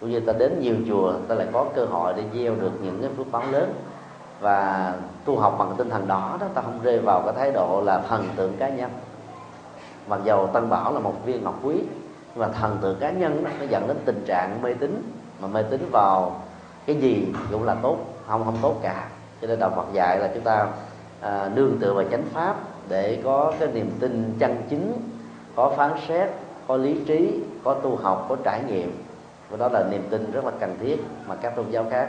Cũng 0.00 0.10
như 0.10 0.20
ta 0.20 0.32
đến 0.32 0.60
nhiều 0.60 0.74
chùa 0.88 1.12
ta 1.28 1.34
lại 1.34 1.46
có 1.52 1.66
cơ 1.74 1.84
hội 1.84 2.14
để 2.16 2.22
gieo 2.34 2.54
được 2.54 2.72
những 2.82 2.98
cái 3.02 3.10
phước 3.16 3.32
báo 3.32 3.42
lớn. 3.50 3.74
Và 4.40 4.94
tu 5.24 5.38
học 5.38 5.56
bằng 5.58 5.74
tinh 5.76 5.90
thần 5.90 6.08
đó 6.08 6.36
đó 6.40 6.46
ta 6.54 6.62
không 6.62 6.78
rơi 6.82 6.98
vào 6.98 7.22
cái 7.24 7.34
thái 7.36 7.52
độ 7.52 7.82
là 7.84 8.02
thần 8.08 8.28
tượng 8.36 8.56
cá 8.56 8.68
nhân. 8.68 8.90
Mặc 10.08 10.20
dầu 10.24 10.46
tăng 10.46 10.68
bảo 10.68 10.92
là 10.92 11.00
một 11.00 11.14
viên 11.24 11.44
ngọc 11.44 11.58
quý 11.62 11.74
nhưng 12.34 12.42
mà 12.42 12.48
thần 12.48 12.78
tượng 12.80 12.96
cá 13.00 13.10
nhân 13.10 13.44
đó, 13.44 13.50
nó 13.60 13.66
dẫn 13.68 13.88
đến 13.88 13.96
tình 14.04 14.24
trạng 14.26 14.62
mê 14.62 14.74
tín. 14.74 15.12
Mà 15.40 15.48
mê 15.48 15.62
tín 15.62 15.88
vào 15.92 16.40
cái 16.86 16.96
gì 16.96 17.26
cũng 17.50 17.64
là 17.64 17.74
tốt 17.82 17.96
không 18.26 18.44
không 18.44 18.56
tốt 18.62 18.76
cả. 18.82 19.08
Cho 19.40 19.48
nên 19.48 19.58
đạo 19.58 19.70
Phật 19.76 19.86
dạy 19.92 20.18
là 20.18 20.30
chúng 20.34 20.42
ta 20.42 20.66
à, 21.20 21.50
nương 21.54 21.78
tựa 21.80 21.94
vào 21.94 22.04
chánh 22.10 22.24
pháp 22.32 22.56
để 22.88 23.20
có 23.24 23.52
cái 23.60 23.68
niềm 23.72 23.90
tin 24.00 24.34
chân 24.38 24.56
chính 24.70 24.92
có 25.60 25.72
phán 25.76 25.92
xét 26.08 26.28
có 26.68 26.76
lý 26.76 26.96
trí 27.06 27.40
có 27.64 27.74
tu 27.74 27.96
học 27.96 28.26
có 28.28 28.36
trải 28.44 28.62
nghiệm. 28.68 29.02
Và 29.50 29.56
đó 29.56 29.68
là 29.72 29.84
niềm 29.90 30.02
tin 30.10 30.32
rất 30.32 30.44
là 30.44 30.50
cần 30.60 30.76
thiết 30.80 30.96
mà 31.26 31.34
các 31.34 31.56
tôn 31.56 31.70
giáo 31.70 31.84
khác 31.90 32.08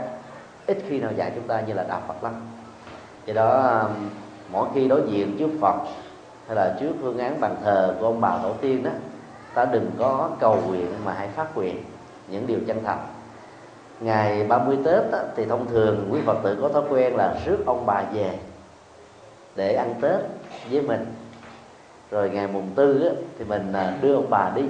ít 0.67 0.77
khi 0.87 0.99
nào 0.99 1.11
dạy 1.15 1.31
chúng 1.35 1.47
ta 1.47 1.61
như 1.61 1.73
là 1.73 1.83
đạo 1.83 2.01
Phật 2.07 2.23
lắm. 2.23 2.33
Do 3.25 3.33
đó 3.33 3.79
um, 3.81 4.09
mỗi 4.51 4.67
khi 4.73 4.87
đối 4.87 5.01
diện 5.07 5.35
trước 5.39 5.49
Phật 5.61 5.75
hay 6.47 6.55
là 6.55 6.75
trước 6.79 6.91
phương 7.01 7.17
án 7.17 7.41
bàn 7.41 7.55
thờ 7.63 7.95
của 7.99 8.05
ông 8.05 8.21
bà 8.21 8.39
tổ 8.43 8.53
tiên 8.61 8.83
đó 8.83 8.91
ta 9.53 9.65
đừng 9.65 9.91
có 9.97 10.29
cầu 10.39 10.57
nguyện 10.67 10.87
mà 11.05 11.13
hãy 11.13 11.27
phát 11.27 11.55
nguyện 11.55 11.83
những 12.27 12.47
điều 12.47 12.59
chân 12.67 12.83
thành. 12.83 13.07
Ngày 13.99 14.43
30 14.47 14.77
Tết 14.85 15.11
đó, 15.11 15.19
thì 15.35 15.45
thông 15.45 15.67
thường 15.67 16.07
quý 16.11 16.19
Phật 16.25 16.37
tử 16.43 16.57
có 16.61 16.69
thói 16.69 16.83
quen 16.89 17.15
là 17.15 17.35
rước 17.45 17.57
ông 17.65 17.85
bà 17.85 18.03
về 18.13 18.39
để 19.55 19.73
ăn 19.73 19.93
Tết 20.01 20.19
với 20.71 20.81
mình 20.81 21.05
rồi 22.11 22.29
ngày 22.29 22.47
mùng 22.47 22.69
tư 22.75 23.07
á, 23.07 23.13
thì 23.39 23.45
mình 23.45 23.73
à, 23.73 23.97
đưa 24.01 24.15
ông 24.15 24.29
bà 24.29 24.51
đi. 24.55 24.63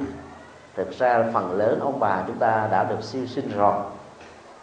Thực 0.75 0.91
ra 0.91 1.23
phần 1.33 1.51
lớn 1.51 1.79
ông 1.81 1.99
bà 1.99 2.23
chúng 2.27 2.37
ta 2.37 2.67
đã 2.71 2.83
được 2.83 3.03
siêu 3.03 3.25
sinh 3.25 3.51
rồi. 3.57 3.75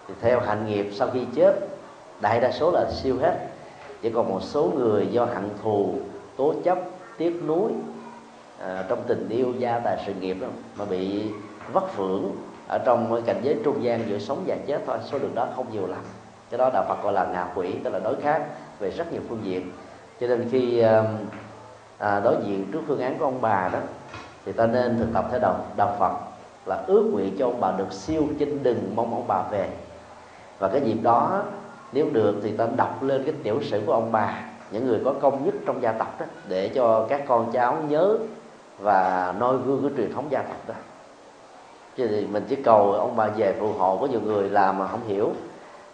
Thì 0.09 0.15
theo 0.21 0.41
hạnh 0.41 0.67
nghiệp 0.67 0.91
sau 0.93 1.09
khi 1.13 1.21
chết 1.35 1.55
đại 2.21 2.41
đa 2.41 2.53
số 2.53 2.71
là 2.71 2.91
siêu 2.91 3.17
hết. 3.21 3.35
Chỉ 4.03 4.11
còn 4.11 4.29
một 4.29 4.43
số 4.43 4.73
người 4.77 5.07
do 5.07 5.25
hận 5.25 5.51
thù 5.63 5.95
tố 6.37 6.55
chấp 6.65 6.79
tiếc 7.19 7.43
nuối 7.47 7.73
à, 8.61 8.85
trong 8.89 9.03
tình 9.07 9.29
yêu 9.29 9.53
gia 9.59 9.79
tài 9.79 10.03
sự 10.07 10.15
nghiệp 10.15 10.37
đó, 10.41 10.49
mà 10.77 10.85
bị 10.85 11.23
vất 11.73 11.97
vưởng 11.97 12.33
ở 12.69 12.79
trong 12.79 13.23
cảnh 13.27 13.41
giới 13.43 13.57
trung 13.65 13.85
gian 13.85 14.09
giữa 14.09 14.19
sống 14.19 14.43
và 14.47 14.57
chết 14.67 14.81
thôi. 14.87 14.99
Số 15.11 15.19
lượng 15.19 15.35
đó 15.35 15.49
không 15.57 15.67
nhiều 15.73 15.87
lắm. 15.87 16.01
Cái 16.51 16.59
đó 16.59 16.71
đạo 16.73 16.85
Phật 16.89 17.03
gọi 17.03 17.13
là 17.13 17.25
ngạ 17.25 17.47
quỷ 17.55 17.75
tức 17.85 17.91
là 17.91 17.99
đối 17.99 18.17
khác 18.21 18.43
về 18.79 18.91
rất 18.91 19.13
nhiều 19.13 19.23
phương 19.29 19.41
diện. 19.43 19.71
Cho 20.21 20.27
nên 20.27 20.49
khi 20.51 20.85
uh, 20.85 21.07
à, 21.99 22.21
đối 22.21 22.37
diện 22.45 22.73
trước 22.73 22.81
phương 22.87 23.01
án 23.01 23.19
của 23.19 23.25
ông 23.25 23.41
bà 23.41 23.71
đó 23.73 23.79
thì 24.45 24.53
ta 24.53 24.67
nên 24.67 24.99
thực 24.99 25.09
tập 25.15 25.25
theo 25.31 25.41
đạo 25.41 25.57
đạo 25.77 25.97
Phật 25.99 26.13
là 26.67 26.85
ước 26.87 27.11
nguyện 27.13 27.37
cho 27.39 27.47
ông 27.47 27.61
bà 27.61 27.73
được 27.79 27.93
siêu 27.93 28.23
chinh 28.39 28.63
đừng 28.63 28.93
mong 28.97 29.15
ông 29.15 29.25
bà 29.29 29.43
về. 29.51 29.69
Và 30.59 30.69
cái 30.69 30.81
dịp 30.81 30.99
đó 31.03 31.43
nếu 31.93 32.07
được 32.13 32.35
thì 32.43 32.57
ta 32.57 32.67
đọc 32.77 33.03
lên 33.03 33.23
cái 33.25 33.35
tiểu 33.43 33.63
sử 33.63 33.83
của 33.87 33.93
ông 33.93 34.13
bà 34.13 34.45
những 34.71 34.87
người 34.87 35.01
có 35.05 35.15
công 35.21 35.45
nhất 35.45 35.55
trong 35.67 35.83
gia 35.83 35.93
tộc 35.93 36.21
đó 36.21 36.27
để 36.49 36.69
cho 36.69 37.07
các 37.09 37.23
con 37.29 37.53
cháu 37.53 37.77
nhớ 37.89 38.19
và 38.79 39.35
noi 39.39 39.57
gương 39.67 39.83
cái 39.83 39.91
truyền 39.97 40.15
thống 40.15 40.27
gia 40.31 40.43
tộc 40.43 40.69
đó. 40.69 40.75
Chứ 41.97 42.09
thì 42.09 42.27
mình 42.27 42.45
chỉ 42.49 42.57
cầu 42.57 42.93
ông 42.93 43.17
bà 43.17 43.27
về 43.27 43.55
phù 43.61 43.73
hộ 43.73 43.99
có 44.01 44.07
nhiều 44.07 44.21
người 44.21 44.51
làm 44.51 44.79
mà 44.79 44.87
không 44.87 45.07
hiểu. 45.07 45.33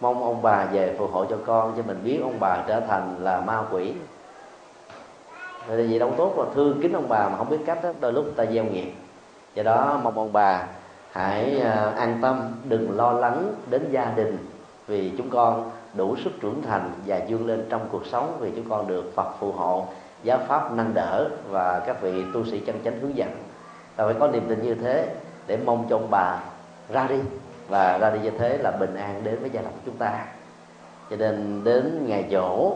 Mong 0.01 0.23
ông 0.23 0.41
bà 0.41 0.65
về 0.65 0.95
phù 0.97 1.07
hộ 1.07 1.25
cho 1.25 1.37
con 1.45 1.73
cho 1.77 1.83
mình 1.87 2.01
biết 2.03 2.19
ông 2.23 2.39
bà 2.39 2.63
trở 2.67 2.79
thành 2.79 3.15
là 3.19 3.41
ma 3.41 3.63
quỷ 3.71 3.93
thì 5.67 5.87
gì 5.87 5.99
đâu 5.99 6.13
tốt 6.17 6.33
là 6.37 6.45
thương 6.55 6.79
kính 6.81 6.93
ông 6.93 7.09
bà 7.09 7.29
mà 7.29 7.37
không 7.37 7.49
biết 7.49 7.59
cách 7.65 7.83
đó 7.83 7.89
đôi 7.99 8.13
lúc 8.13 8.25
ta 8.35 8.45
gieo 8.45 8.63
nghiệp. 8.63 8.93
Do 9.55 9.63
đó 9.63 9.99
mong 10.03 10.17
ông 10.17 10.33
bà 10.33 10.67
hãy 11.11 11.59
à, 11.59 11.93
an 11.97 12.19
tâm, 12.21 12.41
đừng 12.63 12.97
lo 12.97 13.11
lắng 13.11 13.53
đến 13.69 13.81
gia 13.91 14.13
đình 14.15 14.37
vì 14.87 15.11
chúng 15.17 15.29
con 15.29 15.71
đủ 15.93 16.15
sức 16.23 16.31
trưởng 16.41 16.61
thành 16.61 16.91
và 17.05 17.19
vươn 17.29 17.47
lên 17.47 17.65
trong 17.69 17.81
cuộc 17.91 18.05
sống 18.05 18.37
vì 18.39 18.51
chúng 18.55 18.69
con 18.69 18.87
được 18.87 19.11
Phật 19.15 19.39
phù 19.39 19.51
hộ, 19.51 19.85
giáo 20.23 20.39
pháp 20.47 20.71
nâng 20.71 20.93
đỡ 20.93 21.29
và 21.49 21.83
các 21.87 22.01
vị 22.01 22.23
tu 22.33 22.45
sĩ 22.45 22.59
chân 22.59 22.75
chánh 22.83 22.99
hướng 22.99 23.17
dẫn. 23.17 23.29
Ta 23.95 24.05
phải 24.05 24.15
có 24.19 24.27
niềm 24.27 24.43
tin 24.49 24.61
như 24.61 24.75
thế 24.75 25.15
để 25.47 25.57
mong 25.65 25.85
cho 25.89 25.95
ông 25.95 26.07
bà 26.11 26.39
ra 26.89 27.07
đi 27.09 27.19
và 27.69 27.97
ra 27.97 28.09
đi 28.09 28.19
như 28.19 28.31
thế 28.39 28.57
là 28.57 28.71
bình 28.71 28.95
an 28.95 29.21
đến 29.23 29.37
với 29.41 29.49
gia 29.49 29.61
đình 29.61 29.71
chúng 29.85 29.97
ta. 29.97 30.25
Cho 31.09 31.15
nên 31.15 31.61
đến 31.63 32.05
ngày 32.07 32.25
dỗ 32.31 32.73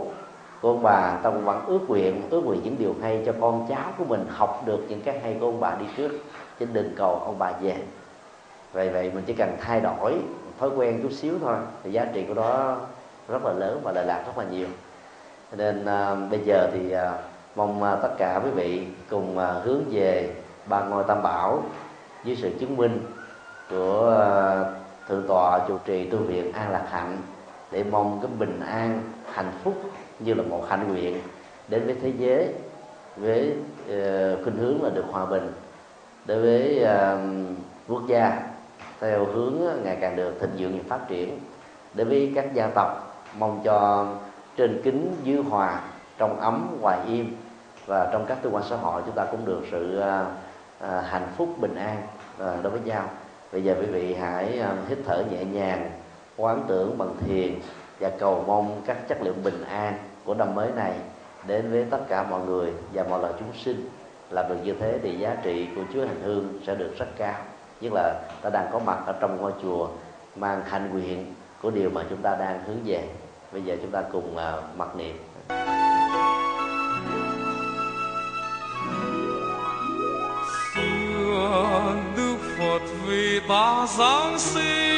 cô 0.61 0.69
ông 0.69 0.83
bà 0.83 1.19
ta 1.23 1.29
vẫn 1.29 1.65
ước 1.67 1.79
nguyện 1.87 2.21
ước 2.29 2.41
nguyện 2.41 2.61
những 2.63 2.75
điều 2.79 2.95
hay 3.01 3.23
cho 3.25 3.33
con 3.41 3.65
cháu 3.69 3.91
của 3.97 4.05
mình 4.05 4.25
học 4.29 4.63
được 4.65 4.85
những 4.89 5.01
cái 5.01 5.19
hay 5.19 5.37
của 5.39 5.45
ông 5.45 5.59
bà 5.59 5.75
đi 5.79 5.85
trước. 5.97 6.11
Chứ 6.59 6.67
đừng 6.73 6.95
cầu 6.95 7.15
ông 7.15 7.39
bà 7.39 7.51
về. 7.61 7.75
Vậy 8.73 8.89
vậy 8.89 9.11
mình 9.15 9.23
chỉ 9.27 9.33
cần 9.33 9.57
thay 9.61 9.81
đổi 9.81 10.15
thói 10.59 10.69
quen 10.69 10.99
chút 11.03 11.11
xíu 11.11 11.33
thôi. 11.41 11.55
Thì 11.83 11.91
giá 11.91 12.05
trị 12.13 12.25
của 12.27 12.33
đó 12.33 12.77
rất 13.27 13.45
là 13.45 13.53
lớn 13.53 13.81
và 13.83 13.91
lợi 13.91 14.05
lạc 14.05 14.23
rất 14.25 14.37
là 14.37 14.43
nhiều. 14.51 14.67
Nên 15.57 15.85
à, 15.85 16.15
bây 16.15 16.39
giờ 16.45 16.69
thì 16.73 16.91
à, 16.91 17.13
mong 17.55 17.83
à, 17.83 17.95
tất 17.95 18.09
cả 18.17 18.41
quý 18.43 18.51
vị 18.51 18.87
cùng 19.09 19.37
à, 19.37 19.47
hướng 19.47 19.83
về 19.91 20.35
ba 20.65 20.83
ngôi 20.83 21.03
tam 21.03 21.23
bảo 21.23 21.63
dưới 22.23 22.35
sự 22.35 22.51
chứng 22.59 22.77
minh 22.77 22.99
của 23.69 24.17
à, 24.19 24.63
thượng 25.07 25.27
tọa 25.27 25.59
chủ 25.67 25.77
trì 25.85 26.09
tu 26.09 26.17
viện 26.17 26.51
an 26.53 26.71
lạc 26.71 26.85
hạnh 26.89 27.17
để 27.71 27.83
mong 27.91 28.19
cái 28.21 28.31
bình 28.39 28.59
an 28.59 29.01
hạnh 29.31 29.51
phúc 29.63 29.73
như 30.19 30.33
là 30.33 30.43
một 30.43 30.65
hạnh 30.69 30.87
nguyện 30.87 31.21
đến 31.67 31.85
với 31.85 31.95
thế 32.01 32.11
giới 32.17 32.53
với 33.15 33.53
uh, 33.83 34.43
khuynh 34.43 34.57
hướng 34.57 34.83
là 34.83 34.89
được 34.89 35.05
hòa 35.11 35.25
bình 35.25 35.51
đối 36.25 36.41
với 36.41 36.83
uh, 36.83 37.19
quốc 37.87 38.01
gia 38.07 38.41
theo 38.99 39.25
hướng 39.25 39.53
ngày 39.83 39.97
càng 40.01 40.15
được 40.15 40.39
thịnh 40.41 40.51
vượng 40.57 40.77
và 40.77 40.83
phát 40.97 41.07
triển. 41.07 41.39
Đối 41.93 42.07
với 42.07 42.31
các 42.35 42.53
gia 42.53 42.67
tộc 42.67 43.23
mong 43.37 43.61
cho 43.63 44.07
trên 44.57 44.81
kính 44.83 45.15
dư 45.25 45.41
hòa 45.41 45.81
trong 46.17 46.39
ấm 46.39 46.77
hoài 46.81 46.99
im 47.07 47.35
và 47.85 48.09
trong 48.11 48.25
các 48.25 48.37
cơ 48.43 48.49
quan 48.49 48.63
xã 48.69 48.75
hội 48.75 49.01
chúng 49.05 49.15
ta 49.15 49.25
cũng 49.31 49.45
được 49.45 49.61
sự 49.71 49.99
uh, 49.99 50.27
uh, 50.83 51.05
hạnh 51.05 51.27
phúc 51.37 51.49
bình 51.61 51.75
an 51.75 51.97
uh, 51.97 52.63
đối 52.63 52.71
với 52.71 52.81
nhau. 52.85 53.09
Bây 53.51 53.63
giờ 53.63 53.75
quý 53.79 53.85
vị 53.85 54.13
hãy 54.13 54.59
uh, 54.61 54.89
hít 54.89 54.97
thở 55.05 55.23
nhẹ 55.31 55.43
nhàng 55.43 55.91
quán 56.37 56.65
tưởng 56.67 56.97
bằng 56.97 57.15
thiền 57.25 57.55
và 57.99 58.11
cầu 58.19 58.43
mong 58.47 58.81
các 58.85 59.07
chất 59.07 59.17
liệu 59.21 59.33
bình 59.43 59.63
an 59.63 59.93
của 60.29 60.35
năm 60.35 60.55
mới 60.55 60.71
này 60.75 60.93
đến 61.47 61.71
với 61.71 61.85
tất 61.91 61.99
cả 62.09 62.23
mọi 62.23 62.41
người 62.45 62.73
và 62.93 63.03
mọi 63.09 63.19
loài 63.19 63.33
chúng 63.39 63.53
sinh 63.63 63.89
làm 64.29 64.49
được 64.49 64.55
như 64.63 64.73
thế 64.79 64.99
thì 65.03 65.17
giá 65.17 65.35
trị 65.43 65.67
của 65.75 65.81
Chúa 65.93 66.05
hành 66.05 66.21
hương 66.23 66.59
sẽ 66.67 66.75
được 66.75 66.93
rất 66.97 67.05
cao. 67.17 67.35
Nhất 67.81 67.93
là 67.93 68.21
ta 68.41 68.49
đang 68.49 68.69
có 68.71 68.79
mặt 68.79 68.97
ở 69.05 69.13
trong 69.19 69.37
ngôi 69.41 69.51
chùa 69.61 69.89
mang 70.35 70.61
hành 70.65 70.89
nguyện 70.91 71.33
của 71.61 71.71
điều 71.71 71.89
mà 71.89 72.03
chúng 72.09 72.21
ta 72.21 72.35
đang 72.35 72.63
hướng 72.63 72.77
về. 72.85 73.07
Bây 73.51 73.61
giờ 73.61 73.75
chúng 73.81 73.91
ta 73.91 74.03
cùng 74.11 74.35
uh, 74.35 74.77
mặc 74.77 74.95
niệm. 74.95 75.17
Xưa 80.75 81.95
đức 82.17 82.37
phật 82.59 82.81
vì 83.07 83.39
ta 83.49 83.85
giáng 83.97 84.39
sinh 84.39 84.88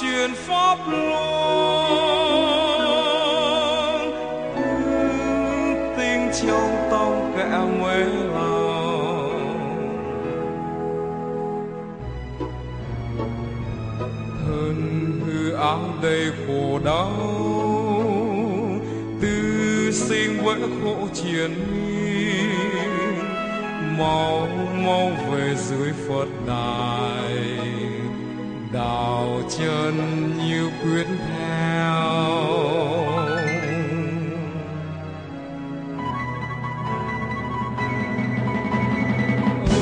truyền 0.00 0.30
pháp 0.34 0.76
luân. 0.88 1.70
Tinh 5.98 6.30
trong 6.42 6.88
tông 6.90 7.32
kẻ 7.36 7.60
mê 7.82 8.04
lòng. 8.34 9.50
Thân 14.46 14.76
hư 15.26 15.52
áo 15.52 15.80
đầy 16.02 16.32
khổ 16.46 16.78
đau, 16.84 17.12
tư 19.22 19.90
sinh 19.92 20.44
với 20.44 20.60
khổ 20.84 20.96
triền 21.14 21.50
miên. 21.72 22.50
Mau 23.98 24.48
mau 24.86 25.10
về 25.30 25.54
dưới 25.56 25.92
phật 26.08 26.28
đài 26.46 27.59
chân 29.58 30.32
như 30.38 30.70
quyết 30.82 31.06
theo 31.28 31.94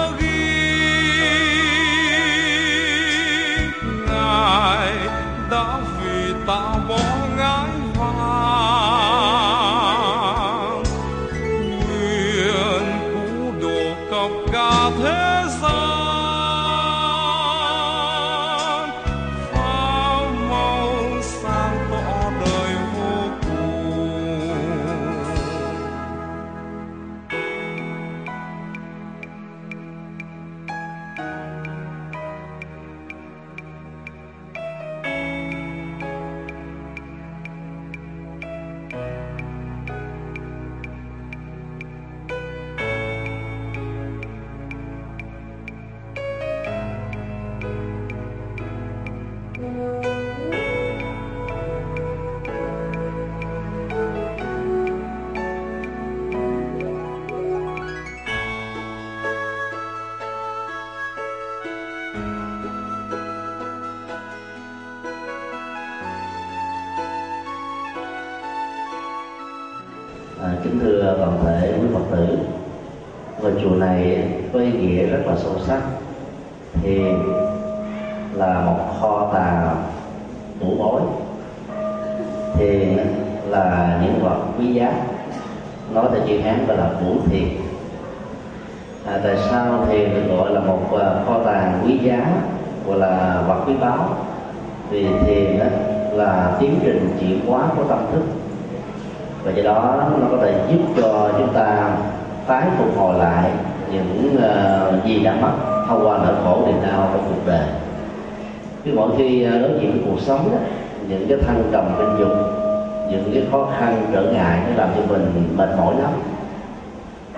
mình 115.37 115.57
mệt 115.57 115.69
mỏi 115.77 115.95
lắm. 116.01 116.11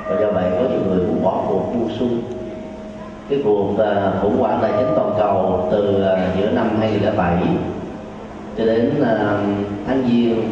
Và 0.10 0.22
do 0.22 0.32
vậy 0.32 0.52
có 0.52 0.70
nhiều 0.70 0.80
người 0.88 1.00
cũng 1.08 1.24
bỏ 1.24 1.44
cuộc 1.48 1.74
buông 1.74 1.90
xuôi. 2.00 2.10
Cái 3.30 3.42
cuộc 3.44 3.78
à, 3.78 4.12
khủng 4.22 4.38
hoảng 4.40 4.60
tài 4.62 4.72
chính 4.78 4.88
toàn 4.96 5.14
cầu 5.18 5.68
từ 5.72 6.04
à, 6.04 6.28
giữa 6.38 6.50
năm 6.52 6.70
2007 6.80 7.38
cho 8.58 8.66
đến 8.66 9.04
à, 9.04 9.38
tháng 9.88 10.04
giêng 10.10 10.52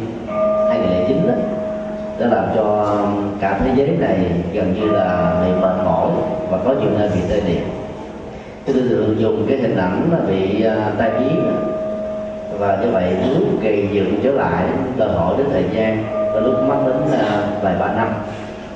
2009 0.68 1.26
đó, 1.26 1.34
đã 2.18 2.26
làm 2.26 2.44
cho 2.56 2.96
cả 3.40 3.60
thế 3.64 3.70
giới 3.76 3.88
này 3.88 4.16
gần 4.52 4.74
như 4.74 4.90
là 4.90 5.34
bị 5.44 5.52
mệt 5.60 5.84
mỏi 5.84 6.10
và 6.50 6.58
có 6.64 6.74
nhiều 6.80 6.90
nơi 6.98 7.10
bị 7.14 7.20
tê 7.30 7.40
liệt. 7.46 7.62
Cái 8.66 8.74
tôi 8.74 8.82
thường 8.88 9.16
dùng 9.18 9.46
cái 9.48 9.58
hình 9.58 9.76
ảnh 9.76 10.08
là 10.12 10.18
bị 10.28 10.64
tai 10.98 11.10
biến 11.18 11.52
và 12.58 12.78
như 12.82 12.90
vậy 12.90 13.16
muốn 13.22 13.60
gây 13.62 13.88
dựng 13.92 14.20
trở 14.22 14.32
lại, 14.32 14.64
đòi 14.96 15.08
hỏi 15.08 15.34
đến 15.38 15.46
thời 15.52 15.64
gian 15.72 16.17
từ 16.40 16.52
lúc 16.52 16.68
mất 16.68 16.76
đến 16.86 17.20
vài 17.62 17.74
ba 17.80 17.94
năm 17.94 18.08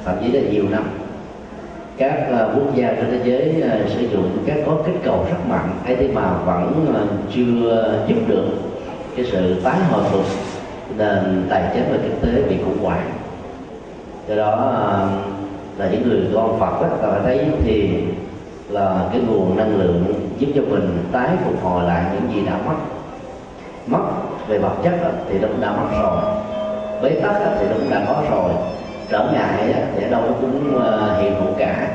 thậm 0.05 0.15
chí 0.21 0.33
là 0.33 0.41
nhiều 0.51 0.65
năm. 0.71 0.83
Các 1.97 2.11
à, 2.11 2.47
quốc 2.55 2.75
gia 2.75 2.89
trên 2.89 3.07
thế 3.11 3.21
giới 3.25 3.63
à, 3.71 3.79
sử 3.89 4.09
dụng 4.09 4.39
các 4.47 4.57
có 4.67 4.77
kích 4.87 4.95
cầu 5.05 5.27
rất 5.31 5.37
mạnh 5.49 5.71
ấy 5.87 5.97
thế 5.97 6.09
mà 6.15 6.33
vẫn 6.47 6.95
à, 6.95 7.03
chưa 7.35 7.95
giúp 8.07 8.17
được 8.29 8.45
cái 9.17 9.27
sự 9.33 9.61
tái 9.65 9.79
hồi 9.91 10.03
phục 10.11 10.25
nền 10.97 11.47
tài 11.51 11.63
chính 11.75 11.85
và 11.91 11.99
kinh 12.03 12.21
tế 12.23 12.43
bị 12.49 12.57
khủng 12.65 12.85
hoảng. 12.85 13.11
Do 14.29 14.35
đó 14.37 14.57
là 15.79 15.89
những 15.93 16.09
người 16.09 16.21
con 16.35 16.61
Phật 16.61 16.83
đó, 16.83 16.89
ta 17.03 17.09
phải 17.11 17.21
thấy 17.25 17.47
thì 17.65 17.91
là 18.69 19.09
cái 19.13 19.21
nguồn 19.21 19.57
năng 19.57 19.77
lượng 19.77 20.05
giúp 20.39 20.49
cho 20.55 20.63
mình 20.63 20.99
tái 21.13 21.29
phục 21.45 21.63
hồi 21.63 21.85
lại 21.85 22.05
những 22.13 22.35
gì 22.35 22.47
đã 22.47 22.59
mất. 22.67 22.75
Mất 23.87 24.03
về 24.49 24.59
vật 24.59 24.75
chất 24.85 24.93
đó, 25.03 25.09
thì 25.29 25.39
nó 25.39 25.49
cũng 25.49 25.61
đã 25.61 25.73
mất 25.73 26.03
rồi 26.03 26.52
bế 27.03 27.11
tắc 27.11 27.33
thì 27.61 27.67
nó 27.69 27.75
cũng 27.75 27.91
đã 27.91 28.03
có 28.07 28.23
rồi. 28.31 28.53
Trở 29.09 29.19
ngại 29.33 29.73
đó, 29.73 29.81
thì 29.97 30.05
ở 30.05 30.11
đâu 30.11 30.23
nó 30.27 30.33
cũng 30.41 30.83
ờ, 30.85 31.21
hiện 31.21 31.35
hữu 31.35 31.55
cả. 31.59 31.89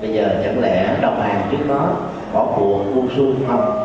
Bây 0.00 0.12
giờ 0.12 0.28
chẳng 0.44 0.60
lẽ 0.60 0.96
đồng 1.02 1.20
hàng 1.20 1.40
trước 1.50 1.66
nó 1.68 1.88
bỏ 2.32 2.46
cuộc 2.56 2.78
buông 2.94 3.08
xuôi 3.16 3.34
không? 3.48 3.82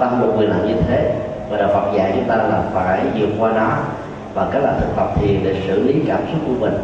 Ta 0.00 0.06
không 0.06 0.20
được 0.22 0.32
quyền 0.38 0.50
làm 0.50 0.66
như 0.68 0.74
thế 0.88 1.14
và 1.50 1.56
đạo 1.56 1.68
Phật 1.74 1.96
dạy 1.96 2.12
chúng 2.14 2.24
ta 2.24 2.36
là 2.36 2.62
phải 2.74 3.00
vượt 3.18 3.28
qua 3.38 3.52
nó 3.52 3.70
và 4.34 4.46
cái 4.52 4.62
là 4.62 4.72
thực 4.80 4.96
tập 4.96 5.08
thiền 5.20 5.44
để 5.44 5.56
xử 5.68 5.82
lý 5.82 5.94
cảm 6.08 6.20
xúc 6.32 6.40
của 6.46 6.54
mình. 6.60 6.74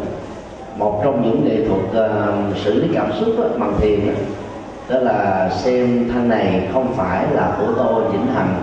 Một 0.77 1.01
trong 1.03 1.21
những 1.23 1.45
nghệ 1.45 1.67
thuật 1.67 2.05
uh, 2.09 2.57
xử 2.57 2.73
lý 2.73 2.87
cảm 2.93 3.11
xúc 3.19 3.29
đó, 3.37 3.43
bằng 3.57 3.73
thiền 3.81 3.99
đó, 4.07 4.13
đó 4.89 4.99
là 4.99 5.49
xem 5.49 6.09
thân 6.13 6.29
này 6.29 6.67
không 6.73 6.93
phải 6.97 7.25
là 7.31 7.51
của 7.59 7.73
tôi 7.77 8.03
vĩnh 8.11 8.27
hằng 8.35 8.55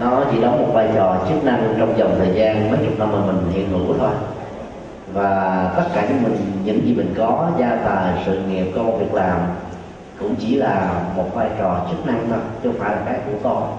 nó 0.00 0.24
chỉ 0.32 0.40
đóng 0.40 0.58
một 0.58 0.68
vai 0.72 0.88
trò 0.94 1.16
chức 1.28 1.44
năng 1.44 1.74
trong 1.78 1.94
vòng 1.94 2.14
thời 2.18 2.34
gian 2.34 2.70
mấy 2.70 2.80
chục 2.84 2.98
năm 2.98 3.12
mà 3.12 3.18
mình 3.26 3.52
hiện 3.52 3.70
hữu 3.70 3.94
thôi. 3.98 4.10
Và 5.12 5.72
tất 5.76 5.84
cả 5.94 6.06
những 6.08 6.22
mình 6.22 6.36
những 6.64 6.86
gì 6.86 6.94
mình 6.94 7.14
có 7.18 7.50
gia 7.58 7.76
tài 7.84 8.22
sự 8.26 8.38
nghiệp 8.48 8.66
công 8.74 8.98
việc 8.98 9.14
làm 9.14 9.38
cũng 10.20 10.34
chỉ 10.38 10.54
là 10.54 10.90
một 11.16 11.34
vai 11.34 11.48
trò 11.58 11.86
chức 11.90 12.06
năng 12.06 12.26
thôi 12.30 12.38
chứ 12.62 12.68
không 12.68 12.80
phải 12.80 12.90
là 12.90 13.02
cái 13.06 13.18
của 13.26 13.38
con. 13.42 13.76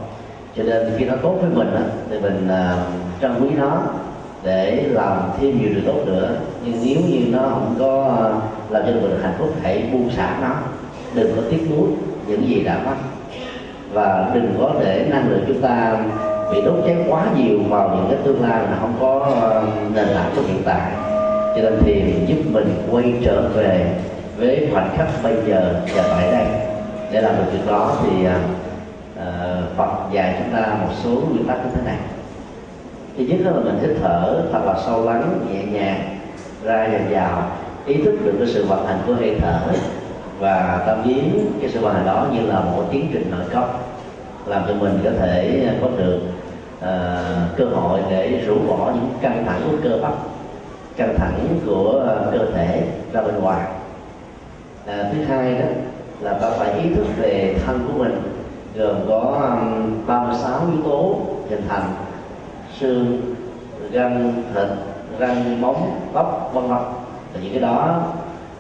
Cho 0.56 0.64
nên 0.64 0.94
khi 0.98 1.06
nó 1.06 1.14
tốt 1.22 1.36
với 1.42 1.50
mình 1.50 1.76
thì 2.10 2.20
mình 2.20 2.48
uh, 2.48 3.22
trân 3.22 3.32
quý 3.42 3.50
nó 3.58 3.82
để 4.44 4.86
làm 4.90 5.18
thêm 5.40 5.62
nhiều 5.62 5.70
điều 5.70 5.94
tốt 5.94 6.02
nữa. 6.06 6.36
Nhưng 6.66 6.76
nếu 6.86 6.98
như 7.08 7.26
nó 7.32 7.40
không 7.40 7.76
có 7.80 8.16
ờ, 8.18 8.42
làm 8.70 8.84
cho 8.86 8.92
mình 8.92 9.20
hạnh 9.22 9.34
phúc 9.40 9.50
hãy 9.64 9.90
buông 9.94 10.10
xả 10.12 10.38
nó. 10.42 10.56
Đừng 11.14 11.36
có 11.36 11.42
tiếc 11.50 11.68
nuối 11.72 11.88
những 12.28 12.48
gì 12.48 12.64
đã 12.64 12.80
mất 12.86 12.96
và 13.94 14.32
đừng 14.34 14.56
có 14.60 14.72
để 14.80 15.06
năng 15.10 15.30
lượng 15.30 15.44
chúng 15.48 15.62
ta 15.62 15.98
bị 16.52 16.62
đốt 16.62 16.76
cháy 16.86 16.96
quá 17.10 17.26
nhiều 17.38 17.60
vào 17.70 17.90
những 17.96 18.06
cái 18.10 18.18
tương 18.24 18.42
lai 18.42 18.62
mà 18.72 18.78
không 18.82 18.94
có 19.00 19.20
ờ, 19.42 19.64
nền 19.96 20.08
tảng 20.16 20.32
của 20.36 20.42
hiện 20.48 20.62
tại. 20.66 20.92
Cho 21.56 21.62
nên 21.62 21.80
thiền 21.86 22.26
giúp 22.26 22.38
mình 22.52 22.88
quay 22.92 23.14
trở 23.26 23.50
về 23.56 23.94
với 24.38 24.68
khoảnh 24.74 24.90
khắc 24.98 25.08
bây 25.24 25.34
giờ 25.48 25.82
và 25.96 26.04
tại 26.10 26.32
đây. 26.32 26.46
Để 27.12 27.22
làm 27.22 27.36
được 27.38 27.52
việc 27.52 27.68
đó 27.68 27.96
thì 28.04 28.10
uh, 28.26 29.78
Phật 29.78 29.92
dạy 30.12 30.36
chúng 30.40 30.54
ta 30.54 30.68
một 30.82 30.94
số 31.04 31.10
nguyên 31.10 31.48
tắc 31.48 31.58
như 31.58 31.72
thế 31.76 31.82
này. 31.86 31.98
Thứ 33.18 33.24
nhất 33.24 33.38
là 33.44 33.52
mình 33.52 33.80
hít 33.82 33.98
thở 34.02 34.42
thật 34.52 34.60
là 34.66 34.76
sâu 34.86 35.06
lắng 35.06 35.40
nhẹ 35.52 35.64
nhàng 35.64 36.18
ra 36.64 36.88
dần 36.92 37.02
vào. 37.10 37.52
Ý 37.86 38.04
thức 38.04 38.18
được 38.26 38.34
cái 38.40 38.48
sự 38.48 38.66
vận 38.66 38.86
hành 38.86 38.98
của 39.08 39.14
hơi 39.14 39.36
thở 39.42 39.60
và 40.40 40.84
ta 40.88 40.96
biến 41.06 41.52
cái 41.62 41.70
sự 41.70 41.82
bài 41.82 42.02
đó 42.06 42.28
như 42.34 42.42
là 42.42 42.60
một 42.60 42.84
tiến 42.92 43.10
trình 43.14 43.32
nội 43.32 43.46
công 43.54 43.70
làm 44.46 44.64
cho 44.68 44.74
mình 44.74 45.00
có 45.04 45.10
thể 45.20 45.68
có 45.82 45.88
được 45.98 46.20
uh, 46.80 47.58
cơ 47.58 47.66
hội 47.66 48.00
để 48.10 48.44
rũ 48.48 48.56
bỏ 48.68 48.92
những 48.96 49.10
căng 49.22 49.46
thẳng 49.46 49.62
của 49.72 49.78
cơ 49.84 49.98
bắp 50.02 50.14
căng 51.00 51.16
thẳng 51.18 51.60
của 51.66 52.06
à, 52.08 52.16
cơ 52.32 52.46
thể 52.54 52.84
ra 53.14 53.22
bên 53.22 53.40
ngoài. 53.40 53.68
À, 54.86 55.10
thứ 55.14 55.24
hai 55.24 55.56
đó 55.60 55.66
là 56.22 56.34
ta 56.34 56.50
phải 56.50 56.74
ý 56.74 56.90
thức 56.96 57.06
về 57.18 57.56
thân 57.66 57.88
của 57.88 58.04
mình 58.04 58.22
gồm 58.76 58.96
có 59.10 59.50
um, 59.62 60.08
36 60.08 60.60
yếu 60.74 60.84
tố 60.84 61.20
hình 61.50 61.62
thành 61.70 61.94
xương 62.80 63.22
gân 63.92 64.34
thịt 64.56 64.68
răng 65.20 65.62
móng 65.62 66.00
tóc 66.14 66.52
vân 66.54 66.64
vân. 66.64 66.82
Và 67.34 67.40
những 67.44 67.52
cái 67.52 67.62
đó 67.62 68.02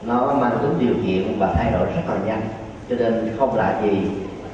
nó 0.03 0.33
mang 0.33 0.57
tính 0.61 0.73
điều 0.79 0.95
kiện 1.05 1.39
và 1.39 1.53
thay 1.53 1.71
đổi 1.71 1.85
rất 1.85 2.01
là 2.07 2.15
nhanh. 2.25 2.41
Cho 2.89 2.95
nên 2.95 3.29
không 3.39 3.55
lạ 3.55 3.81
gì 3.83 4.01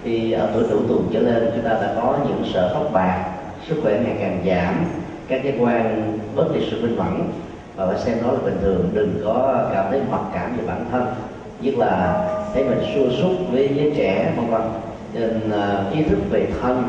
khi 0.04 0.32
ở 0.32 0.50
tuổi 0.54 0.64
đủ 0.70 0.80
tuần 0.88 1.10
trở 1.14 1.20
lên 1.20 1.52
chúng 1.56 1.64
ta 1.64 1.70
đã 1.70 1.94
có 2.02 2.18
những 2.28 2.44
sợ 2.54 2.72
tóc 2.74 2.90
bạc 2.94 3.26
sức 3.68 3.76
khỏe 3.84 4.00
ngày 4.04 4.16
càng 4.20 4.44
giảm 4.48 4.76
các 5.28 5.44
giác 5.44 5.54
quan 5.60 6.18
bất 6.36 6.54
đi 6.54 6.68
sự 6.72 6.82
minh 6.82 6.98
mẫn. 6.98 7.24
Và 7.76 7.88
phải 7.88 8.00
xem 8.00 8.18
đó 8.24 8.32
là 8.32 8.40
bình 8.46 8.58
thường 8.62 8.90
đừng 8.94 9.22
có 9.26 9.66
cảm 9.74 9.86
thấy 9.90 10.02
mặc 10.12 10.22
cảm 10.34 10.58
về 10.58 10.64
bản 10.68 10.86
thân. 10.92 11.06
Nhất 11.62 11.74
là 11.78 12.24
thấy 12.54 12.64
mình 12.64 12.80
xua 12.96 13.22
sút 13.22 13.38
với 13.52 13.70
giới 13.76 13.94
trẻ 13.98 14.34
vân 14.38 14.48
vân. 14.48 14.62
Nên 15.14 15.40
uh, 15.50 15.94
ý 15.94 16.04
thức 16.04 16.18
về 16.30 16.48
thân 16.62 16.84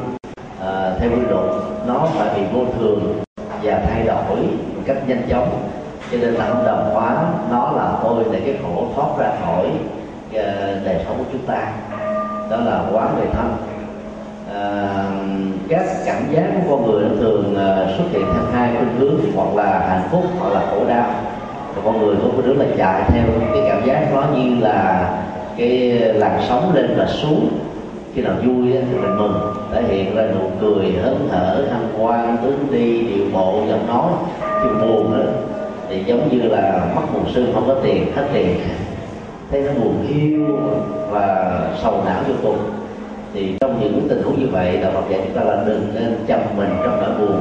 uh, 0.61 1.01
theo 1.01 1.11
quy 1.11 1.27
luật 1.31 1.45
nó 1.87 2.09
phải 2.15 2.41
bị 2.41 2.47
vô 2.53 2.65
thường 2.79 3.23
và 3.63 3.83
thay 3.91 4.07
đổi 4.07 4.37
một 4.77 4.83
cách 4.87 4.97
nhanh 5.09 5.23
chóng 5.29 5.69
cho 6.13 6.19
nên 6.21 6.35
là 6.35 6.49
đồng 6.67 6.91
hóa 6.95 7.17
nó 7.51 7.73
là 7.77 7.93
tôi 8.03 8.25
để 8.33 8.41
cái 8.45 8.55
khổ 8.63 8.87
thoát 8.95 9.09
ra 9.19 9.31
khỏi 9.45 9.67
ờ, 10.35 10.79
đời 10.85 10.97
sống 11.05 11.19
của 11.19 11.25
chúng 11.33 11.47
ta. 11.47 11.73
Đó 12.51 12.57
là 12.57 12.81
quán 12.93 13.17
về 13.21 13.27
thân. 13.33 13.57
À, 14.55 15.05
các 15.69 15.87
cảm 16.07 16.23
giác 16.31 16.45
của 16.55 16.77
con 16.77 16.87
người 16.87 17.05
nó 17.05 17.15
thường 17.21 17.55
ờ, 17.57 17.87
xuất 17.97 18.05
hiện 18.11 18.23
theo 18.35 18.43
hai 18.53 18.71
khuynh 18.77 18.97
hướng 18.99 19.21
hoặc 19.37 19.57
là 19.57 19.87
hạnh 19.89 20.09
phúc 20.11 20.25
hoặc 20.39 20.53
là 20.53 20.61
khổ 20.71 20.85
đau. 20.89 21.11
Và 21.75 21.83
con 21.85 22.01
người 22.01 22.17
có 22.23 22.29
khuynh 22.35 22.47
hướng 22.47 22.59
là 22.59 22.67
chạy 22.79 23.03
theo 23.09 23.25
cái 23.55 23.63
cảm 23.69 23.85
giác 23.87 24.09
nó 24.15 24.23
như 24.37 24.61
là 24.61 25.11
cái 25.57 25.71
làn 26.15 26.41
sóng 26.49 26.75
lên 26.75 26.95
và 26.99 27.07
xuống. 27.07 27.49
Khi 28.15 28.23
nào 28.23 28.35
vui 28.45 28.73
thì 28.73 28.99
mình 28.99 29.19
mừng. 29.19 29.55
Thể 29.73 29.83
hiện 29.83 30.17
ra 30.17 30.23
nụ 30.23 30.51
cười 30.61 30.93
hớn 31.03 31.29
hở 31.31 31.65
hăng 31.71 31.99
hoan 31.99 32.37
tướng 32.43 32.67
đi 32.71 33.01
điệu 33.01 33.25
bộ 33.33 33.61
giọng 33.69 33.87
nói. 33.89 34.13
Khi 34.41 34.69
buồn 34.81 35.11
nữa 35.11 35.33
thì 35.89 36.05
giống 36.05 36.29
như 36.29 36.43
là 36.43 36.87
mất 36.95 37.03
một 37.13 37.25
xương 37.35 37.51
không 37.55 37.65
có 37.69 37.75
tiền 37.83 38.13
hết 38.17 38.29
tiền. 38.33 38.57
Thấy 39.51 39.61
nó 39.61 39.73
buồn 39.73 40.07
hiu 40.09 40.47
và 41.11 41.61
sầu 41.83 42.03
não 42.07 42.21
vô 42.29 42.35
cùng. 42.43 42.59
Thì 43.35 43.57
trong 43.61 43.81
những 43.81 44.07
tình 44.09 44.23
huống 44.23 44.41
như 44.41 44.47
vậy 44.53 44.79
đạo 44.83 44.91
Phật 44.95 45.11
dạy 45.11 45.21
chúng 45.25 45.37
ta 45.37 45.45
là 45.45 45.63
đừng 45.67 45.89
nên 45.95 46.17
chăm 46.27 46.41
mình 46.57 46.69
trong 46.85 47.01
nỗi 47.01 47.11
buồn. 47.19 47.41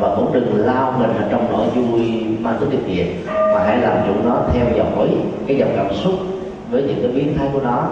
Và 0.00 0.14
cũng 0.16 0.32
đừng 0.32 0.66
lao 0.66 0.94
mình 0.98 1.10
vào 1.18 1.28
trong 1.30 1.52
nỗi 1.52 1.66
vui 1.68 2.26
mang 2.40 2.56
tính 2.60 2.70
điều 2.70 2.80
kiện 2.86 3.06
mà 3.26 3.64
hãy 3.66 3.78
làm 3.78 3.96
chủ 4.06 4.12
nó 4.24 4.36
theo 4.52 4.66
dõi 4.76 5.08
cái 5.46 5.56
dòng 5.56 5.72
cảm 5.76 5.94
xúc 5.94 6.14
với 6.70 6.82
những 6.82 6.98
cái 7.02 7.10
biến 7.12 7.38
thái 7.38 7.48
của 7.52 7.60
nó. 7.60 7.86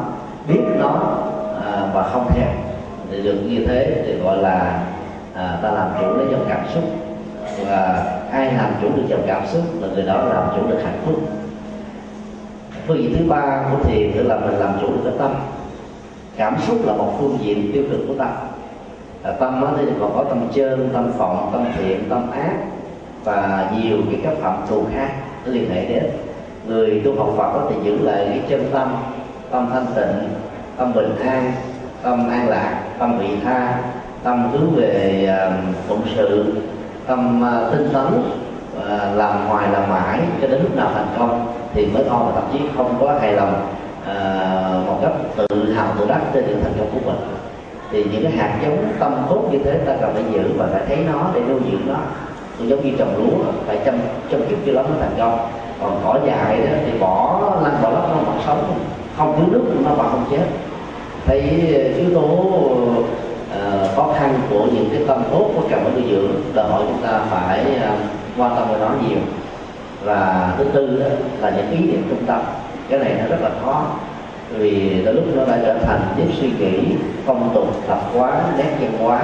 Biết 0.48 0.60
nó 0.78 1.18
à, 1.64 1.90
và 1.94 2.02
không 2.02 2.26
theo. 2.34 2.48
Thì 3.10 3.22
được 3.22 3.36
như 3.48 3.64
thế 3.66 4.02
thì 4.06 4.14
gọi 4.24 4.36
là 4.36 4.82
à, 5.34 5.58
ta 5.62 5.70
làm 5.70 5.88
chủ 6.00 6.16
lấy 6.16 6.26
dòng 6.30 6.44
cảm 6.48 6.60
xúc. 6.74 6.84
Và 7.68 8.04
ai 8.32 8.52
làm 8.54 8.72
chủ 8.82 8.88
được 8.96 9.02
dòng 9.08 9.22
cảm 9.26 9.46
xúc 9.46 9.62
là 9.80 9.88
người 9.94 10.02
đó 10.02 10.24
làm 10.24 10.48
chủ 10.56 10.66
được 10.66 10.78
hạnh 10.84 11.00
phúc. 11.04 11.20
Phương 12.86 13.02
diện 13.02 13.14
thứ 13.18 13.24
ba 13.28 13.64
của 13.70 13.84
thiền 13.84 14.12
tức 14.14 14.22
là 14.22 14.38
mình 14.38 14.54
làm 14.54 14.72
chủ 14.80 14.86
được 14.86 15.00
cái 15.04 15.12
tâm. 15.18 15.34
Cảm 16.36 16.56
xúc 16.66 16.86
là 16.86 16.92
một 16.92 17.14
phương 17.20 17.38
diện 17.42 17.70
tiêu 17.72 17.84
cực 17.90 18.00
của 18.08 18.14
tâm. 18.18 18.28
Là 19.24 19.32
tâm 19.32 19.64
thì 19.78 19.84
còn 20.00 20.12
có 20.14 20.24
tâm 20.24 20.48
trơn 20.54 20.88
tâm 20.92 21.10
vọng, 21.18 21.50
tâm 21.52 21.64
thiện 21.78 22.08
tâm 22.08 22.30
ác 22.30 22.54
và 23.24 23.70
nhiều 23.76 23.96
cái 24.10 24.20
các 24.24 24.34
phạm 24.40 24.56
thù 24.68 24.84
khác 24.94 25.08
nó 25.46 25.52
liên 25.52 25.70
hệ 25.70 25.84
đến. 25.84 26.04
Người 26.66 27.02
tu 27.04 27.16
học 27.18 27.34
Phật 27.36 27.52
có 27.52 27.70
thể 27.70 27.76
giữ 27.84 27.98
lại 28.02 28.26
cái 28.28 28.40
chân 28.48 28.64
tâm 28.72 28.96
tâm 29.50 29.68
thanh 29.72 29.86
tịnh 29.94 30.28
tâm 30.76 30.92
bình 30.92 31.16
an 31.24 31.52
tâm 32.02 32.28
an 32.28 32.48
lạc 32.48 32.82
tâm 32.98 33.18
vị 33.18 33.36
tha 33.44 33.80
tâm 34.24 34.48
hướng 34.52 34.70
về 34.76 35.26
à, 35.28 35.50
phụng 35.88 36.02
sự 36.16 36.54
tâm 37.06 37.44
à, 37.44 37.60
tinh 37.70 37.88
tấn 37.92 38.06
à, 38.88 39.12
làm 39.14 39.46
hoài 39.48 39.70
làm 39.72 39.90
mãi 39.90 40.20
cho 40.40 40.48
đến 40.48 40.62
lúc 40.62 40.76
nào 40.76 40.90
thành 40.94 41.06
công 41.18 41.46
thì 41.74 41.86
mới 41.86 42.04
thôi, 42.10 42.20
mà 42.26 42.32
thậm 42.34 42.44
chí 42.52 42.58
không 42.76 42.96
có 43.00 43.14
hài 43.20 43.32
lòng 43.32 43.66
à, 44.06 44.14
một 44.86 44.98
cách 45.02 45.12
tự 45.36 45.72
hào 45.72 45.86
tự 45.98 46.06
đắc 46.08 46.20
trên 46.34 46.46
những 46.46 46.60
thành 46.62 46.72
công 46.78 46.88
của 46.94 47.10
mình. 47.10 47.20
Thì 47.90 48.04
những 48.04 48.22
cái 48.22 48.32
hạt 48.32 48.58
giống 48.62 48.84
tâm 49.00 49.14
tốt 49.30 49.48
như 49.50 49.58
thế 49.64 49.78
ta 49.86 49.92
cần 50.00 50.10
phải 50.14 50.24
giữ 50.32 50.42
và 50.58 50.66
phải 50.72 50.82
thấy 50.88 50.98
nó 51.12 51.26
để 51.34 51.40
nuôi 51.48 51.60
dưỡng 51.72 51.86
nó. 51.86 51.94
Cũng 52.58 52.68
giống 52.68 52.84
như 52.84 52.92
trồng 52.98 53.14
lúa, 53.16 53.52
phải 53.66 53.78
chăm 53.84 53.94
chăm 54.30 54.40
chút 54.50 54.56
cho 54.66 54.72
nó 54.72 54.82
mới 54.82 54.92
thành 55.00 55.14
công. 55.18 55.38
Còn 55.82 56.00
cỏ 56.04 56.18
dại 56.26 56.60
đó 56.60 56.76
thì 56.86 56.98
bỏ 56.98 57.40
lăn 57.62 57.72
bỏ 57.82 57.90
lóc 57.90 58.08
nó 58.08 58.14
vẫn 58.14 58.38
sống, 58.46 58.74
không 59.16 59.34
thiếu 59.36 59.46
nước, 59.50 59.62
nó 59.84 59.94
vẫn 59.94 60.06
không 60.10 60.24
chết. 60.30 60.44
Thấy 61.26 61.40
yếu 61.96 62.14
tố 62.14 62.48
uh, 63.74 63.96
khó 63.96 64.14
khăn 64.18 64.40
của 64.50 64.66
những 64.74 64.88
cái 64.92 65.02
tâm 65.06 65.22
tốt 65.30 65.50
của 65.54 65.62
cần 65.70 65.84
phải 65.84 65.92
nuôi 65.92 66.04
dưỡng 66.10 66.30
đòi 66.54 66.68
hỏi 66.70 66.82
chúng 66.88 67.02
ta 67.02 67.20
phải 67.30 67.64
uh, 67.76 67.98
quan 68.38 68.56
tâm 68.56 68.68
về 68.72 68.78
nó 68.80 68.88
nhiều. 69.08 69.18
Và 70.04 70.52
thứ 70.58 70.64
tư 70.64 71.00
đó 71.00 71.06
là 71.40 71.50
những 71.50 71.70
ý 71.70 71.78
niệm 71.78 72.02
trung 72.10 72.26
tâm. 72.26 72.40
Cái 72.88 72.98
này 72.98 73.14
nó 73.18 73.24
rất 73.36 73.42
là 73.42 73.50
khó 73.64 73.84
vì 74.50 75.02
đôi 75.04 75.14
lúc 75.14 75.24
nó 75.34 75.44
đã 75.44 75.58
trở 75.62 75.74
thành 75.78 76.00
nếp 76.16 76.26
suy 76.40 76.50
nghĩ 76.58 76.78
phong 77.26 77.50
tục 77.54 77.68
tập 77.88 78.00
quán 78.14 78.52
nét 78.58 78.70
văn 78.80 78.92
hóa. 78.98 79.22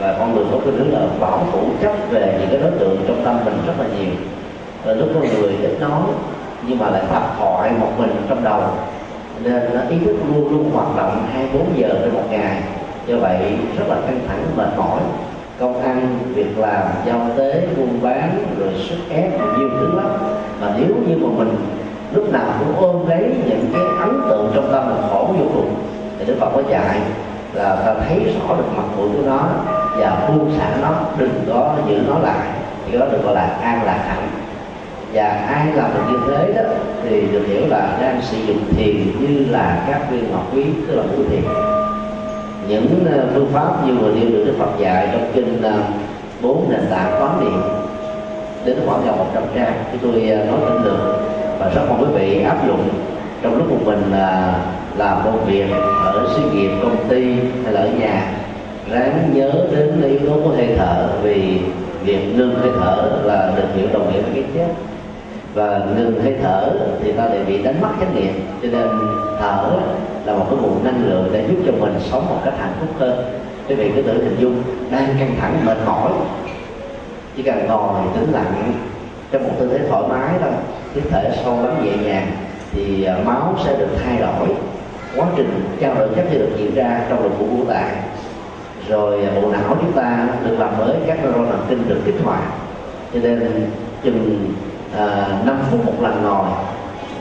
Và 0.00 0.16
con 0.18 0.34
người 0.34 0.44
có 0.52 0.58
cái 0.64 0.74
hướng 0.74 0.92
là 0.92 1.00
bảo 1.20 1.46
thủ 1.52 1.60
chấp 1.82 1.92
về 2.10 2.36
những 2.40 2.48
cái 2.50 2.60
đối 2.60 2.70
tượng 2.70 3.04
trong 3.08 3.24
tâm 3.24 3.36
mình 3.44 3.58
rất 3.66 3.72
là 3.78 3.86
nhiều. 3.98 4.12
Rồi 4.84 4.96
lúc 4.96 5.08
con 5.14 5.22
người 5.22 5.56
ít 5.62 5.80
nói 5.80 6.02
nhưng 6.66 6.78
mà 6.78 6.90
lại 6.90 7.02
tập 7.12 7.22
thoại 7.38 7.70
một 7.80 7.90
mình 7.98 8.10
trong 8.28 8.44
đầu. 8.44 8.60
Nên 9.42 9.74
nó 9.74 9.80
ý 9.90 9.96
thức 10.04 10.16
luôn 10.28 10.48
luôn 10.50 10.70
hoạt 10.74 10.96
động 10.96 11.26
24 11.32 11.66
giờ 11.76 11.88
trên 12.02 12.14
một 12.14 12.24
ngày 12.30 12.62
do 13.06 13.16
vậy, 13.16 13.38
rất 13.78 13.84
là 13.88 13.96
căng 14.06 14.20
thẳng, 14.28 14.44
mệt 14.56 14.68
mỏi. 14.76 15.00
Công 15.60 15.82
ăn, 15.82 16.18
việc 16.34 16.58
làm, 16.58 16.82
giao 17.06 17.20
tế, 17.36 17.66
buôn 17.76 17.88
bán, 18.02 18.38
rồi 18.58 18.68
sức 18.88 18.96
ép 19.10 19.32
nhiều 19.58 19.68
thứ 19.80 19.96
lắm. 19.96 20.06
Mà 20.60 20.74
nếu 20.78 20.88
như 21.06 21.16
mà 21.16 21.28
mình 21.38 21.56
lúc 22.12 22.32
nào 22.32 22.46
cũng 22.58 22.76
ôm 22.76 23.08
lấy 23.08 23.34
những 23.46 23.64
cái 23.72 23.82
ấn 24.00 24.20
tượng 24.28 24.50
trong 24.54 24.72
tâm 24.72 24.88
là 24.88 24.96
khổ 25.10 25.34
vô 25.38 25.44
cùng, 25.54 25.74
thì 26.18 26.24
đức 26.26 26.34
phật 26.40 26.50
có 26.54 26.62
dạy 26.68 26.98
là 27.54 27.76
ta 27.76 27.94
thấy 28.08 28.18
rõ 28.18 28.56
được 28.56 28.64
mặt 28.76 28.84
mũi 28.96 29.08
của 29.12 29.22
nó 29.26 29.40
và 29.96 30.28
buông 30.28 30.52
xả 30.58 30.76
nó, 30.82 30.90
đừng 31.18 31.44
có 31.48 31.74
giữ 31.88 32.00
nó 32.08 32.18
lại. 32.18 32.48
Thì 32.86 32.98
đó 32.98 33.06
được 33.12 33.24
gọi 33.24 33.34
là 33.34 33.56
an 33.62 33.80
lạc 33.84 34.04
hạnh 34.08 34.28
và 35.12 35.28
ai 35.28 35.66
làm 35.72 35.90
được 35.94 36.12
như 36.12 36.18
thế 36.28 36.52
đó, 36.52 36.68
thì 37.02 37.20
được 37.32 37.42
hiểu 37.46 37.62
là 37.68 37.98
đang 38.00 38.22
sử 38.22 38.36
dụng 38.46 38.60
thiền 38.76 38.96
như 39.20 39.46
là 39.50 39.84
các 39.86 40.10
viên 40.10 40.32
ngọc 40.32 40.46
quý, 40.54 40.64
tức 40.88 40.94
là 40.94 41.02
mũi 41.02 41.24
thiền 41.30 41.42
những 42.68 43.04
ờ, 43.12 43.26
phương 43.34 43.48
pháp 43.52 43.86
như 43.86 43.94
vừa 43.94 44.12
nêu 44.12 44.28
được 44.28 44.44
đức 44.46 44.54
phật 44.58 44.78
dạy 44.78 45.08
trong 45.12 45.30
kinh 45.34 45.62
ờ, 45.62 45.72
bốn 46.42 46.70
nền 46.70 46.80
tảng 46.90 47.22
quán 47.22 47.40
niệm. 47.40 47.60
Đến 48.64 48.76
khoảng 48.86 49.06
gần 49.06 49.18
100 49.18 49.42
trang. 49.54 49.72
Chúng 49.92 50.12
tôi 50.12 50.30
ờ, 50.30 50.44
nói 50.44 50.58
tin 50.68 50.82
lượng 50.82 51.16
và 51.58 51.68
rất 51.74 51.82
mong 51.88 52.00
quý 52.00 52.06
vị 52.18 52.42
áp 52.42 52.66
dụng 52.66 52.88
trong 53.42 53.56
lúc 53.58 53.70
một 53.70 53.78
mình 53.84 54.12
làm 54.96 55.18
công 55.24 55.44
việc 55.46 55.66
ở 56.04 56.28
xí 56.36 56.42
nghiệp, 56.42 56.70
công 56.82 57.08
ty 57.08 57.34
hay 57.64 57.72
là 57.72 57.80
ở 57.80 57.88
nhà. 58.00 58.32
Ráng 58.90 59.30
nhớ 59.34 59.52
đến 59.70 60.02
yếu 60.02 60.18
tố 60.28 60.40
của 60.44 60.50
hơi 60.56 60.68
thở 60.78 61.08
vì 61.22 61.60
việc 62.04 62.34
ngưng 62.36 62.54
hơi 62.54 62.70
thở 62.80 63.08
là 63.24 63.52
được 63.56 63.68
hiểu 63.74 63.86
đồng 63.92 64.12
nghĩa 64.12 64.20
với 64.20 64.30
cái 64.34 64.44
chết 64.54 64.66
và 65.56 65.80
ngừng 65.96 66.20
hơi 66.22 66.36
thở 66.42 66.70
thì 67.02 67.12
ta 67.12 67.24
lại 67.24 67.38
bị 67.46 67.62
đánh 67.62 67.80
mất 67.80 67.88
chánh 68.00 68.14
niệm. 68.14 68.34
Cho 68.62 68.68
nên 68.72 68.88
thở 69.40 69.80
là 70.24 70.34
một 70.34 70.46
cái 70.50 70.58
nguồn 70.62 70.84
năng 70.84 71.08
lượng 71.08 71.28
để 71.32 71.44
giúp 71.48 71.56
cho 71.66 71.72
mình 71.72 71.94
sống 72.10 72.26
một 72.28 72.40
cách 72.44 72.54
hạnh 72.58 72.72
phúc 72.80 72.88
hơn. 72.98 73.24
Quý 73.68 73.74
vị 73.74 73.90
cứ 73.96 74.02
tự 74.02 74.24
hình 74.24 74.36
dung, 74.38 74.62
đang 74.90 75.08
căng 75.18 75.34
thẳng, 75.40 75.56
mệt 75.64 75.76
mỏi, 75.86 76.12
chỉ 77.36 77.42
cần 77.42 77.66
ngồi 77.66 78.00
tĩnh 78.14 78.32
lặng 78.32 78.72
trong 79.32 79.42
một 79.42 79.50
tư 79.58 79.68
thế 79.72 79.88
thoải 79.88 80.02
mái 80.08 80.34
thôi 80.40 80.50
hít 80.94 81.04
thể 81.10 81.30
sâu 81.44 81.62
lắng 81.62 81.84
nhẹ 81.84 81.92
nhàng 82.06 82.26
thì 82.72 83.04
à, 83.04 83.16
máu 83.24 83.54
sẽ 83.64 83.76
được 83.78 83.88
thay 84.04 84.16
đổi, 84.18 84.48
quá 85.16 85.26
trình 85.36 85.64
trao 85.80 85.94
đổi 85.94 86.08
chất 86.16 86.24
sẽ 86.30 86.38
được 86.38 86.50
diễn 86.58 86.74
ra 86.74 87.00
trong 87.08 87.22
lục 87.22 87.32
phủ 87.38 87.46
ngũ 87.46 87.64
tạng 87.64 87.96
rồi 88.88 89.24
à, 89.24 89.32
bộ 89.34 89.50
não 89.50 89.76
chúng 89.80 89.92
ta 89.92 90.28
được 90.44 90.56
làm 90.58 90.78
mới 90.78 90.96
các 91.06 91.18
neuron 91.22 91.46
thần 91.46 91.66
kinh 91.68 91.88
được 91.88 92.00
kích 92.04 92.16
hoạt. 92.24 92.42
Cho 93.14 93.20
nên 93.22 93.66
chừng 94.02 94.52
à, 94.96 95.26
5 95.44 95.58
phút 95.70 95.86
một 95.86 96.02
lần 96.02 96.22
ngồi. 96.22 96.46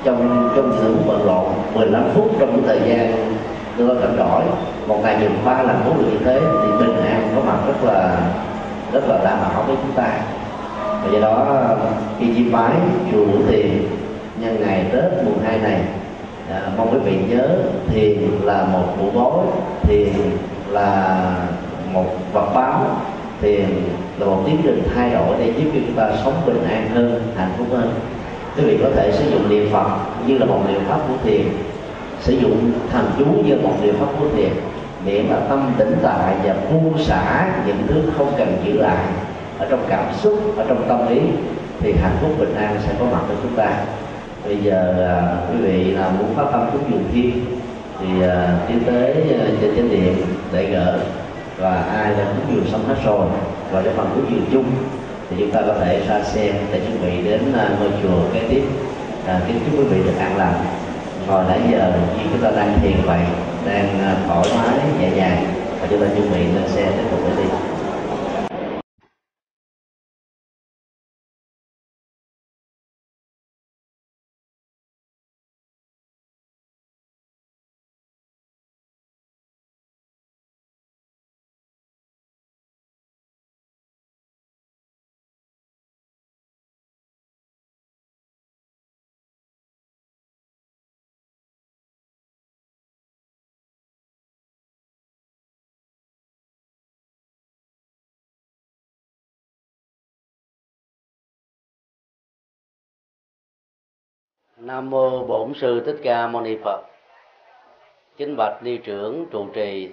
Trong 0.04 0.50
trong 0.56 0.72
sự 0.82 0.96
bận 1.08 1.26
rộn 1.26 1.54
15 1.74 2.04
phút 2.14 2.32
trong 2.40 2.64
thời 2.68 2.80
gian 2.86 3.36
đưa 3.78 4.02
rảnh 4.02 4.16
rỗi. 4.18 4.42
Một 4.88 5.00
ngày 5.04 5.18
dùng 5.22 5.38
ba 5.46 5.64
lần 5.64 5.82
bốn 5.86 5.98
được 5.98 6.06
như 6.12 6.18
thế 6.26 6.40
thì 6.40 6.86
bình 6.86 7.06
an 7.06 7.32
có 7.36 7.42
mặt 7.42 7.58
rất 7.68 7.84
là 7.84 8.18
rất 8.92 9.04
là 9.08 9.18
đảm 9.24 9.38
bảo 9.42 9.64
với 9.68 9.76
chúng 9.82 9.92
ta. 9.96 10.08
Và 11.04 11.10
do 11.14 11.20
đó 11.20 11.66
khi 12.20 12.26
chi 12.36 12.46
phái 12.54 12.72
chùa 13.12 13.26
Bửu 13.26 13.42
Thiền 13.48 13.88
nhân 14.40 14.58
ngày 14.62 14.86
Tết 14.92 15.24
mùng 15.26 15.40
hai 15.44 15.58
này 15.58 15.82
à, 16.52 16.62
mong 16.78 16.94
quý 16.94 17.00
vị 17.00 17.20
nhớ 17.30 17.58
thiền 17.88 18.18
là 18.44 18.66
một 18.66 18.86
bộ 19.00 19.10
bối 19.14 19.46
thiền 19.82 20.14
là 20.70 21.22
một 21.94 22.06
vật 22.34 22.50
báo 22.56 22.86
thiền 23.42 23.66
là 24.20 24.26
một 24.26 24.44
tiến 24.46 24.58
trình 24.64 24.84
thay 24.96 25.10
đổi 25.10 25.36
để 25.40 25.54
giúp 25.58 25.70
cho 25.74 25.80
chúng 25.88 25.96
ta 25.96 26.10
sống 26.24 26.34
bình 26.46 26.64
an 26.70 26.90
hơn 26.94 27.22
hạnh 27.38 27.52
phúc 27.58 27.68
hơn. 27.72 27.94
Quý 28.58 28.64
vị 28.64 28.78
có 28.84 28.90
thể 28.96 29.12
sử 29.12 29.30
dụng 29.30 29.50
niệm 29.50 29.70
phật 29.72 29.88
như 30.28 30.38
là 30.38 30.46
một 30.46 30.60
liệu 30.68 30.80
pháp 30.88 31.00
của 31.08 31.16
thiền. 31.24 31.42
Sử 32.22 32.34
dụng 32.34 32.72
thần 32.92 33.12
chú 33.18 33.26
như 33.26 33.56
một 33.64 33.74
liệu 33.84 33.94
pháp 34.00 34.08
của 34.20 34.26
thiền 34.36 34.50
miễn 35.06 35.26
là 35.26 35.40
tâm 35.50 35.72
tĩnh 35.78 35.96
tại 36.04 36.36
và 36.44 36.56
buông 36.72 36.98
xả 36.98 37.54
những 37.68 37.78
thứ 37.88 38.02
không 38.18 38.34
cần 38.38 38.58
giữ 38.66 38.74
lại. 38.74 39.06
Ở 39.60 39.68
trong 39.70 39.86
cảm 39.90 40.06
xúc 40.14 40.40
ở 40.58 40.66
trong 40.68 40.86
tâm 40.88 41.08
lý 41.10 41.22
thì 41.80 41.94
hạnh 42.02 42.18
phúc 42.22 42.32
bình 42.40 42.56
an 42.56 42.78
sẽ 42.86 42.94
có 43.00 43.06
mặt 43.06 43.22
với 43.28 43.38
chúng 43.44 43.56
ta. 43.56 43.70
Bây 44.46 44.58
giờ 44.58 44.96
à, 45.08 45.38
quý 45.52 45.58
vị 45.68 45.84
là 45.92 46.10
muốn 46.10 46.36
phát 46.36 46.46
tâm 46.52 46.70
chúng 46.74 46.92
dùng 46.92 47.04
thiên 47.14 47.46
thì 48.00 48.08
uh, 48.20 48.68
tiến 48.68 48.80
tới 48.86 49.12
uh, 49.12 49.62
trên 49.62 49.76
chánh 49.76 49.90
điện 49.90 50.16
để 50.54 50.66
gỡ 50.66 51.00
và 51.58 51.76
ai 51.76 52.12
đã 52.18 52.26
cúng 52.26 52.56
dường 52.56 52.66
xong 52.72 52.86
hết 52.88 52.96
rồi 53.06 53.28
và 53.72 53.82
cái 53.82 53.94
phần 53.98 54.10
cuối 54.16 54.24
chiều 54.30 54.40
chung 54.52 54.66
thì 55.30 55.36
chúng 55.40 55.52
ta 55.52 55.62
có 55.68 55.74
thể 55.80 56.02
ra 56.08 56.24
xe 56.24 56.54
để 56.72 56.80
chuẩn 56.80 57.02
bị 57.02 57.30
đến 57.30 57.54
à, 57.58 57.70
ngôi 57.80 57.90
chùa 58.04 58.34
kế 58.34 58.42
tiếp. 58.50 58.64
À, 59.28 59.42
kính 59.48 59.60
chúc 59.66 59.80
quý 59.80 59.86
vị 59.86 60.04
được 60.04 60.18
an 60.20 60.38
lành. 60.38 60.54
Ngồi 61.28 61.44
nãy 61.50 61.60
giờ 61.72 61.92
như 62.18 62.24
chúng 62.32 62.42
ta 62.42 62.52
đang 62.52 62.80
thiền 62.82 62.98
vậy 63.06 63.20
đang 63.66 64.00
à, 64.00 64.16
thoải 64.28 64.48
mái 64.58 64.78
nhẹ 65.00 65.10
nhàng 65.16 65.46
và 65.82 65.88
chúng 65.90 66.02
ta 66.02 66.08
chuẩn 66.16 66.32
bị 66.32 66.40
lên 66.40 66.68
xe 66.68 66.84
tiếp 66.84 67.04
tục 67.12 67.20
để 67.28 67.44
đi. 67.44 67.50
Nam 104.66 104.90
mô 104.90 105.24
Bổn 105.24 105.54
sư 105.54 105.84
Thích 105.86 106.00
Ca 106.04 106.28
Mâu 106.28 106.42
Ni 106.42 106.58
Phật. 106.64 106.82
Kính 108.18 108.36
bạch 108.38 108.64
ni 108.64 108.78
trưởng 108.78 109.26
trụ 109.32 109.46
trì 109.54 109.90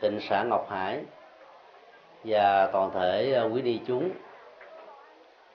Tịnh 0.00 0.20
xã 0.20 0.42
Ngọc 0.42 0.66
Hải 0.70 1.00
và 2.24 2.66
toàn 2.72 2.90
thể 2.94 3.34
à, 3.34 3.42
quý 3.42 3.62
ni 3.62 3.80
chúng. 3.86 4.10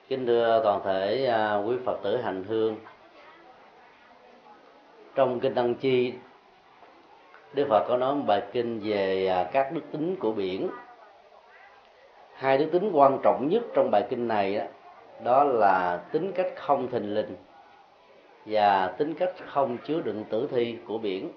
Kính 0.08 0.26
đưa 0.26 0.62
toàn 0.62 0.80
thể 0.84 1.26
à, 1.26 1.56
quý 1.56 1.76
Phật 1.84 1.98
tử 2.02 2.16
hành 2.16 2.44
hương. 2.44 2.76
Trong 5.14 5.40
kinh 5.40 5.54
Tăng 5.54 5.74
Chi, 5.74 6.12
Đức 7.54 7.66
Phật 7.68 7.84
có 7.88 7.96
nói 7.96 8.14
một 8.14 8.24
bài 8.26 8.42
kinh 8.52 8.80
về 8.84 9.26
à, 9.26 9.50
các 9.52 9.72
đức 9.72 9.82
tính 9.92 10.16
của 10.16 10.32
biển. 10.32 10.68
Hai 12.34 12.58
đức 12.58 12.68
tính 12.72 12.90
quan 12.92 13.18
trọng 13.22 13.48
nhất 13.48 13.62
trong 13.74 13.90
bài 13.90 14.06
kinh 14.10 14.28
này 14.28 14.54
đó, 14.54 14.64
đó 15.24 15.44
là 15.44 16.00
tính 16.12 16.32
cách 16.32 16.52
không 16.56 16.88
thình 16.90 17.14
lình 17.14 17.36
và 18.48 18.94
tính 18.98 19.14
cách 19.14 19.32
không 19.46 19.78
chứa 19.84 20.00
đựng 20.00 20.24
tử 20.30 20.48
thi 20.50 20.78
của 20.86 20.98
biển. 20.98 21.32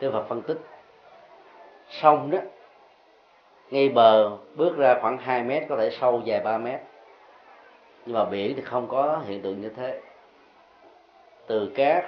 Đức 0.00 0.10
Phật 0.12 0.24
phân 0.28 0.42
tích, 0.42 0.58
sông 1.88 2.30
đó, 2.30 2.38
ngay 3.70 3.88
bờ 3.88 4.36
bước 4.56 4.76
ra 4.76 4.98
khoảng 5.00 5.18
2 5.18 5.42
mét, 5.42 5.62
có 5.68 5.76
thể 5.76 5.90
sâu 5.90 6.22
dài 6.24 6.40
3 6.40 6.58
mét. 6.58 6.80
Nhưng 8.06 8.14
mà 8.14 8.24
biển 8.24 8.56
thì 8.56 8.62
không 8.62 8.88
có 8.88 9.22
hiện 9.26 9.42
tượng 9.42 9.60
như 9.60 9.68
thế. 9.68 10.00
Từ 11.46 11.72
cát 11.74 12.04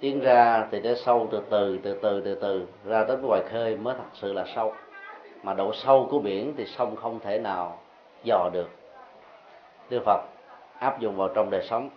tiến 0.00 0.20
ra 0.20 0.66
thì 0.70 0.80
nó 0.80 0.90
sâu, 0.94 1.28
từ 1.30 1.42
từ 1.50 1.78
từ 1.82 1.98
từ 2.02 2.20
từ 2.20 2.34
từ, 2.34 2.66
ra 2.84 3.04
tới 3.04 3.16
ngoài 3.16 3.42
khơi 3.50 3.76
mới 3.76 3.94
thật 3.94 4.10
sự 4.12 4.32
là 4.32 4.44
sâu. 4.54 4.74
Mà 5.42 5.54
độ 5.54 5.72
sâu 5.74 6.08
của 6.10 6.18
biển 6.18 6.54
thì 6.56 6.66
sông 6.66 6.96
không 6.96 7.20
thể 7.20 7.38
nào 7.38 7.78
dò 8.24 8.50
được. 8.52 8.68
Đức 9.90 10.02
Phật 10.04 10.20
áp 10.78 11.00
dụng 11.00 11.16
vào 11.16 11.28
trong 11.34 11.50
đời 11.50 11.62
sống 11.68 11.90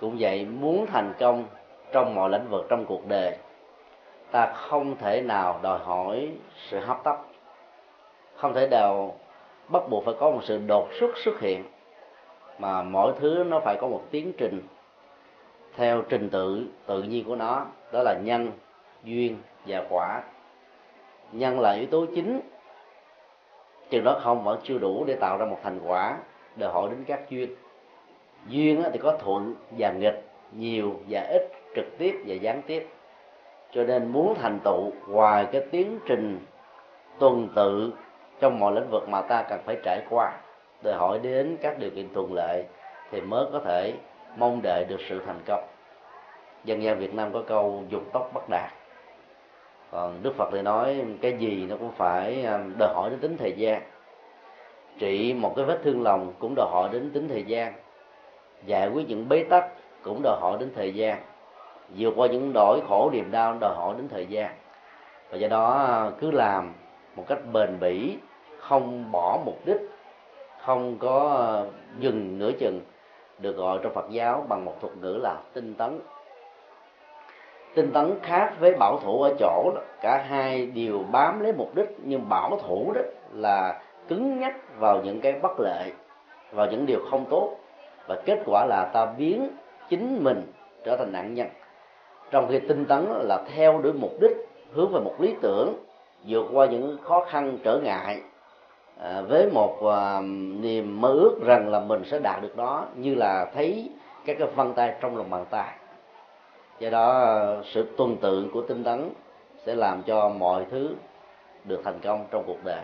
cũng 0.00 0.16
vậy, 0.18 0.44
muốn 0.44 0.86
thành 0.86 1.12
công 1.18 1.44
trong 1.92 2.14
mọi 2.14 2.30
lĩnh 2.30 2.48
vực 2.50 2.66
trong 2.68 2.84
cuộc 2.86 3.08
đời, 3.08 3.36
ta 4.30 4.52
không 4.56 4.96
thể 4.96 5.22
nào 5.22 5.60
đòi 5.62 5.78
hỏi 5.78 6.30
sự 6.68 6.78
hấp 6.80 7.04
tấp. 7.04 7.16
Không 8.36 8.54
thể 8.54 8.68
nào 8.70 9.14
bắt 9.68 9.82
buộc 9.90 10.04
phải 10.04 10.14
có 10.20 10.30
một 10.30 10.40
sự 10.44 10.60
đột 10.66 10.88
xuất 11.00 11.10
xuất 11.24 11.40
hiện, 11.40 11.64
mà 12.58 12.82
mọi 12.82 13.12
thứ 13.20 13.44
nó 13.48 13.60
phải 13.60 13.76
có 13.80 13.86
một 13.86 14.02
tiến 14.10 14.32
trình 14.38 14.62
theo 15.76 16.02
trình 16.08 16.30
tự 16.30 16.66
tự 16.86 17.02
nhiên 17.02 17.24
của 17.24 17.36
nó, 17.36 17.66
đó 17.92 18.02
là 18.02 18.14
nhân, 18.22 18.52
duyên 19.04 19.36
và 19.66 19.84
quả. 19.90 20.22
Nhân 21.32 21.60
là 21.60 21.72
yếu 21.72 21.86
tố 21.86 22.06
chính, 22.14 22.40
chừng 23.90 24.04
đó 24.04 24.20
không 24.22 24.44
vẫn 24.44 24.60
chưa 24.62 24.78
đủ 24.78 25.04
để 25.04 25.16
tạo 25.16 25.38
ra 25.38 25.46
một 25.46 25.58
thành 25.62 25.80
quả 25.86 26.16
đòi 26.56 26.72
hỏi 26.72 26.90
đến 26.90 27.04
các 27.06 27.30
duyên 27.30 27.54
duyên 28.48 28.82
thì 28.92 28.98
có 28.98 29.16
thuận 29.18 29.54
và 29.78 29.92
nghịch, 29.92 30.24
nhiều 30.52 31.00
và 31.08 31.20
ít, 31.20 31.42
trực 31.76 31.98
tiếp 31.98 32.22
và 32.26 32.34
gián 32.34 32.62
tiếp. 32.66 32.88
Cho 33.72 33.84
nên 33.84 34.06
muốn 34.06 34.34
thành 34.34 34.58
tựu, 34.64 34.92
ngoài 35.08 35.46
cái 35.52 35.62
tiến 35.70 35.98
trình 36.06 36.38
tuần 37.18 37.48
tự 37.54 37.92
trong 38.40 38.58
mọi 38.58 38.72
lĩnh 38.72 38.90
vực 38.90 39.08
mà 39.08 39.20
ta 39.20 39.42
cần 39.42 39.60
phải 39.64 39.76
trải 39.84 40.02
qua 40.10 40.32
đòi 40.82 40.94
hỏi 40.94 41.18
đến 41.22 41.56
các 41.62 41.78
điều 41.78 41.90
kiện 41.90 42.14
thuận 42.14 42.32
lợi, 42.32 42.64
thì 43.10 43.20
mới 43.20 43.46
có 43.52 43.60
thể 43.64 43.94
mong 44.36 44.60
đợi 44.62 44.84
được 44.88 45.00
sự 45.08 45.20
thành 45.26 45.40
công. 45.46 45.64
Dân 46.64 46.82
gian 46.82 46.98
việt 46.98 47.14
nam 47.14 47.32
có 47.32 47.42
câu 47.46 47.82
dục 47.88 48.02
tốc 48.12 48.30
bất 48.34 48.48
đạt 48.48 48.70
còn 49.90 50.22
đức 50.22 50.34
phật 50.36 50.48
thì 50.52 50.62
nói 50.62 51.04
cái 51.20 51.36
gì 51.38 51.66
nó 51.68 51.76
cũng 51.76 51.92
phải 51.92 52.44
à, 52.44 52.64
đòi 52.78 52.94
hỏi 52.94 53.10
đến 53.10 53.20
tính 53.20 53.36
thời 53.36 53.52
gian. 53.52 53.82
Trị 54.98 55.34
một 55.34 55.52
cái 55.56 55.64
vết 55.64 55.78
thương 55.84 56.02
lòng 56.02 56.32
cũng 56.38 56.54
đòi 56.56 56.66
hỏi 56.70 56.88
đến 56.92 57.10
tính 57.10 57.28
thời 57.28 57.44
gian 57.44 57.72
giải 58.66 58.88
quyết 58.88 59.08
những 59.08 59.28
bế 59.28 59.44
tắc 59.44 59.64
cũng 60.02 60.20
đòi 60.22 60.36
hỏi 60.40 60.56
đến 60.60 60.70
thời 60.76 60.94
gian. 60.94 61.18
Vượt 61.96 62.14
qua 62.16 62.26
những 62.26 62.52
nỗi 62.52 62.80
khổ 62.88 63.10
niềm 63.12 63.30
đau 63.30 63.56
đòi 63.60 63.74
hỏi 63.74 63.94
đến 63.98 64.08
thời 64.08 64.26
gian. 64.26 64.50
Và 65.30 65.38
do 65.38 65.48
đó 65.48 65.72
à, 65.72 66.10
cứ 66.20 66.30
làm 66.30 66.72
một 67.16 67.24
cách 67.28 67.38
bền 67.52 67.80
bỉ 67.80 68.16
không 68.58 69.12
bỏ 69.12 69.38
mục 69.44 69.58
đích 69.64 69.80
không 70.64 70.98
có 70.98 71.36
à, 71.38 71.48
dừng 71.98 72.38
nửa 72.38 72.52
chừng 72.52 72.80
được 73.38 73.56
gọi 73.56 73.78
trong 73.82 73.94
Phật 73.94 74.10
giáo 74.10 74.44
bằng 74.48 74.64
một 74.64 74.80
thuật 74.80 74.96
ngữ 74.96 75.18
là 75.22 75.36
tinh 75.52 75.74
tấn. 75.74 76.00
Tinh 77.74 77.92
tấn 77.92 78.18
khác 78.22 78.52
với 78.60 78.74
bảo 78.74 78.98
thủ 78.98 79.22
ở 79.22 79.34
chỗ 79.38 79.72
đó, 79.74 79.82
cả 80.00 80.24
hai 80.28 80.66
đều 80.66 80.98
bám 81.12 81.40
lấy 81.40 81.52
mục 81.52 81.74
đích 81.74 81.96
nhưng 82.04 82.28
bảo 82.28 82.58
thủ 82.62 82.92
đó 82.94 83.00
là 83.32 83.80
cứng 84.08 84.40
nhắc 84.40 84.56
vào 84.78 85.00
những 85.04 85.20
cái 85.20 85.32
bất 85.32 85.60
lợi 85.60 85.92
vào 86.52 86.66
những 86.66 86.86
điều 86.86 87.00
không 87.10 87.24
tốt 87.30 87.56
và 88.10 88.16
kết 88.24 88.38
quả 88.46 88.66
là 88.66 88.90
ta 88.92 89.06
biến 89.06 89.48
chính 89.88 90.24
mình 90.24 90.52
trở 90.84 90.96
thành 90.96 91.12
nạn 91.12 91.34
nhân. 91.34 91.46
Trong 92.30 92.48
khi 92.48 92.58
tinh 92.58 92.84
tấn 92.84 93.04
là 93.10 93.42
theo 93.54 93.80
đuổi 93.82 93.92
mục 93.92 94.12
đích 94.20 94.36
hướng 94.72 94.92
về 94.92 95.00
một 95.00 95.14
lý 95.18 95.34
tưởng 95.40 95.74
vượt 96.26 96.46
qua 96.52 96.66
những 96.66 96.98
khó 97.02 97.24
khăn 97.24 97.58
trở 97.62 97.78
ngại 97.78 98.20
à, 99.00 99.22
với 99.28 99.50
một 99.52 99.86
à, 99.86 100.20
niềm 100.60 101.00
mơ 101.00 101.08
ước 101.08 101.40
rằng 101.44 101.68
là 101.68 101.80
mình 101.80 102.02
sẽ 102.04 102.18
đạt 102.18 102.42
được 102.42 102.56
đó 102.56 102.86
như 102.94 103.14
là 103.14 103.50
thấy 103.54 103.90
các 104.26 104.36
cái 104.38 104.48
vân 104.54 104.72
tay 104.72 104.94
trong 105.00 105.16
lòng 105.16 105.30
bàn 105.30 105.44
tay. 105.50 105.68
Do 106.78 106.90
đó 106.90 107.36
sự 107.64 107.86
tuần 107.96 108.16
tự 108.16 108.48
của 108.52 108.62
tinh 108.62 108.84
tấn 108.84 109.10
sẽ 109.66 109.74
làm 109.74 110.02
cho 110.02 110.28
mọi 110.28 110.64
thứ 110.70 110.94
được 111.64 111.80
thành 111.84 112.00
công 112.02 112.26
trong 112.30 112.44
cuộc 112.46 112.64
đời. 112.64 112.82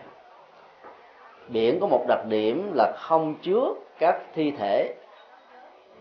Biển 1.47 1.79
có 1.79 1.87
một 1.87 2.05
đặc 2.07 2.25
điểm 2.25 2.71
là 2.75 2.93
không 2.97 3.35
chứa 3.41 3.73
các 3.99 4.21
thi 4.33 4.51
thể 4.51 4.95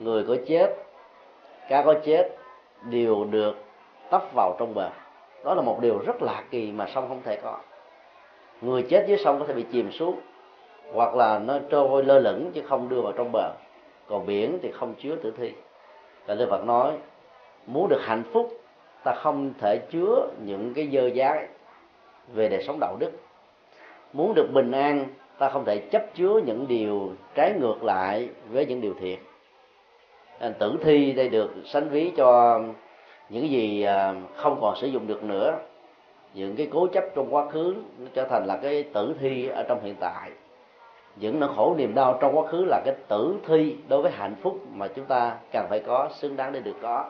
người 0.00 0.24
có 0.24 0.36
chết, 0.46 0.76
cá 1.68 1.82
có 1.82 1.94
chết 2.04 2.36
đều 2.90 3.24
được 3.24 3.56
tấp 4.10 4.22
vào 4.34 4.56
trong 4.58 4.74
bờ. 4.74 4.90
Đó 5.44 5.54
là 5.54 5.62
một 5.62 5.78
điều 5.80 5.98
rất 5.98 6.22
lạ 6.22 6.42
kỳ 6.50 6.72
mà 6.72 6.86
sông 6.94 7.08
không 7.08 7.22
thể 7.24 7.36
có. 7.36 7.58
Người 8.60 8.82
chết 8.82 9.04
dưới 9.08 9.18
sông 9.24 9.38
có 9.38 9.46
thể 9.46 9.54
bị 9.54 9.64
chìm 9.72 9.92
xuống, 9.92 10.20
hoặc 10.92 11.14
là 11.14 11.38
nó 11.38 11.58
trôi 11.70 12.04
lơ 12.04 12.18
lửng 12.18 12.50
chứ 12.54 12.62
không 12.68 12.88
đưa 12.88 13.00
vào 13.00 13.12
trong 13.12 13.32
bờ. 13.32 13.52
Còn 14.08 14.26
biển 14.26 14.58
thì 14.62 14.72
không 14.72 14.94
chứa 14.94 15.16
tử 15.16 15.32
thi. 15.38 15.52
Và 16.26 16.34
Đức 16.34 16.46
Phật 16.50 16.64
nói, 16.64 16.92
muốn 17.66 17.88
được 17.88 18.00
hạnh 18.02 18.22
phúc, 18.32 18.60
ta 19.04 19.14
không 19.14 19.52
thể 19.58 19.78
chứa 19.90 20.28
những 20.44 20.74
cái 20.74 20.88
dơ 20.92 21.10
dái 21.16 21.46
về 22.34 22.48
đời 22.48 22.64
sống 22.66 22.80
đạo 22.80 22.96
đức. 22.98 23.12
Muốn 24.12 24.34
được 24.34 24.46
bình 24.52 24.72
an, 24.72 25.06
ta 25.38 25.48
không 25.48 25.64
thể 25.64 25.78
chấp 25.78 26.14
chứa 26.14 26.40
những 26.46 26.68
điều 26.68 27.12
trái 27.34 27.52
ngược 27.60 27.84
lại 27.84 28.28
với 28.50 28.66
những 28.66 28.80
điều 28.80 28.94
thiện 29.00 29.18
Ờ, 30.38 30.52
tử 30.58 30.76
thi 30.82 31.12
đây 31.12 31.28
được 31.28 31.54
sánh 31.64 31.88
ví 31.88 32.12
cho 32.16 32.60
những 33.28 33.50
gì 33.50 33.82
ờ, 33.82 34.14
không 34.34 34.58
còn 34.60 34.76
sử 34.76 34.86
dụng 34.86 35.06
được 35.06 35.24
nữa. 35.24 35.58
Những 36.34 36.56
cái 36.56 36.68
cố 36.72 36.86
chấp 36.86 37.04
trong 37.14 37.34
quá 37.34 37.46
khứ 37.50 37.74
nó 37.98 38.06
trở 38.14 38.24
thành 38.24 38.46
là 38.46 38.56
cái 38.56 38.82
tử 38.82 39.14
thi 39.20 39.48
ở 39.48 39.62
trong 39.68 39.82
hiện 39.82 39.94
tại. 40.00 40.30
Những 41.16 41.40
nỗi 41.40 41.50
khổ 41.56 41.74
niềm 41.78 41.94
đau 41.94 42.18
trong 42.20 42.38
quá 42.38 42.46
khứ 42.46 42.64
là 42.64 42.80
cái 42.84 42.94
tử 43.08 43.36
thi 43.46 43.76
đối 43.88 44.02
với 44.02 44.12
hạnh 44.12 44.34
phúc 44.42 44.60
mà 44.74 44.88
chúng 44.88 45.04
ta 45.04 45.36
cần 45.52 45.66
phải 45.68 45.80
có, 45.80 46.08
xứng 46.14 46.36
đáng 46.36 46.52
để 46.52 46.60
được 46.60 46.76
có. 46.82 47.04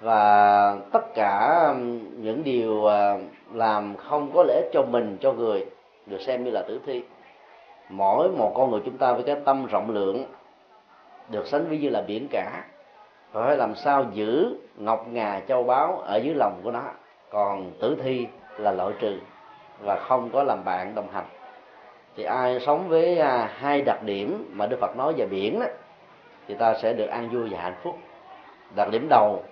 Và 0.00 0.76
tất 0.92 1.14
cả 1.14 1.74
những 2.16 2.44
điều 2.44 2.84
ờ, 2.84 3.18
làm 3.52 3.96
không 3.96 4.30
có 4.34 4.44
lễ 4.48 4.70
cho 4.72 4.82
mình, 4.82 5.16
cho 5.20 5.32
người 5.32 5.66
được 6.06 6.20
xem 6.20 6.44
như 6.44 6.50
là 6.50 6.62
tử 6.62 6.80
thi. 6.86 7.02
Mỗi 7.88 8.28
một 8.28 8.52
con 8.54 8.70
người 8.70 8.80
chúng 8.84 8.98
ta 8.98 9.12
với 9.12 9.22
cái 9.22 9.36
tâm 9.44 9.66
rộng 9.66 9.90
lượng 9.90 10.24
được 11.32 11.46
sánh 11.46 11.64
ví 11.68 11.78
như 11.78 11.88
là 11.88 12.02
biển 12.02 12.28
cả. 12.30 12.64
Và 13.32 13.46
phải 13.46 13.56
làm 13.56 13.74
sao 13.74 14.04
giữ 14.12 14.56
ngọc 14.76 15.06
ngà 15.12 15.40
châu 15.48 15.64
báu 15.64 15.98
ở 15.98 16.16
dưới 16.16 16.34
lòng 16.34 16.60
của 16.62 16.70
nó. 16.70 16.82
Còn 17.30 17.70
tử 17.80 17.96
thi 18.02 18.26
là 18.58 18.72
loại 18.72 18.92
trừ 18.98 19.18
và 19.84 19.96
không 19.96 20.30
có 20.32 20.42
làm 20.42 20.64
bạn 20.64 20.94
đồng 20.94 21.08
hành. 21.12 21.24
Thì 22.16 22.24
ai 22.24 22.60
sống 22.60 22.88
với 22.88 23.18
à, 23.18 23.50
hai 23.56 23.82
đặc 23.82 24.02
điểm 24.02 24.50
mà 24.52 24.66
đức 24.66 24.76
phật 24.80 24.96
nói 24.96 25.12
về 25.16 25.26
biển 25.26 25.60
đó, 25.60 25.66
thì 26.48 26.54
ta 26.54 26.74
sẽ 26.74 26.92
được 26.92 27.06
an 27.06 27.28
vui 27.28 27.48
và 27.50 27.58
hạnh 27.60 27.76
phúc. 27.82 27.98
Đặc 28.76 28.88
điểm 28.90 29.06
đầu 29.10 29.42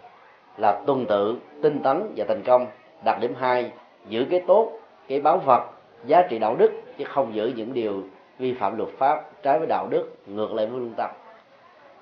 là 0.56 0.80
tuân 0.86 1.06
tự, 1.06 1.38
tinh 1.62 1.80
tấn 1.82 2.12
và 2.16 2.24
thành 2.28 2.42
công. 2.42 2.66
Đặc 3.04 3.18
điểm 3.20 3.34
hai, 3.38 3.72
giữ 4.08 4.26
cái 4.30 4.44
tốt, 4.46 4.72
cái 5.08 5.20
báo 5.20 5.38
vật 5.38 5.64
giá 6.04 6.22
trị 6.22 6.38
đạo 6.38 6.56
đức, 6.58 6.72
chứ 6.98 7.04
không 7.04 7.34
giữ 7.34 7.52
những 7.56 7.74
điều 7.74 8.02
vi 8.38 8.54
phạm 8.54 8.76
luật 8.76 8.88
pháp 8.98 9.42
trái 9.42 9.58
với 9.58 9.68
đạo 9.68 9.86
đức, 9.90 10.16
ngược 10.26 10.52
lại 10.52 10.66
với 10.66 10.80
lương 10.80 10.94
tâm 10.96 11.10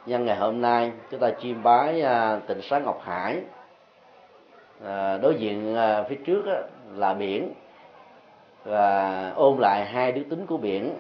nhân 0.08 0.24
ngày 0.24 0.36
hôm 0.36 0.60
nay 0.60 0.92
chúng 1.10 1.20
ta 1.20 1.30
chiêm 1.30 1.62
bái 1.62 2.02
à, 2.02 2.40
tịnh 2.46 2.62
xá 2.62 2.78
ngọc 2.78 3.00
hải. 3.04 3.40
À, 4.84 5.18
đối 5.18 5.34
diện 5.34 5.76
à, 5.76 6.02
phía 6.02 6.16
trước 6.26 6.46
á, 6.46 6.62
là 6.94 7.14
biển. 7.14 7.52
Và 8.64 9.32
ôn 9.36 9.58
lại 9.58 9.86
hai 9.86 10.12
đức 10.12 10.22
tính 10.30 10.46
của 10.46 10.56
biển 10.56 10.94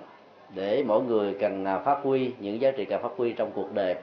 để 0.54 0.84
mỗi 0.86 1.02
người 1.02 1.36
cần 1.40 1.64
à, 1.64 1.78
phát 1.78 1.98
huy 2.02 2.32
những 2.38 2.60
giá 2.60 2.70
trị 2.70 2.84
cần 2.84 3.02
phát 3.02 3.12
huy 3.16 3.32
trong 3.32 3.50
cuộc 3.54 3.72
đời. 3.74 3.94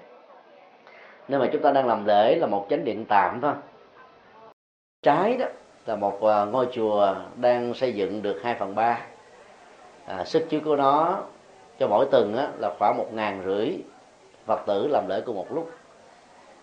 Nên 1.28 1.40
mà 1.40 1.50
chúng 1.52 1.62
ta 1.62 1.72
đang 1.72 1.88
làm 1.88 2.06
lễ 2.06 2.36
là 2.36 2.48
một 2.48 2.68
chánh 2.70 2.84
điện 2.84 3.06
tạm 3.10 3.40
thôi. 3.42 3.54
Trái 5.02 5.38
đó 5.38 5.46
là 5.86 5.96
một 5.96 6.24
à, 6.24 6.46
ngôi 6.46 6.68
chùa 6.72 7.16
đang 7.36 7.74
xây 7.74 7.94
dựng 7.94 8.22
được 8.22 8.42
2 8.44 8.56
phần 8.56 8.76
ba. 8.76 9.00
À, 10.06 10.24
sức 10.24 10.46
chứa 10.50 10.60
của 10.60 10.76
nó 10.76 11.20
cho 11.80 11.88
mỗi 11.88 12.06
tuần 12.12 12.38
á, 12.38 12.48
là 12.58 12.74
khoảng 12.80 12.98
một 12.98 13.14
ngàn 13.14 13.42
rưỡi 13.46 13.78
phật 14.46 14.66
tử 14.66 14.88
làm 14.88 15.08
lễ 15.08 15.22
cùng 15.26 15.36
một 15.36 15.54
lúc. 15.54 15.72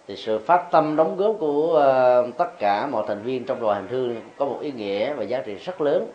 Thì 0.08 0.16
sự 0.16 0.38
phát 0.38 0.70
tâm 0.70 0.96
đóng 0.96 1.16
góp 1.16 1.36
của 1.38 1.74
ờ, 1.74 2.26
tất 2.38 2.58
cả 2.58 2.86
mọi 2.86 3.04
thành 3.08 3.22
viên 3.22 3.44
trong 3.44 3.60
đoàn 3.60 3.76
hành 3.76 3.88
hương 3.88 4.16
có 4.38 4.44
một 4.44 4.58
ý 4.60 4.72
nghĩa 4.72 5.14
và 5.14 5.22
giá 5.22 5.42
trị 5.46 5.54
rất 5.54 5.80
lớn. 5.80 6.06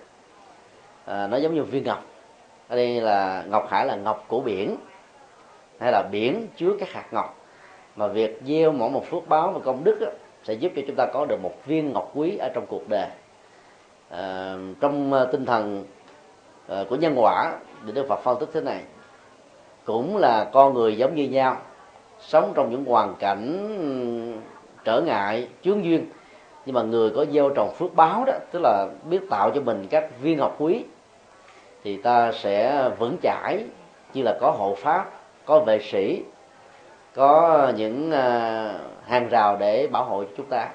À, 1.05 1.27
nó 1.27 1.37
giống 1.37 1.55
như 1.55 1.63
viên 1.63 1.83
ngọc. 1.83 2.03
Ở 2.67 2.75
đây 2.75 3.01
là 3.01 3.43
ngọc 3.47 3.67
hải 3.69 3.85
là 3.85 3.95
ngọc 3.95 4.25
của 4.27 4.39
biển 4.39 4.75
hay 5.79 5.91
là 5.91 6.03
biển 6.11 6.47
chứa 6.57 6.71
các 6.79 6.89
hạt 6.89 7.05
ngọc. 7.11 7.35
Mà 7.95 8.07
việc 8.07 8.41
gieo 8.45 8.71
mỗi 8.71 8.89
một 8.89 9.05
phước 9.09 9.27
báo 9.27 9.51
và 9.51 9.59
công 9.59 9.83
đức 9.83 9.97
đó, 9.99 10.07
sẽ 10.43 10.53
giúp 10.53 10.71
cho 10.75 10.81
chúng 10.87 10.95
ta 10.95 11.05
có 11.13 11.25
được 11.25 11.37
một 11.43 11.53
viên 11.65 11.93
ngọc 11.93 12.11
quý 12.15 12.37
ở 12.37 12.49
trong 12.53 12.65
cuộc 12.65 12.89
đời. 12.89 13.07
À, 14.09 14.55
trong 14.79 15.13
tinh 15.31 15.45
thần 15.45 15.85
của 16.89 16.95
nhân 16.95 17.13
quả 17.17 17.53
thì 17.85 17.91
đức 17.91 18.05
phật 18.09 18.19
phân 18.23 18.39
tích 18.39 18.49
thế 18.53 18.61
này 18.61 18.81
cũng 19.87 20.17
là 20.17 20.43
con 20.53 20.73
người 20.73 20.97
giống 20.97 21.15
như 21.15 21.23
nhau, 21.23 21.57
sống 22.19 22.51
trong 22.55 22.71
những 22.71 22.85
hoàn 22.85 23.15
cảnh 23.15 23.67
trở 24.83 25.01
ngại, 25.01 25.47
chướng 25.63 25.85
duyên. 25.85 26.05
Nhưng 26.65 26.75
mà 26.75 26.81
người 26.81 27.09
có 27.09 27.25
gieo 27.25 27.49
trồng 27.49 27.73
phước 27.75 27.95
báo 27.95 28.25
đó, 28.25 28.33
tức 28.51 28.59
là 28.63 28.87
biết 29.09 29.19
tạo 29.29 29.51
cho 29.55 29.61
mình 29.61 29.87
các 29.89 30.21
viên 30.21 30.37
ngọc 30.37 30.55
quý, 30.59 30.83
thì 31.83 32.01
ta 32.01 32.31
sẽ 32.31 32.89
vững 32.99 33.17
chãi 33.23 33.65
như 34.13 34.23
là 34.23 34.37
có 34.41 34.51
hộ 34.51 34.75
pháp, 34.75 35.09
có 35.45 35.59
vệ 35.59 35.79
sĩ, 35.79 36.23
có 37.15 37.71
những 37.75 38.11
ờ, 38.11 38.79
hàng 39.05 39.29
rào 39.29 39.57
để 39.59 39.87
bảo 39.91 40.03
hộ 40.03 40.23
cho 40.23 40.29
chúng 40.37 40.45
ta. 40.45 40.69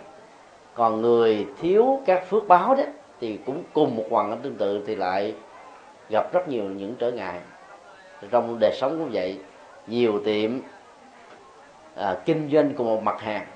Còn 0.74 1.00
người 1.00 1.46
thiếu 1.60 2.00
các 2.06 2.30
phước 2.30 2.48
báo 2.48 2.74
đó, 2.74 2.84
thì 3.20 3.38
cũng 3.46 3.62
cùng 3.72 3.96
một 3.96 4.04
hoàn 4.10 4.30
cảnh 4.30 4.38
tương 4.42 4.56
tự 4.56 4.84
thì 4.86 4.94
lại 4.94 5.34
gặp 6.10 6.32
rất 6.32 6.48
nhiều 6.48 6.64
những 6.64 6.94
trở 6.98 7.10
ngại 7.10 7.40
trong 8.30 8.58
đời 8.60 8.72
sống 8.74 8.98
cũng 8.98 9.10
vậy 9.12 9.38
nhiều 9.86 10.20
tiệm 10.24 10.50
à, 11.96 12.16
kinh 12.24 12.50
doanh 12.52 12.74
cùng 12.74 12.86
một 12.86 13.02
mặt 13.02 13.20
hàng. 13.20 13.46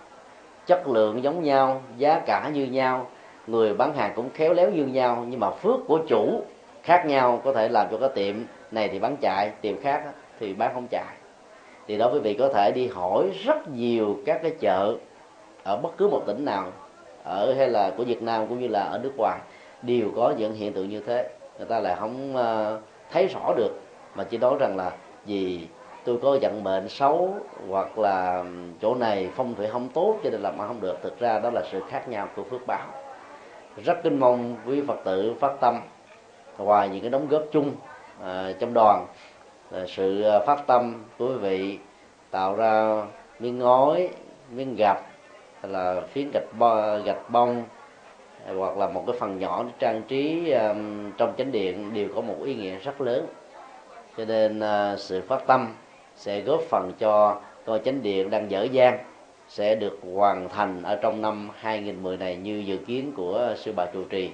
Chất 0.66 0.88
lượng 0.88 1.22
giống 1.22 1.42
nhau 1.42 1.82
giá 1.96 2.20
cả 2.26 2.50
như 2.54 2.64
nhau 2.66 3.06
người 3.46 3.74
bán 3.74 3.94
hàng 3.96 4.12
cũng 4.16 4.30
khéo 4.34 4.52
léo 4.52 4.70
như 4.70 4.86
nhau 4.86 5.24
nhưng 5.28 5.40
mà 5.40 5.50
phước 5.50 5.80
của 5.86 5.98
chủ 6.08 6.42
khác 6.82 7.06
nhau 7.06 7.40
có 7.44 7.52
thể 7.52 7.68
làm 7.68 7.86
cho 7.90 7.98
cái 7.98 8.08
tiệm 8.14 8.34
này 8.70 8.88
thì 8.88 8.98
bán 8.98 9.16
chạy 9.20 9.50
tiệm 9.60 9.80
khác 9.80 10.02
thì 10.40 10.52
bán 10.52 10.74
không 10.74 10.86
chạy. 10.90 11.14
Thì 11.86 11.98
đó 11.98 12.10
quý 12.12 12.18
vị 12.18 12.34
có 12.34 12.48
thể 12.48 12.72
đi 12.74 12.88
hỏi 12.88 13.30
rất 13.44 13.68
nhiều 13.68 14.16
các 14.26 14.40
cái 14.42 14.52
chợ 14.60 14.96
ở 15.62 15.76
bất 15.76 15.96
cứ 15.96 16.08
một 16.08 16.22
tỉnh 16.26 16.44
nào 16.44 16.72
ở 17.24 17.54
hay 17.54 17.68
là 17.68 17.90
của 17.96 18.04
Việt 18.04 18.22
Nam 18.22 18.46
cũng 18.46 18.60
như 18.60 18.68
là 18.68 18.80
ở 18.80 18.98
nước 18.98 19.12
ngoài 19.16 19.38
đều 19.82 20.10
có 20.16 20.34
những 20.38 20.54
hiện 20.54 20.72
tượng 20.72 20.88
như 20.88 21.00
thế. 21.00 21.28
Người 21.58 21.66
ta 21.66 21.80
lại 21.80 21.96
không 22.00 22.36
ờ, 22.36 22.80
thấy 23.12 23.26
rõ 23.26 23.54
được 23.56 23.80
mà 24.16 24.24
chỉ 24.24 24.38
nói 24.38 24.56
rằng 24.60 24.76
là 24.76 24.92
vì 25.26 25.66
tôi 26.04 26.18
có 26.22 26.38
vận 26.42 26.64
mệnh 26.64 26.88
xấu 26.88 27.34
hoặc 27.68 27.98
là 27.98 28.44
chỗ 28.82 28.94
này 28.94 29.28
phong 29.36 29.54
thủy 29.54 29.66
không 29.66 29.88
tốt 29.88 30.16
cho 30.24 30.30
nên 30.30 30.40
làm 30.40 30.58
ăn 30.58 30.68
không 30.68 30.80
được. 30.80 30.98
Thực 31.02 31.18
ra 31.20 31.38
đó 31.38 31.50
là 31.50 31.62
sự 31.72 31.82
khác 31.88 32.08
nhau 32.08 32.28
của 32.36 32.42
phước 32.42 32.66
báo. 32.66 32.86
Rất 33.84 34.02
kính 34.02 34.20
mong 34.20 34.56
quý 34.66 34.82
phật 34.88 34.98
tử 35.04 35.34
phát 35.40 35.52
tâm 35.60 35.80
ngoài 36.58 36.88
những 36.88 37.00
cái 37.00 37.10
đóng 37.10 37.28
góp 37.28 37.42
chung 37.52 37.72
à, 38.24 38.52
trong 38.60 38.74
đoàn 38.74 39.06
là 39.70 39.86
sự 39.86 40.24
phát 40.46 40.66
tâm 40.66 41.04
của 41.18 41.26
quý 41.28 41.34
vị 41.34 41.78
tạo 42.30 42.54
ra 42.54 43.02
miếng 43.38 43.58
ngói 43.58 44.08
miếng 44.50 44.76
gạch 44.76 45.02
hay 45.60 45.72
là 45.72 46.00
phiến 46.00 46.30
gạch 46.32 46.58
bo, 46.58 46.98
gạch 46.98 47.30
bông 47.30 47.64
hoặc 48.56 48.76
là 48.76 48.86
một 48.86 49.04
cái 49.06 49.16
phần 49.20 49.38
nhỏ 49.38 49.64
để 49.66 49.72
trang 49.78 50.02
trí 50.08 50.50
um, 50.50 51.12
trong 51.16 51.32
chánh 51.38 51.52
điện 51.52 51.94
đều 51.94 52.08
có 52.14 52.20
một 52.20 52.36
ý 52.44 52.54
nghĩa 52.54 52.78
rất 52.78 53.00
lớn 53.00 53.26
cho 54.16 54.24
nên 54.24 54.60
à, 54.60 54.96
sự 54.96 55.22
phát 55.28 55.46
tâm 55.46 55.74
sẽ 56.16 56.40
góp 56.40 56.60
phần 56.60 56.92
cho 56.98 57.40
ngôi 57.66 57.80
chánh 57.84 58.02
điện 58.02 58.30
đang 58.30 58.50
dở 58.50 58.62
dang, 58.62 58.98
sẽ 59.48 59.74
được 59.74 59.98
hoàn 60.14 60.48
thành 60.48 60.82
ở 60.82 60.96
trong 61.02 61.22
năm 61.22 61.50
2010 61.56 62.16
này 62.16 62.36
như 62.36 62.58
dự 62.66 62.76
kiến 62.76 63.12
của 63.16 63.54
sư 63.56 63.72
bà 63.76 63.86
trụ 63.86 64.04
trì. 64.10 64.30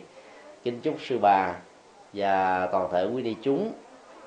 Kính 0.65 0.81
chúc 0.81 0.95
sư 1.01 1.19
bà 1.23 1.55
và 2.13 2.69
toàn 2.73 2.89
thể 2.93 3.07
quý 3.15 3.23
đi 3.23 3.37
chúng 3.43 3.73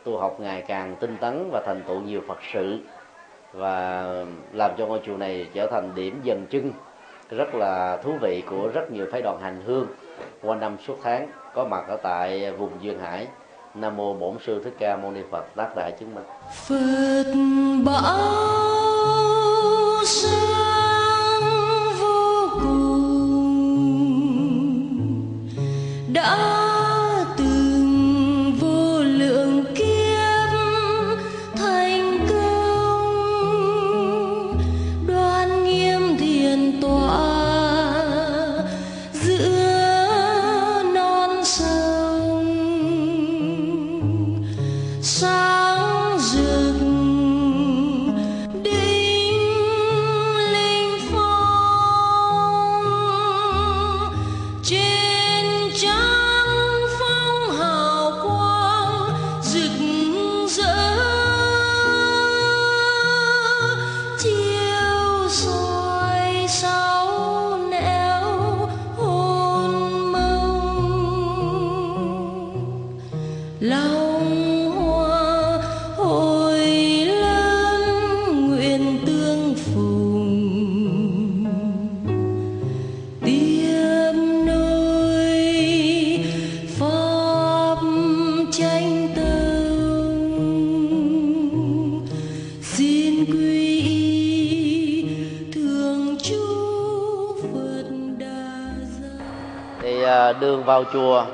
tu 0.04 0.18
học 0.18 0.40
ngày 0.40 0.64
càng 0.68 0.96
tinh 1.00 1.18
tấn 1.22 1.50
và 1.52 1.62
thành 1.66 1.82
tựu 1.88 2.02
nhiều 2.02 2.22
phật 2.28 2.38
sự 2.54 2.80
và 3.54 4.04
làm 4.54 4.72
cho 4.78 4.86
ngôi 4.86 5.00
chùa 5.06 5.18
này 5.18 5.48
trở 5.54 5.68
thành 5.68 5.96
điểm 5.96 6.20
dần 6.24 6.46
chân 6.50 6.72
rất 7.30 7.56
là 7.56 7.98
thú 7.98 8.12
vị 8.22 8.44
của 8.50 8.70
rất 8.74 8.92
nhiều 8.92 9.06
phái 9.12 9.22
đoàn 9.22 9.40
hành 9.42 9.62
hương 9.66 9.88
qua 10.42 10.56
năm 10.56 10.78
suốt 10.88 10.98
tháng 11.04 11.28
có 11.54 11.66
mặt 11.66 11.86
ở 11.88 11.98
tại 12.04 12.52
vùng 12.52 12.72
duyên 12.82 13.00
hải 13.00 13.28
nam 13.76 13.98
mô 13.98 14.14
bổn 14.14 14.38
sư 14.46 14.62
thích 14.64 14.76
ca 14.80 14.98
mâu 14.98 15.12
ni 15.12 15.22
phật, 15.32 15.46
tác 15.56 15.76
đại 15.76 15.92
chứng 16.00 16.16
minh. 16.16 16.26
Phật 16.68 17.34
bảo 17.86 18.95
vào 100.66 100.84
chùa. 100.94 101.26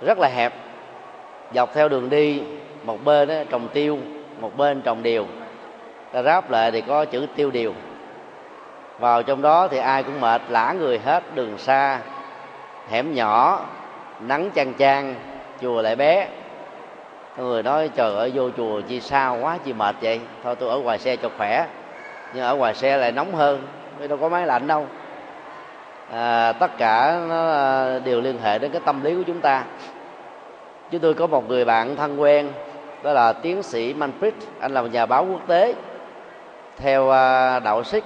Rất 0.00 0.18
là 0.18 0.28
hẹp. 0.28 0.52
Dọc 1.54 1.74
theo 1.74 1.88
đường 1.88 2.10
đi 2.10 2.42
một 2.84 3.04
bên 3.04 3.28
đó, 3.28 3.34
trồng 3.50 3.68
tiêu 3.68 3.98
một 4.40 4.56
bên 4.56 4.82
trồng 4.82 5.02
điều. 5.02 5.26
Ta 6.12 6.22
ráp 6.22 6.50
lại 6.50 6.70
thì 6.70 6.80
có 6.80 7.04
chữ 7.04 7.26
tiêu 7.36 7.50
điều. 7.50 7.74
Vào 8.98 9.22
trong 9.22 9.42
đó 9.42 9.68
thì 9.68 9.78
ai 9.78 10.02
cũng 10.02 10.20
mệt 10.20 10.42
lã 10.48 10.72
người 10.78 10.98
hết 10.98 11.22
đường 11.34 11.58
xa. 11.58 12.00
Hẻm 12.88 13.14
nhỏ 13.14 13.60
nắng 14.20 14.50
chang 14.54 14.74
chang 14.74 15.14
chùa 15.62 15.82
lại 15.82 15.96
bé. 15.96 16.28
Người 17.36 17.62
nói 17.62 17.90
trời 17.96 18.16
ơi 18.16 18.32
vô 18.34 18.50
chùa 18.56 18.80
chi 18.80 19.00
sao 19.00 19.38
quá 19.40 19.58
chi 19.64 19.72
mệt 19.72 19.96
vậy? 20.00 20.20
Thôi 20.44 20.56
tôi 20.56 20.68
ở 20.68 20.78
ngoài 20.78 20.98
xe 20.98 21.16
cho 21.16 21.30
khỏe. 21.36 21.66
Nhưng 22.34 22.44
ở 22.44 22.56
ngoài 22.56 22.74
xe 22.74 22.96
lại 22.96 23.12
nóng 23.12 23.34
hơn 23.34 23.62
vì 23.98 24.08
đâu 24.08 24.18
có 24.18 24.28
máy 24.28 24.46
lạnh 24.46 24.66
đâu 24.66 24.86
à, 26.12 26.52
tất 26.52 26.78
cả 26.78 27.20
nó 27.28 27.52
à, 27.52 27.98
đều 27.98 28.20
liên 28.20 28.38
hệ 28.42 28.58
đến 28.58 28.70
cái 28.70 28.80
tâm 28.84 29.04
lý 29.04 29.14
của 29.14 29.22
chúng 29.26 29.40
ta. 29.40 29.64
Chúng 30.90 31.00
tôi 31.00 31.14
có 31.14 31.26
một 31.26 31.48
người 31.48 31.64
bạn 31.64 31.96
thân 31.96 32.20
quen 32.20 32.52
đó 33.02 33.12
là 33.12 33.32
tiến 33.32 33.62
sĩ 33.62 33.94
Manfred 33.94 34.32
anh 34.60 34.74
là 34.74 34.82
một 34.82 34.88
nhà 34.92 35.06
báo 35.06 35.26
quốc 35.30 35.40
tế 35.46 35.74
theo 36.76 37.10
à, 37.10 37.58
đạo 37.58 37.84
Sikh. 37.84 38.04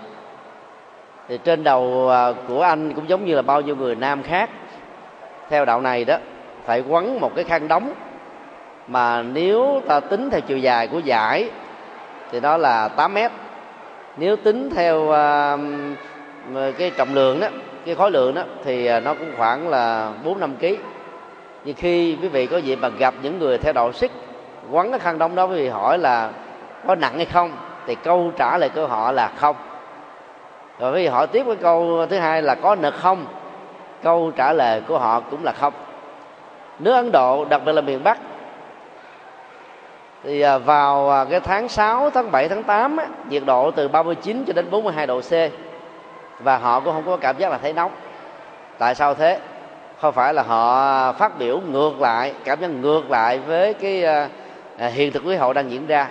Thì 1.29 1.39
trên 1.39 1.65
đầu 1.65 2.11
à, 2.11 2.33
của 2.49 2.63
anh 2.63 2.93
cũng 2.95 3.09
giống 3.09 3.25
như 3.25 3.35
là 3.35 3.43
bao 3.43 3.61
nhiêu 3.61 3.77
người 3.77 3.95
nam 3.95 4.23
khác. 4.23 4.51
Theo 5.49 5.65
đạo 5.65 5.81
này 5.81 6.05
đó 6.05 6.17
phải 6.65 6.83
quấn 6.89 7.21
một 7.21 7.35
cái 7.35 7.45
khăn 7.45 7.69
đóng 7.69 7.93
mà 8.89 9.23
nếu 9.23 9.83
ta 9.89 10.01
tính 10.01 10.31
theo 10.31 10.41
chiều 10.41 10.59
dài 10.59 10.87
của 10.87 10.99
giải 10.99 11.51
thì 12.31 12.41
đó 12.41 12.57
là 12.57 12.89
8 12.89 13.15
mét. 13.15 13.31
Nếu 14.17 14.37
tính 14.37 14.71
theo 14.71 15.01
uh, 15.03 16.77
cái 16.79 16.91
trọng 16.97 17.15
lượng 17.15 17.41
đó 17.41 17.49
cái 17.87 17.95
khối 17.95 18.11
lượng 18.11 18.35
đó 18.35 18.43
thì 18.65 18.87
à, 18.87 19.01
nó 19.01 19.15
cũng 19.15 19.33
khoảng 19.37 19.69
là 19.69 20.13
bốn 20.25 20.41
năm 20.41 20.57
kg 20.57 20.67
nhưng 21.65 21.77
khi 21.77 22.17
quý 22.23 22.29
vị 22.29 22.47
có 22.47 22.57
dịp 22.57 22.77
mà 22.77 22.89
gặp 22.89 23.15
những 23.23 23.39
người 23.39 23.59
theo 23.59 23.73
đạo 23.73 23.93
xích 23.93 24.11
quấn 24.71 24.91
cái 24.91 24.99
khăn 24.99 25.19
đóng 25.19 25.35
đó 25.35 25.45
quý 25.45 25.55
vị 25.55 25.69
hỏi 25.69 25.99
là 25.99 26.31
có 26.87 26.95
nặng 26.95 27.17
hay 27.17 27.25
không 27.25 27.53
thì 27.87 27.95
câu 27.95 28.33
trả 28.37 28.59
lời 28.59 28.69
của 28.69 28.87
họ 28.87 29.13
là 29.13 29.31
không. 29.37 29.57
Rồi 30.79 30.93
quý 30.93 31.03
vị 31.03 31.07
hỏi 31.07 31.27
tiếp 31.27 31.43
cái 31.47 31.57
câu 31.57 32.07
thứ 32.11 32.19
hai 32.19 32.43
là 32.43 32.55
có 32.55 32.75
nực 32.75 32.95
không 32.95 33.27
câu 34.03 34.31
trả 34.37 34.53
lời 34.53 34.83
của 34.89 34.99
họ 34.99 35.21
cũng 35.21 35.45
là 35.45 35.53
không. 35.53 35.73
Nước 36.79 36.93
ấn 36.93 37.13
độ 37.13 37.45
đặc 37.45 37.63
biệt 37.65 37.73
là 37.73 37.81
miền 37.81 38.05
bắc 38.05 38.19
thì 40.23 40.41
à, 40.41 40.59
vào 40.59 41.11
à, 41.11 41.25
cái 41.25 41.41
tháng 41.41 41.69
6, 41.69 42.11
tháng 42.11 42.31
7, 42.31 42.49
tháng 42.49 42.63
8 42.63 42.97
á, 42.97 43.07
nhiệt 43.29 43.43
độ 43.47 43.71
từ 43.71 43.89
39 43.89 44.45
cho 44.47 44.53
đến 44.53 44.71
42 44.71 45.07
độ 45.07 45.21
C 45.21 45.33
và 46.43 46.59
họ 46.59 46.81
cũng 46.81 46.95
không 46.95 47.07
có 47.07 47.17
cảm 47.17 47.39
giác 47.39 47.51
là 47.51 47.59
thấy 47.59 47.73
nóng. 47.73 47.93
Tại 48.79 48.95
sao 48.95 49.15
thế? 49.15 49.39
Không 50.01 50.15
phải 50.15 50.35
là 50.35 50.43
họ 50.43 51.13
phát 51.13 51.39
biểu 51.39 51.61
ngược 51.61 52.01
lại, 52.01 52.35
cảm 52.45 52.61
giác 52.61 52.69
ngược 52.69 53.11
lại 53.11 53.39
với 53.39 53.75
cái 53.75 54.03
ờ, 54.03 54.29
ờ, 54.79 54.89
hiện 54.89 55.13
thực 55.13 55.23
khí 55.25 55.35
hậu 55.35 55.53
đang 55.53 55.71
diễn 55.71 55.87
ra. 55.87 56.09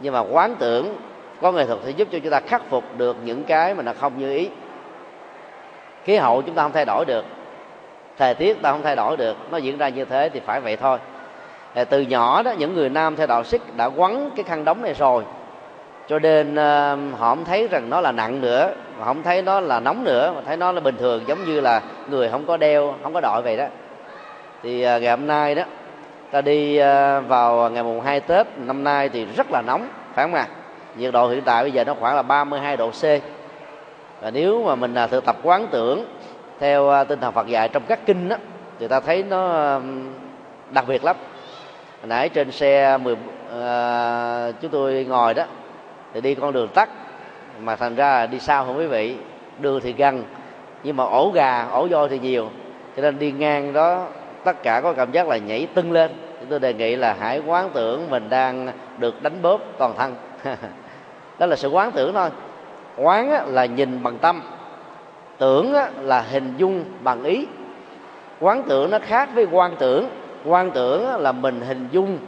Nhưng 0.00 0.14
mà 0.14 0.20
quán 0.20 0.56
tưởng 0.58 0.96
có 1.42 1.52
nghệ 1.52 1.66
thuật 1.66 1.78
sẽ 1.84 1.90
giúp 1.90 2.08
cho 2.12 2.18
chúng 2.18 2.30
ta 2.30 2.40
khắc 2.40 2.62
phục 2.70 2.84
được 2.96 3.16
những 3.24 3.44
cái 3.44 3.74
mà 3.74 3.82
nó 3.82 3.92
không 4.00 4.18
như 4.18 4.32
ý. 4.32 4.48
Khí 6.04 6.16
hậu 6.16 6.42
chúng 6.42 6.54
ta 6.54 6.62
không 6.62 6.72
thay 6.72 6.84
đổi 6.84 7.04
được. 7.04 7.24
Thời 8.18 8.34
tiết 8.34 8.62
ta 8.62 8.72
không 8.72 8.82
thay 8.82 8.96
đổi 8.96 9.16
được. 9.16 9.36
Nó 9.50 9.58
diễn 9.58 9.78
ra 9.78 9.88
như 9.88 10.04
thế 10.04 10.28
thì 10.28 10.40
phải 10.40 10.60
vậy 10.60 10.76
thôi. 10.76 10.98
Ờ, 11.74 11.84
từ 11.84 12.00
nhỏ 12.00 12.42
đó, 12.42 12.52
những 12.58 12.74
người 12.74 12.88
nam 12.88 13.16
theo 13.16 13.26
đạo 13.26 13.44
xích 13.44 13.62
đã 13.76 13.84
quấn 13.84 14.30
cái 14.36 14.44
khăn 14.44 14.64
đóng 14.64 14.82
này 14.82 14.94
rồi 14.94 15.24
cho 16.08 16.18
nên 16.18 16.54
ờ, 16.54 16.96
họ 17.18 17.28
không 17.28 17.44
thấy 17.44 17.68
rằng 17.68 17.90
nó 17.90 18.00
là 18.00 18.12
nặng 18.12 18.40
nữa 18.40 18.72
họ 18.98 19.04
không 19.04 19.22
thấy 19.22 19.42
nó 19.42 19.60
là 19.60 19.80
nóng 19.80 20.04
nữa 20.04 20.32
mà 20.36 20.42
thấy 20.46 20.56
nó 20.56 20.72
là 20.72 20.80
bình 20.80 20.96
thường 20.96 21.22
giống 21.26 21.44
như 21.44 21.60
là 21.60 21.82
người 22.10 22.28
không 22.28 22.46
có 22.46 22.56
đeo 22.56 22.94
không 23.02 23.14
có 23.14 23.20
đội 23.20 23.42
vậy 23.42 23.56
đó. 23.56 23.66
Thì 24.62 24.82
ờ, 24.82 25.00
ngày 25.00 25.10
hôm 25.10 25.26
nay 25.26 25.54
đó 25.54 25.62
ta 26.30 26.40
đi 26.40 26.76
ờ, 26.76 27.20
vào 27.20 27.70
ngày 27.70 27.82
mùng 27.82 28.00
2 28.00 28.20
Tết 28.20 28.46
năm 28.56 28.84
nay 28.84 29.08
thì 29.08 29.24
rất 29.36 29.50
là 29.50 29.62
nóng 29.62 29.88
phải 30.14 30.24
không 30.24 30.34
ạ? 30.34 30.46
À? 30.50 30.54
nhiệt 30.96 31.12
độ 31.12 31.28
hiện 31.28 31.42
tại 31.44 31.62
bây 31.62 31.72
giờ 31.72 31.84
nó 31.84 31.94
khoảng 31.94 32.16
là 32.16 32.22
32 32.22 32.76
độ 32.76 32.90
C. 32.90 33.02
Và 34.20 34.30
nếu 34.30 34.64
mà 34.64 34.74
mình 34.74 34.94
là 34.94 35.06
thực 35.06 35.24
tập 35.24 35.36
quán 35.42 35.66
tưởng 35.70 36.04
theo 36.60 37.04
tinh 37.04 37.20
thần 37.20 37.32
Phật 37.32 37.46
dạy 37.46 37.68
trong 37.68 37.82
các 37.88 38.06
kinh 38.06 38.28
đó 38.28 38.36
thì 38.78 38.88
ta 38.88 39.00
thấy 39.00 39.22
nó 39.22 39.80
đặc 40.70 40.84
biệt 40.88 41.04
lắm. 41.04 41.16
Hồi 42.00 42.08
nãy 42.08 42.28
trên 42.28 42.50
xe 42.50 42.98
10 42.98 43.12
uh, 43.12 43.18
chúng 44.60 44.70
tôi 44.70 45.06
ngồi 45.08 45.34
đó 45.34 45.44
thì 46.14 46.20
đi 46.20 46.34
con 46.34 46.52
đường 46.52 46.68
tắt. 46.68 46.88
Mà 47.60 47.76
thành 47.76 47.94
ra 47.94 48.26
đi 48.26 48.38
sau 48.38 48.64
không 48.64 48.78
quý 48.78 48.86
vị. 48.86 49.16
Đường 49.58 49.80
thì 49.82 49.92
gần 49.92 50.24
nhưng 50.82 50.96
mà 50.96 51.04
ổ 51.04 51.30
gà, 51.34 51.66
ổ 51.72 51.86
voi 51.86 52.08
thì 52.08 52.18
nhiều. 52.18 52.48
Cho 52.96 53.02
nên 53.02 53.18
đi 53.18 53.32
ngang 53.32 53.72
đó, 53.72 54.06
tất 54.44 54.62
cả 54.62 54.80
có 54.80 54.92
cảm 54.92 55.12
giác 55.12 55.28
là 55.28 55.36
nhảy 55.36 55.68
tưng 55.74 55.92
lên. 55.92 56.10
Thì 56.40 56.46
tôi 56.50 56.58
đề 56.58 56.74
nghị 56.74 56.96
là 56.96 57.16
hãy 57.20 57.42
quán 57.46 57.70
tưởng 57.74 58.10
mình 58.10 58.28
đang 58.28 58.72
được 58.98 59.22
đánh 59.22 59.42
bóp 59.42 59.60
toàn 59.78 59.94
thân. 59.96 60.14
Đó 61.38 61.46
là 61.46 61.56
sự 61.56 61.68
quán 61.68 61.92
tưởng 61.92 62.14
thôi. 62.14 62.30
Quán 62.96 63.54
là 63.54 63.64
nhìn 63.64 64.02
bằng 64.02 64.18
tâm. 64.18 64.42
Tưởng 65.38 65.74
là 66.00 66.20
hình 66.20 66.54
dung 66.56 66.84
bằng 67.02 67.24
ý. 67.24 67.46
Quán 68.40 68.62
tưởng 68.68 68.90
nó 68.90 68.98
khác 68.98 69.28
với 69.34 69.46
quan 69.52 69.76
tưởng. 69.78 70.08
Quan 70.44 70.70
tưởng 70.70 71.20
là 71.20 71.32
mình 71.32 71.60
hình 71.60 71.88
dung. 71.92 72.18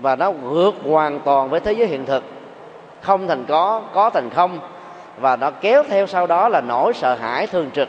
Và 0.00 0.16
nó 0.16 0.32
vượt 0.32 0.74
hoàn 0.84 1.20
toàn 1.20 1.50
với 1.50 1.60
thế 1.60 1.72
giới 1.72 1.86
hiện 1.86 2.06
thực 2.06 2.24
không 3.00 3.28
thành 3.28 3.44
có 3.48 3.82
có 3.94 4.10
thành 4.10 4.30
không. 4.30 4.58
Và 5.20 5.36
nó 5.36 5.50
kéo 5.50 5.82
theo 5.88 6.06
sau 6.06 6.26
đó 6.26 6.48
là 6.48 6.60
nỗi 6.60 6.92
sợ 6.94 7.14
hãi 7.14 7.46
thường 7.46 7.70
trực. 7.74 7.88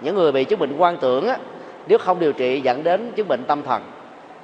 Những 0.00 0.14
người 0.14 0.32
bị 0.32 0.44
chứng 0.44 0.58
bệnh 0.58 0.76
quan 0.76 0.96
tưởng 0.96 1.28
á, 1.28 1.36
nếu 1.86 1.98
không 1.98 2.18
điều 2.18 2.32
trị 2.32 2.60
dẫn 2.60 2.84
đến 2.84 3.12
chứng 3.16 3.28
bệnh 3.28 3.44
tâm 3.44 3.62
thần. 3.62 3.82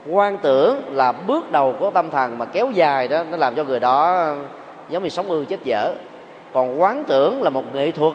Quan 0.07 0.39
tưởng 0.39 0.83
là 0.93 1.13
bước 1.13 1.53
đầu 1.53 1.75
của 1.81 1.91
tâm 1.91 2.11
thần 2.11 2.39
mà 2.39 2.45
kéo 2.45 2.71
dài 2.71 3.09
đó 3.09 3.25
nó 3.31 3.37
làm 3.37 3.55
cho 3.55 3.65
người 3.65 3.81
đó 3.81 4.15
ờ, 4.15 4.37
giống 4.89 5.03
như 5.03 5.09
sống 5.09 5.31
ương 5.31 5.47
chết 5.47 5.65
dở. 5.65 5.95
Còn 6.53 6.81
quán 6.81 7.05
tưởng 7.09 7.43
là 7.43 7.51
một 7.51 7.75
nghệ 7.75 7.91
thuật 7.91 8.13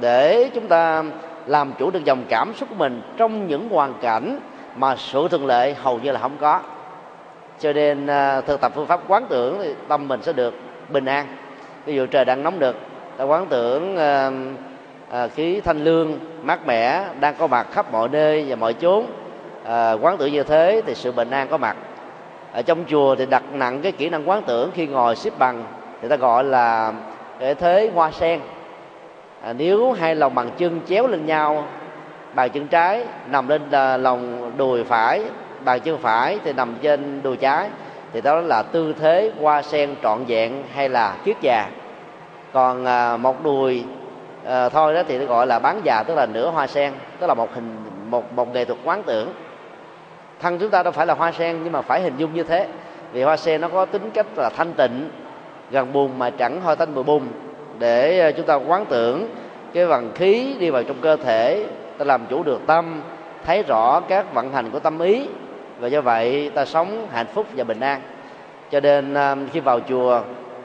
để 0.00 0.50
chúng 0.54 0.68
ta 0.68 1.04
làm 1.46 1.72
chủ 1.78 1.90
được 1.90 2.04
dòng 2.04 2.24
cảm 2.28 2.54
xúc 2.54 2.68
của 2.68 2.74
mình 2.74 3.02
trong 3.16 3.46
những 3.46 3.68
hoàn 3.68 3.94
cảnh 4.00 4.38
mà 4.76 4.96
sự 4.96 5.28
thường 5.28 5.46
lệ 5.46 5.74
hầu 5.82 5.98
như 5.98 6.12
là 6.12 6.20
không 6.20 6.36
có. 6.40 6.60
Cho 7.58 7.72
nên 7.72 8.06
ờ, 8.06 8.40
thực 8.40 8.60
tập 8.60 8.72
phương 8.74 8.86
pháp 8.86 9.00
quán 9.08 9.26
tưởng 9.28 9.58
thì 9.62 9.74
tâm 9.88 10.08
mình 10.08 10.22
sẽ 10.22 10.32
được 10.32 10.54
bình 10.88 11.04
an. 11.04 11.26
Ví 11.84 11.94
dụ 11.94 12.06
trời 12.06 12.24
đang 12.24 12.42
nóng 12.42 12.58
được 12.58 12.76
ta 13.16 13.24
quán 13.24 13.46
tưởng 13.46 13.94
uh, 13.94 15.24
uh, 15.24 15.32
khí 15.32 15.60
thanh 15.60 15.84
lương 15.84 16.18
mát 16.42 16.66
mẻ 16.66 17.04
đang 17.20 17.34
có 17.38 17.46
mặt 17.46 17.66
khắp 17.72 17.92
mọi 17.92 18.08
nơi 18.08 18.44
và 18.48 18.56
mọi 18.56 18.74
chốn. 18.74 19.06
Uh, 19.62 19.68
quán 20.04 20.16
tưởng 20.18 20.32
như 20.32 20.42
thế 20.42 20.82
thì 20.86 20.94
sự 20.94 21.12
bình 21.12 21.30
an 21.30 21.48
có 21.50 21.56
mặt. 21.56 21.76
Ở 22.52 22.62
trong 22.62 22.84
chùa 22.88 23.14
thì 23.14 23.26
đặt 23.26 23.42
nặng 23.52 23.80
cái 23.82 23.92
kỹ 23.92 24.08
năng 24.08 24.28
quán 24.28 24.42
tưởng 24.46 24.70
khi 24.74 24.86
ngồi 24.86 25.16
xếp 25.16 25.32
bằng 25.38 25.64
thì 26.02 26.08
ta 26.08 26.16
gọi 26.16 26.44
là 26.44 26.92
cái 27.40 27.54
thế 27.54 27.90
hoa 27.94 28.10
sen. 28.10 28.40
À, 29.42 29.52
nếu 29.52 29.92
hai 29.92 30.14
lòng 30.14 30.34
bằng 30.34 30.50
chân 30.58 30.80
chéo 30.88 31.06
lên 31.06 31.26
nhau 31.26 31.64
bàn 32.34 32.50
chân 32.50 32.66
trái 32.66 33.04
nằm 33.26 33.48
lên 33.48 33.62
à, 33.70 33.96
lòng 33.96 34.52
đùi 34.56 34.84
phải 34.84 35.22
bàn 35.64 35.80
chân 35.80 35.98
phải 35.98 36.38
thì 36.44 36.52
nằm 36.52 36.74
trên 36.82 37.22
đùi 37.22 37.36
trái 37.36 37.68
thì 38.12 38.20
đó 38.20 38.40
là 38.40 38.62
tư 38.62 38.94
thế 39.00 39.32
hoa 39.40 39.62
sen 39.62 39.94
trọn 40.02 40.24
vẹn 40.24 40.62
hay 40.74 40.88
là 40.88 41.16
kiết 41.24 41.36
già. 41.40 41.68
Còn 42.52 42.84
à, 42.84 43.16
một 43.16 43.44
đùi 43.44 43.84
à, 44.44 44.68
thôi 44.68 44.94
đó 44.94 45.02
thì 45.08 45.18
gọi 45.18 45.46
là 45.46 45.58
bán 45.58 45.80
già 45.84 46.02
tức 46.02 46.14
là 46.14 46.26
nửa 46.26 46.50
hoa 46.50 46.66
sen 46.66 46.92
tức 47.18 47.26
là 47.26 47.34
một 47.34 47.54
hình 47.54 47.76
một 48.10 48.32
một 48.32 48.54
nghệ 48.54 48.64
thuật 48.64 48.78
quán 48.84 49.02
tưởng. 49.02 49.32
Thân 50.40 50.58
chúng 50.58 50.70
ta 50.70 50.82
đâu 50.82 50.92
phải 50.92 51.06
là 51.06 51.14
hoa 51.14 51.32
sen 51.32 51.58
nhưng 51.64 51.72
mà 51.72 51.82
phải 51.82 52.00
hình 52.00 52.14
dung 52.16 52.34
như 52.34 52.42
thế. 52.42 52.66
Vì 53.12 53.22
hoa 53.22 53.36
sen 53.36 53.60
nó 53.60 53.68
có 53.68 53.84
tính 53.84 54.10
cách 54.14 54.26
là 54.36 54.50
thanh 54.56 54.72
tịnh 54.72 55.10
gần 55.70 55.92
bùn 55.92 56.18
mà 56.18 56.30
chẳng 56.30 56.60
hơi 56.60 56.76
thanh 56.76 56.94
mùi 56.94 57.04
bùn. 57.04 57.22
Để 57.78 58.20
à, 58.20 58.30
chúng 58.30 58.46
ta 58.46 58.54
quán 58.54 58.84
tưởng 58.88 59.28
cái 59.74 59.86
vận 59.86 60.12
khí 60.14 60.56
đi 60.58 60.70
vào 60.70 60.82
trong 60.82 60.96
cơ 61.00 61.16
thể 61.16 61.64
ta 61.98 62.04
làm 62.04 62.26
chủ 62.30 62.42
được 62.42 62.60
tâm 62.66 63.02
thấy 63.44 63.62
rõ 63.62 64.00
các 64.00 64.34
vận 64.34 64.52
hành 64.52 64.70
của 64.70 64.78
tâm 64.78 64.98
ý 64.98 65.26
và 65.78 65.88
do 65.88 66.00
vậy 66.00 66.50
ta 66.54 66.64
sống 66.64 67.06
hạnh 67.12 67.26
phúc 67.26 67.46
và 67.56 67.64
bình 67.64 67.80
an. 67.80 68.00
Cho 68.70 68.80
nên 68.80 69.14
à, 69.14 69.36
khi 69.52 69.60
vào 69.60 69.80
chùa 69.88 70.20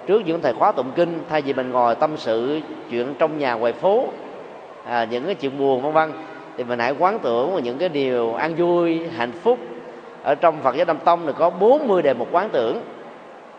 trước 0.08 0.26
những 0.26 0.42
thời 0.42 0.54
khóa 0.54 0.72
tụng 0.72 0.92
kinh 0.96 1.20
thay 1.30 1.42
vì 1.42 1.54
mình 1.54 1.72
ngồi 1.72 1.96
tâm 1.96 2.18
sự 2.18 2.60
chuyện 2.90 3.14
trong 3.20 3.38
nhà 3.38 3.54
ngoài 3.54 3.74
phố 3.74 4.08
à, 4.86 5.08
những 5.12 5.26
cái 5.26 5.36
chuyện 5.36 5.58
buồn 5.58 5.82
vân 5.82 5.94
vân 5.94 6.12
thì 6.58 6.64
mình 6.64 6.80
hãy 6.80 6.96
quán 7.00 7.20
tưởng 7.20 7.52
vào 7.52 7.60
những 7.60 7.78
cái 7.78 7.90
điều 7.90 8.34
an 8.34 8.56
vui 8.56 9.02
hạnh 9.18 9.32
phúc. 9.32 9.60
Ở 10.24 10.36
trong 10.36 10.62
Phật 10.62 10.76
giáo 10.76 10.86
Nam 10.86 10.98
Tông 10.98 11.20
thì 11.28 11.34
có 11.38 11.50
40 11.50 12.02
đề 12.02 12.14
mục 12.14 12.28
quán 12.32 12.50
tưởng. 12.50 12.82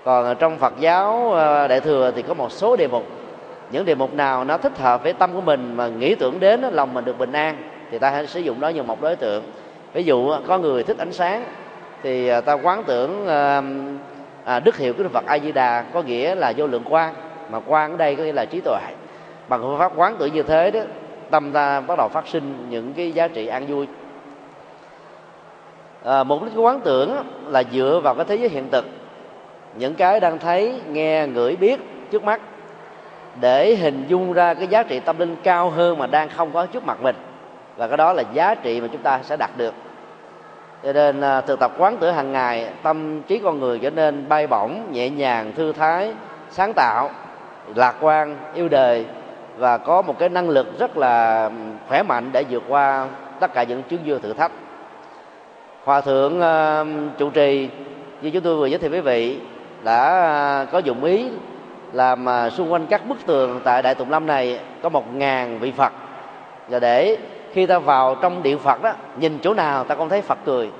Còn 0.05 0.24
ở 0.24 0.35
trong 0.35 0.59
Phật 0.59 0.74
giáo 0.81 1.35
à, 1.35 1.68
Đại 1.68 1.81
thừa 1.81 2.12
thì 2.16 2.22
có 2.22 2.35
một 2.35 2.52
số 2.52 2.76
đề 2.76 2.89
mục. 2.89 3.05
Những 3.70 3.85
đề 3.85 3.94
mục 3.94 4.14
nào 4.14 4.44
nó 4.44 4.59
thích 4.59 4.78
hợp 4.78 5.02
với 5.02 5.12
tâm 5.12 5.31
của 5.35 5.40
mình 5.40 5.76
mà 5.76 5.89
nghĩ 5.89 6.14
tưởng 6.14 6.40
đến 6.40 6.62
lòng 6.72 6.94
mình 6.94 7.05
được 7.05 7.18
bình 7.18 7.32
an 7.32 7.56
thì 7.90 7.98
ta 7.98 8.10
hãy 8.10 8.26
sử 8.26 8.40
dụng 8.40 8.60
đó 8.60 8.68
như 8.68 8.82
một 8.82 9.02
đối 9.02 9.16
tượng 9.16 9.43
ví 9.94 10.04
dụ 10.04 10.32
có 10.46 10.58
người 10.58 10.82
thích 10.82 10.98
ánh 10.98 11.12
sáng 11.12 11.44
thì 12.02 12.28
à, 12.28 12.40
ta 12.40 12.52
quán 12.52 12.84
tưởng 12.86 13.26
à, 13.26 13.62
à 14.44 14.60
đức 14.60 14.76
hiệu 14.76 14.92
của 14.92 15.02
đức 15.02 15.08
phật 15.12 15.24
a 15.26 15.38
di 15.38 15.52
đà 15.52 15.84
có 15.92 16.02
nghĩa 16.02 16.34
là 16.34 16.52
vô 16.56 16.66
lượng 16.66 16.84
quang, 16.84 17.14
mà 17.50 17.60
quang 17.60 17.90
ở 17.90 17.96
đây 17.96 18.16
có 18.16 18.22
nghĩa 18.22 18.32
là 18.32 18.44
trí 18.44 18.60
tuệ. 18.60 18.80
Bằng 19.48 19.60
phương 19.62 19.78
pháp 19.78 19.92
quán 19.96 20.16
tưởng 20.18 20.32
như 20.32 20.42
thế 20.42 20.70
đó 20.70 20.80
tâm 21.30 21.52
ta 21.52 21.80
bắt 21.80 21.98
đầu 21.98 22.08
phát 22.08 22.28
sinh 22.28 22.66
những 22.70 22.92
cái 22.92 23.12
giá 23.12 23.28
trị 23.28 23.46
an 23.46 23.66
vui. 23.66 23.86
À, 26.04 26.24
mục 26.24 26.42
đích 26.42 26.52
của 26.54 26.62
quán 26.62 26.80
tưởng 26.80 27.16
là 27.46 27.62
dựa 27.72 28.00
vào 28.04 28.14
cái 28.14 28.24
thế 28.24 28.36
giới 28.36 28.48
hiện 28.48 28.68
thực. 28.70 28.84
Những 29.74 29.94
cái 29.94 30.20
đang 30.20 30.38
thấy 30.38 30.80
nghe 30.88 31.26
ngửi 31.26 31.56
biết 31.56 31.80
trước 32.10 32.24
mắt 32.24 32.40
để 33.40 33.76
hình 33.76 34.04
dung 34.08 34.32
ra 34.32 34.54
cái 34.54 34.66
giá 34.66 34.82
trị 34.82 35.00
tâm 35.00 35.18
linh 35.18 35.36
cao 35.42 35.70
hơn 35.70 35.98
mà 35.98 36.06
đang 36.06 36.28
không 36.28 36.50
có 36.52 36.66
trước 36.66 36.86
mặt 36.86 37.02
mình 37.02 37.16
và 37.76 37.88
cái 37.88 37.96
đó 37.96 38.12
là 38.12 38.22
giá 38.32 38.55
trị 38.55 38.80
mà 38.80 38.88
chúng 38.92 39.02
ta 39.02 39.20
sẽ 39.22 39.36
đạt 39.36 39.51
được. 39.56 39.74
Cho 40.84 40.92
nên 40.92 41.20
à, 41.20 41.40
thực 41.40 41.60
tập 41.60 41.72
quán 41.78 41.96
tử 41.96 42.10
hàng 42.10 42.32
ngày 42.32 42.70
tâm 42.82 43.22
trí 43.22 43.38
con 43.38 43.60
người 43.60 43.78
trở 43.78 43.90
nên 43.90 44.28
bay 44.28 44.46
bổng 44.46 44.92
nhẹ 44.92 45.10
nhàng 45.10 45.52
thư 45.56 45.72
thái 45.72 46.12
sáng 46.51 46.72
tạo 46.72 47.10
lạc 47.74 47.94
quan 48.01 48.36
yêu 48.55 48.68
đời 48.68 49.06
và 49.56 49.78
có 49.78 50.02
một 50.02 50.18
cái 50.18 50.28
năng 50.28 50.48
lực 50.48 50.78
rất 50.78 50.96
là 50.96 51.51
khỏe 51.88 52.02
mạnh 52.02 52.30
để 52.32 52.44
vượt 52.51 52.62
qua 52.68 53.09
tất 53.40 53.55
cả 53.55 53.62
những 53.62 53.82
chứng 53.82 54.06
dương 54.06 54.22
thử 54.22 54.32
thách. 54.32 54.52
Hòa 55.84 56.01
thượng 56.01 56.40
uh, 56.40 57.18
trụ 57.18 57.30
trì 57.30 57.68
như 58.22 58.30
chúng 58.30 58.42
tôi 58.42 58.56
vừa 58.56 58.66
giới 58.66 58.78
thiệu 58.78 58.90
với 58.90 59.01
quý 59.01 59.05
vị 59.05 59.38
đã 59.84 60.62
uh, 60.62 60.72
có 60.72 60.78
dụng 60.78 61.05
ý 61.05 61.28
làm 61.92 62.26
uh, 62.26 62.52
xung 62.52 62.72
quanh 62.72 62.86
các 62.86 63.09
bức 63.09 63.26
tường 63.26 63.60
tại 63.64 63.82
đại 63.82 63.94
tùng 63.94 64.10
lâm 64.10 64.26
này 64.26 64.60
có 64.82 64.88
một 64.88 65.14
ngàn 65.14 65.59
vị 65.59 65.72
phật. 65.76 65.92
Và 66.68 66.78
để 66.78 67.16
khi 67.55 67.66
ta 67.66 67.78
vào 67.78 68.14
trong 68.14 68.43
điện 68.43 68.59
phật 68.59 68.82
đó 68.82 68.93
nhìn 69.16 69.39
chỗ 69.43 69.55
nào 69.55 69.85
ta 69.85 69.94
cũng 69.94 70.09
thấy 70.09 70.22
phật 70.22 70.39
cười. 70.44 70.70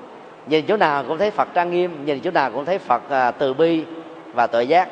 Nhìn 0.47 0.65
chỗ 0.69 0.77
nào 0.77 1.05
cũng 1.09 1.19
thấy 1.19 1.31
phật 1.31 1.49
trang 1.55 1.71
nghiêm 1.71 2.05
nhìn 2.05 2.21
chỗ 2.21 2.31
nào 2.31 2.51
cũng 2.51 2.65
thấy 2.65 2.79
phật 2.79 3.11
à, 3.11 3.31
từ 3.31 3.55
bi 3.55 3.85
và 4.35 4.47
tự 4.47 4.61
giác. 4.61 4.89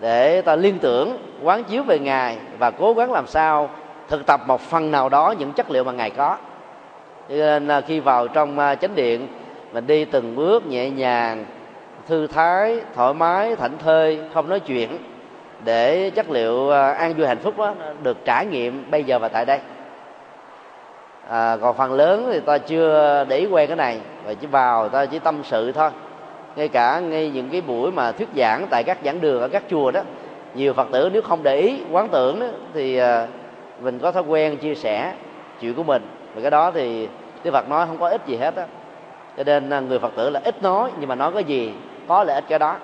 Để 0.00 0.40
ta 0.40 0.56
liên 0.56 0.78
tưởng 0.78 1.18
quán 1.42 1.64
chiếu 1.64 1.82
về 1.82 1.98
ngài 1.98 2.38
và 2.58 2.70
cố 2.70 2.94
gắng 2.94 3.12
làm 3.12 3.26
sao 3.26 3.70
thực 4.08 4.26
tập 4.26 4.40
một 4.46 4.60
phần 4.60 4.90
nào 4.90 5.08
đó 5.08 5.34
những 5.38 5.52
chất 5.52 5.70
liệu 5.70 5.84
mà 5.84 5.92
ngài 5.92 6.10
có. 6.10 6.36
Cho 7.28 7.34
nên 7.34 7.68
à, 7.68 7.80
khi 7.80 8.00
vào 8.00 8.28
trong 8.28 8.58
à, 8.58 8.74
chánh 8.74 8.94
điện 8.94 9.28
mình 9.72 9.86
đi 9.86 10.04
từng 10.04 10.36
bước 10.36 10.66
nhẹ 10.66 10.90
nhàng 10.90 11.44
thư 12.08 12.26
thái 12.26 12.80
thoải 12.94 13.14
mái 13.14 13.56
thảnh 13.56 13.78
thơi 13.78 14.20
không 14.34 14.48
nói 14.48 14.60
chuyện 14.60 14.98
để 15.64 16.10
chất 16.10 16.30
liệu 16.30 16.70
à, 16.70 16.92
an 16.92 17.14
vui 17.14 17.26
hạnh 17.26 17.38
phúc 17.38 17.58
đó, 17.58 17.74
được 18.02 18.24
trải 18.24 18.46
nghiệm 18.46 18.90
bây 18.90 19.04
giờ 19.04 19.18
và 19.18 19.28
tại 19.28 19.44
đây 19.44 19.60
à, 21.32 21.56
còn 21.56 21.76
phần 21.76 21.92
lớn 21.92 22.28
thì 22.32 22.40
ta 22.40 22.58
chưa 22.58 23.24
để 23.28 23.36
ý 23.36 23.46
quen 23.46 23.68
cái 23.68 23.76
này 23.76 24.00
và 24.24 24.34
chỉ 24.34 24.46
vào 24.46 24.88
ta 24.88 25.06
chỉ 25.06 25.18
tâm 25.18 25.40
sự 25.44 25.72
thôi. 25.72 25.90
Ngay 26.56 26.68
cả 26.68 27.00
ngay 27.00 27.30
những 27.30 27.48
cái 27.50 27.60
buổi 27.60 27.92
mà 27.92 28.12
thuyết 28.12 28.28
giảng 28.36 28.66
tại 28.70 28.84
các 28.84 28.98
giảng 29.04 29.20
đường 29.20 29.40
ở 29.40 29.48
các 29.48 29.62
chùa 29.70 29.90
đó 29.90 30.00
nhiều 30.54 30.72
phật 30.72 30.88
tử 30.92 31.10
nếu 31.12 31.22
không 31.22 31.42
để 31.42 31.56
ý 31.56 31.80
quán 31.90 32.08
tưởng 32.08 32.40
đó, 32.40 32.46
thì 32.74 32.96
à, 32.96 33.26
mình 33.80 33.98
có 33.98 34.12
thói 34.12 34.22
quen 34.22 34.56
chia 34.56 34.74
sẻ 34.74 35.12
chuyện 35.60 35.74
của 35.74 35.82
mình. 35.82 36.02
Và 36.34 36.40
cái 36.40 36.50
đó 36.50 36.70
thì 36.70 37.08
Đức 37.44 37.50
Phật 37.50 37.68
nói 37.68 37.86
không 37.86 37.98
có 37.98 38.08
ích 38.08 38.26
gì 38.26 38.36
hết 38.36 38.56
á. 38.56 38.66
Cho 39.36 39.44
nên 39.44 39.70
à, 39.70 39.80
người 39.80 39.98
Phật 39.98 40.12
tử 40.16 40.30
là 40.30 40.40
ít 40.44 40.62
nói 40.62 40.90
nhưng 41.00 41.08
mà 41.08 41.14
nói 41.14 41.32
cái 41.34 41.44
gì 41.44 41.72
có 42.08 42.24
lợi 42.24 42.34
ích 42.34 42.44
cái 42.48 42.58
đó. 42.58 42.76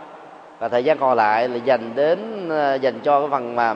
Và 0.59 0.69
thời 0.69 0.85
gian 0.85 0.99
còn 0.99 1.17
lại 1.17 1.49
là 1.49 1.57
dành 1.57 1.91
đến 1.95 2.49
à, 2.51 2.75
dành 2.75 3.01
cho 3.01 3.21
cái 3.21 3.29
phần 3.31 3.57
mà 3.57 3.75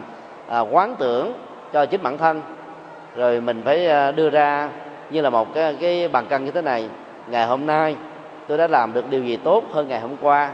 à, 0.49 0.61
quán 0.61 0.95
tưởng 0.99 1.33
cho 1.73 1.87
chính 1.87 2.03
bản 2.03 2.19
thân 2.19 2.41
rồi 3.17 3.41
mình 3.41 3.63
phải 3.65 3.87
à, 3.87 4.13
đưa 4.13 4.31
ra 4.31 4.69
như 5.11 5.21
là 5.21 5.31
một 5.31 5.55
cái 5.55 5.77
cái 5.81 6.09
bàn 6.09 6.27
cân 6.27 6.45
như 6.45 6.51
thế 6.51 6.63
này. 6.63 6.89
Ngày 7.27 7.47
hôm 7.47 7.67
nay 7.67 7.97
tôi 8.49 8.59
đã 8.59 8.67
làm 8.67 8.93
được 8.93 9.11
điều 9.11 9.25
gì 9.25 9.37
tốt 9.37 9.65
hơn 9.73 9.89
ngày 9.89 10.01
hôm 10.01 10.17
qua? 10.21 10.51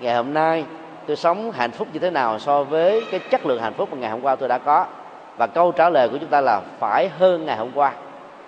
Ngày 0.00 0.14
hôm 0.14 0.34
nay 0.34 0.64
tôi 1.06 1.16
sống 1.16 1.50
hạnh 1.50 1.70
phúc 1.70 1.88
như 1.92 1.98
thế 1.98 2.10
nào 2.10 2.38
so 2.38 2.64
với 2.64 3.04
cái 3.10 3.20
chất 3.30 3.46
lượng 3.46 3.62
hạnh 3.62 3.72
phúc 3.72 3.88
mà 3.92 3.98
ngày 3.98 4.10
hôm 4.10 4.20
qua 4.20 4.36
tôi 4.36 4.48
đã 4.48 4.58
có? 4.58 4.86
Và 5.36 5.46
câu 5.46 5.72
trả 5.72 5.90
lời 5.90 6.08
của 6.08 6.18
chúng 6.18 6.28
ta 6.28 6.40
là 6.40 6.60
phải 6.78 7.10
hơn 7.18 7.46
ngày 7.46 7.56
hôm 7.56 7.70
qua. 7.74 7.92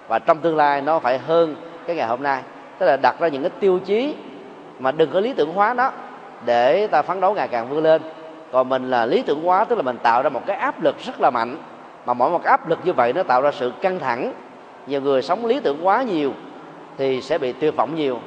Và 0.08 0.18
trong 0.18 0.38
tương 0.38 0.56
lai 0.56 0.80
nó 0.80 0.98
phải 0.98 1.18
hơn 1.18 1.56
cái 1.86 1.96
ngày 1.96 2.06
hôm 2.06 2.22
nay. 2.22 2.42
Tức 2.78 2.86
là 2.86 2.96
đặt 2.96 3.20
ra 3.20 3.28
những 3.28 3.42
cái 3.42 3.50
tiêu 3.60 3.78
chí 3.78 4.14
mà 4.78 4.92
đừng 4.92 5.10
có 5.10 5.20
lý 5.20 5.32
tưởng 5.32 5.52
hóa 5.52 5.74
nó 5.74 5.90
để 6.44 6.86
ta 6.86 7.02
phấn 7.02 7.20
đấu 7.20 7.34
ngày 7.34 7.48
càng 7.48 7.68
vươn 7.68 7.82
lên. 7.82 8.02
Còn 8.52 8.68
mình 8.68 8.90
là 8.90 9.06
lý 9.06 9.22
tưởng 9.22 9.42
hóa, 9.44 9.64
tức 9.64 9.76
là 9.76 9.82
mình 9.82 9.98
tạo 10.02 10.22
ra 10.22 10.30
một 10.30 10.42
cái 10.46 10.56
áp 10.56 10.82
lực 10.82 10.98
rất 10.98 11.20
là 11.20 11.30
mạnh 11.30 11.56
mà 12.06 12.14
mỗi 12.14 12.30
một 12.30 12.44
áp 12.44 12.68
lực 12.68 12.78
như 12.84 12.92
vậy 12.92 13.12
nó 13.12 13.22
tạo 13.22 13.42
ra 13.42 13.50
sự 13.52 13.72
căng 13.80 13.98
thẳng. 13.98 14.32
Nhiều 14.86 15.00
người 15.00 15.22
sống 15.22 15.46
lý 15.46 15.60
tưởng 15.60 15.86
quá 15.86 16.02
nhiều 16.02 16.32
thì 16.98 17.22
sẽ 17.22 17.38
bị 17.38 17.52
tuyệt 17.52 17.76
vọng 17.76 17.94
nhiều. 17.94 18.18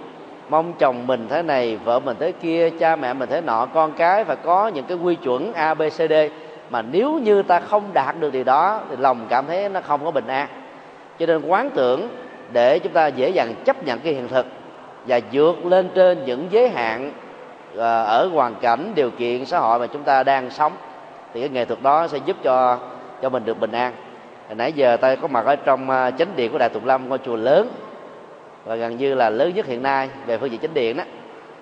Mong 0.49 0.73
chồng 0.73 1.07
mình 1.07 1.27
thế 1.29 1.41
này, 1.41 1.77
vợ 1.77 1.99
mình 1.99 2.17
thế 2.19 2.31
kia, 2.31 2.69
cha 2.69 2.95
mẹ 2.95 3.13
mình 3.13 3.29
thế 3.29 3.41
nọ, 3.41 3.67
con 3.73 3.91
cái 3.91 4.23
phải 4.23 4.35
có 4.35 4.67
những 4.67 4.85
cái 4.85 4.97
quy 4.97 5.15
chuẩn 5.15 5.53
a, 5.53 5.73
b, 5.73 5.81
c, 5.81 6.09
d. 6.09 6.13
Mà 6.69 6.81
nếu 6.81 7.13
như 7.13 7.43
ta 7.43 7.59
không 7.59 7.83
đạt 7.93 8.19
được 8.19 8.31
điều 8.31 8.43
đó 8.43 8.79
thì 8.89 8.95
lòng 8.99 9.25
cảm 9.29 9.45
thấy 9.47 9.69
nó 9.69 9.81
không 9.81 10.05
có 10.05 10.11
bình 10.11 10.27
an. 10.27 10.47
Cho 11.19 11.25
nên 11.25 11.41
quán 11.47 11.69
tưởng 11.69 12.09
để 12.51 12.79
chúng 12.79 12.93
ta 12.93 13.07
dễ 13.07 13.29
dàng 13.29 13.53
chấp 13.65 13.85
nhận 13.85 13.99
cái 13.99 14.13
hiện 14.13 14.27
thực 14.27 14.45
và 15.07 15.19
vượt 15.31 15.65
lên 15.65 15.89
trên 15.95 16.25
những 16.25 16.47
giới 16.49 16.69
hạn 16.69 17.11
ờ, 17.75 18.03
ở 18.03 18.29
hoàn 18.33 18.55
cảnh, 18.55 18.91
điều 18.95 19.11
kiện 19.11 19.45
xã 19.45 19.59
hội 19.59 19.79
mà 19.79 19.87
chúng 19.87 20.03
ta 20.03 20.23
đang 20.23 20.49
sống 20.49 20.71
thì 21.33 21.39
cái 21.39 21.49
nghệ 21.49 21.65
thuật 21.65 21.81
đó 21.81 22.07
sẽ 22.07 22.17
giúp 22.25 22.37
cho 22.43 22.77
cho 23.23 23.29
mình 23.29 23.45
được 23.45 23.59
bình 23.59 23.71
an. 23.71 23.93
Hồi 24.47 24.55
nãy 24.55 24.73
giờ 24.73 24.97
ta 24.97 25.15
có 25.15 25.27
mặt 25.27 25.45
ở 25.45 25.55
trong 25.55 25.89
à, 25.89 26.11
chánh 26.11 26.27
điện 26.35 26.51
của 26.51 26.57
đại 26.57 26.69
tùng 26.69 26.85
lâm, 26.85 27.09
ngôi 27.09 27.17
chùa 27.17 27.35
lớn, 27.35 27.69
và 28.65 28.75
gần 28.75 28.97
như 28.97 29.15
là 29.15 29.29
lớn 29.29 29.51
nhất 29.55 29.65
hiện 29.65 29.83
nay 29.83 30.09
về 30.25 30.37
phương 30.37 30.51
diện 30.51 30.59
chánh 30.61 30.73
điện 30.73 30.97
đó. 30.97 31.03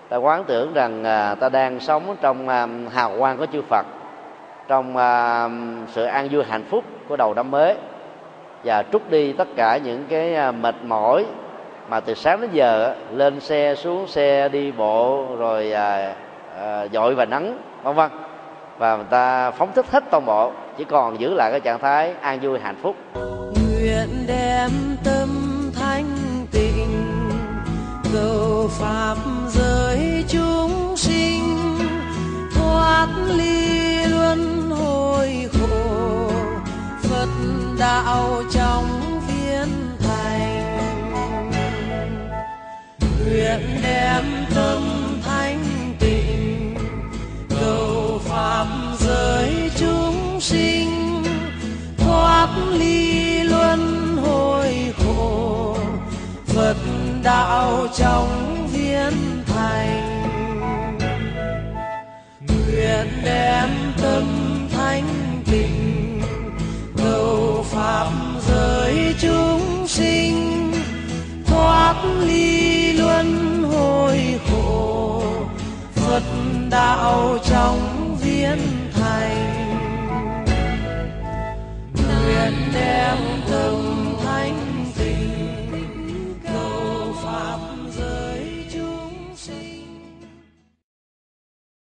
Ta 0.09 0.17
quán 0.17 0.43
tưởng 0.43 0.73
rằng 0.73 1.03
à, 1.03 1.35
ta 1.35 1.49
đang 1.49 1.79
sống 1.79 2.15
trong 2.21 2.49
à, 2.49 2.67
hào 2.93 3.11
quang 3.19 3.37
của 3.37 3.45
chư 3.45 3.61
phật, 3.61 3.85
trong 4.67 4.95
sự 5.87 6.03
an 6.03 6.27
vui 6.31 6.43
hạnh 6.43 6.63
phúc 6.69 6.83
của 7.07 7.15
đầu 7.17 7.33
năm 7.33 7.51
mới. 7.51 7.75
Và 8.63 8.83
trút 8.91 9.01
đi 9.09 9.33
tất 9.33 9.47
cả 9.55 9.77
những 9.77 10.05
cái 10.09 10.51
mệt 10.51 10.75
mỏi 10.83 11.25
mà 11.89 11.99
từ 11.99 12.13
sáng 12.13 12.41
đến 12.41 12.49
giờ, 12.53 12.95
lên 13.11 13.39
xe, 13.39 13.75
xuống 13.75 14.07
xe, 14.07 14.49
đi 14.49 14.71
bộ, 14.71 15.27
rồi 15.37 15.73
dội 16.91 17.15
và 17.15 17.25
nắng, 17.25 17.57
vân 17.83 17.95
vân 17.95 18.11
và 18.81 18.95
người 18.95 19.05
ta 19.09 19.51
phóng 19.51 19.71
thích 19.75 19.85
hết 19.91 20.03
toàn 20.11 20.25
bộ, 20.25 20.51
chỉ 20.77 20.83
còn 20.83 21.19
giữ 21.19 21.33
lại 21.33 21.51
cái 21.51 21.59
trạng 21.59 21.79
thái 21.79 22.13
an 22.21 22.39
vui, 22.39 22.59
hạnh 22.59 22.79
phúc. 22.83 22.95
Nguyện 23.13 24.25
đem 24.27 24.71
tâm 25.03 25.29
thanh 25.75 26.05
tịnh, 26.51 27.11
cầu 28.13 28.69
pháp 28.71 29.15
giới 29.49 30.25
chúng 30.27 30.97
sinh, 30.97 31.43
thoát 32.55 33.07
ly 33.35 34.05
luân 34.05 34.69
hồi 34.69 35.49
khổ, 35.53 36.31
phật 37.03 37.29
đạo 37.79 38.43
trong 38.51 38.85
viên 39.27 39.67
thành. 39.99 40.77
Nguyện 42.99 43.59
đem 43.83 44.23
tâm 44.55 45.10
pháp 48.31 48.67
giới 48.99 49.71
chúng 49.75 50.39
sinh, 50.41 51.23
thoát 51.97 52.49
ly 52.71 53.43
luân 53.43 54.17
hồi 54.17 54.93
khổ. 54.97 55.77
Phật 56.45 56.75
đạo 57.23 57.87
trong 57.97 58.67
viên 58.73 59.43
thành, 59.45 60.23
nguyện 62.47 63.07
đem 63.23 63.69
tâm 64.01 64.25
thanh 64.73 65.41
tịnh. 65.51 66.21
Cầu 66.97 67.65
pháp 67.69 68.11
giới 68.47 69.15
chúng 69.21 69.87
sinh, 69.87 70.71
thoát 71.45 71.95
ly 72.19 72.91
luân 72.93 73.63
hồi 73.63 74.39
khổ. 74.51 75.23
Phật 75.95 76.23
đạo 76.69 77.37
trong 77.49 78.00
biến 78.55 78.91
thành. 78.93 79.37
Nguyện 81.95 82.53
đem 82.73 83.17
tâm 83.51 83.90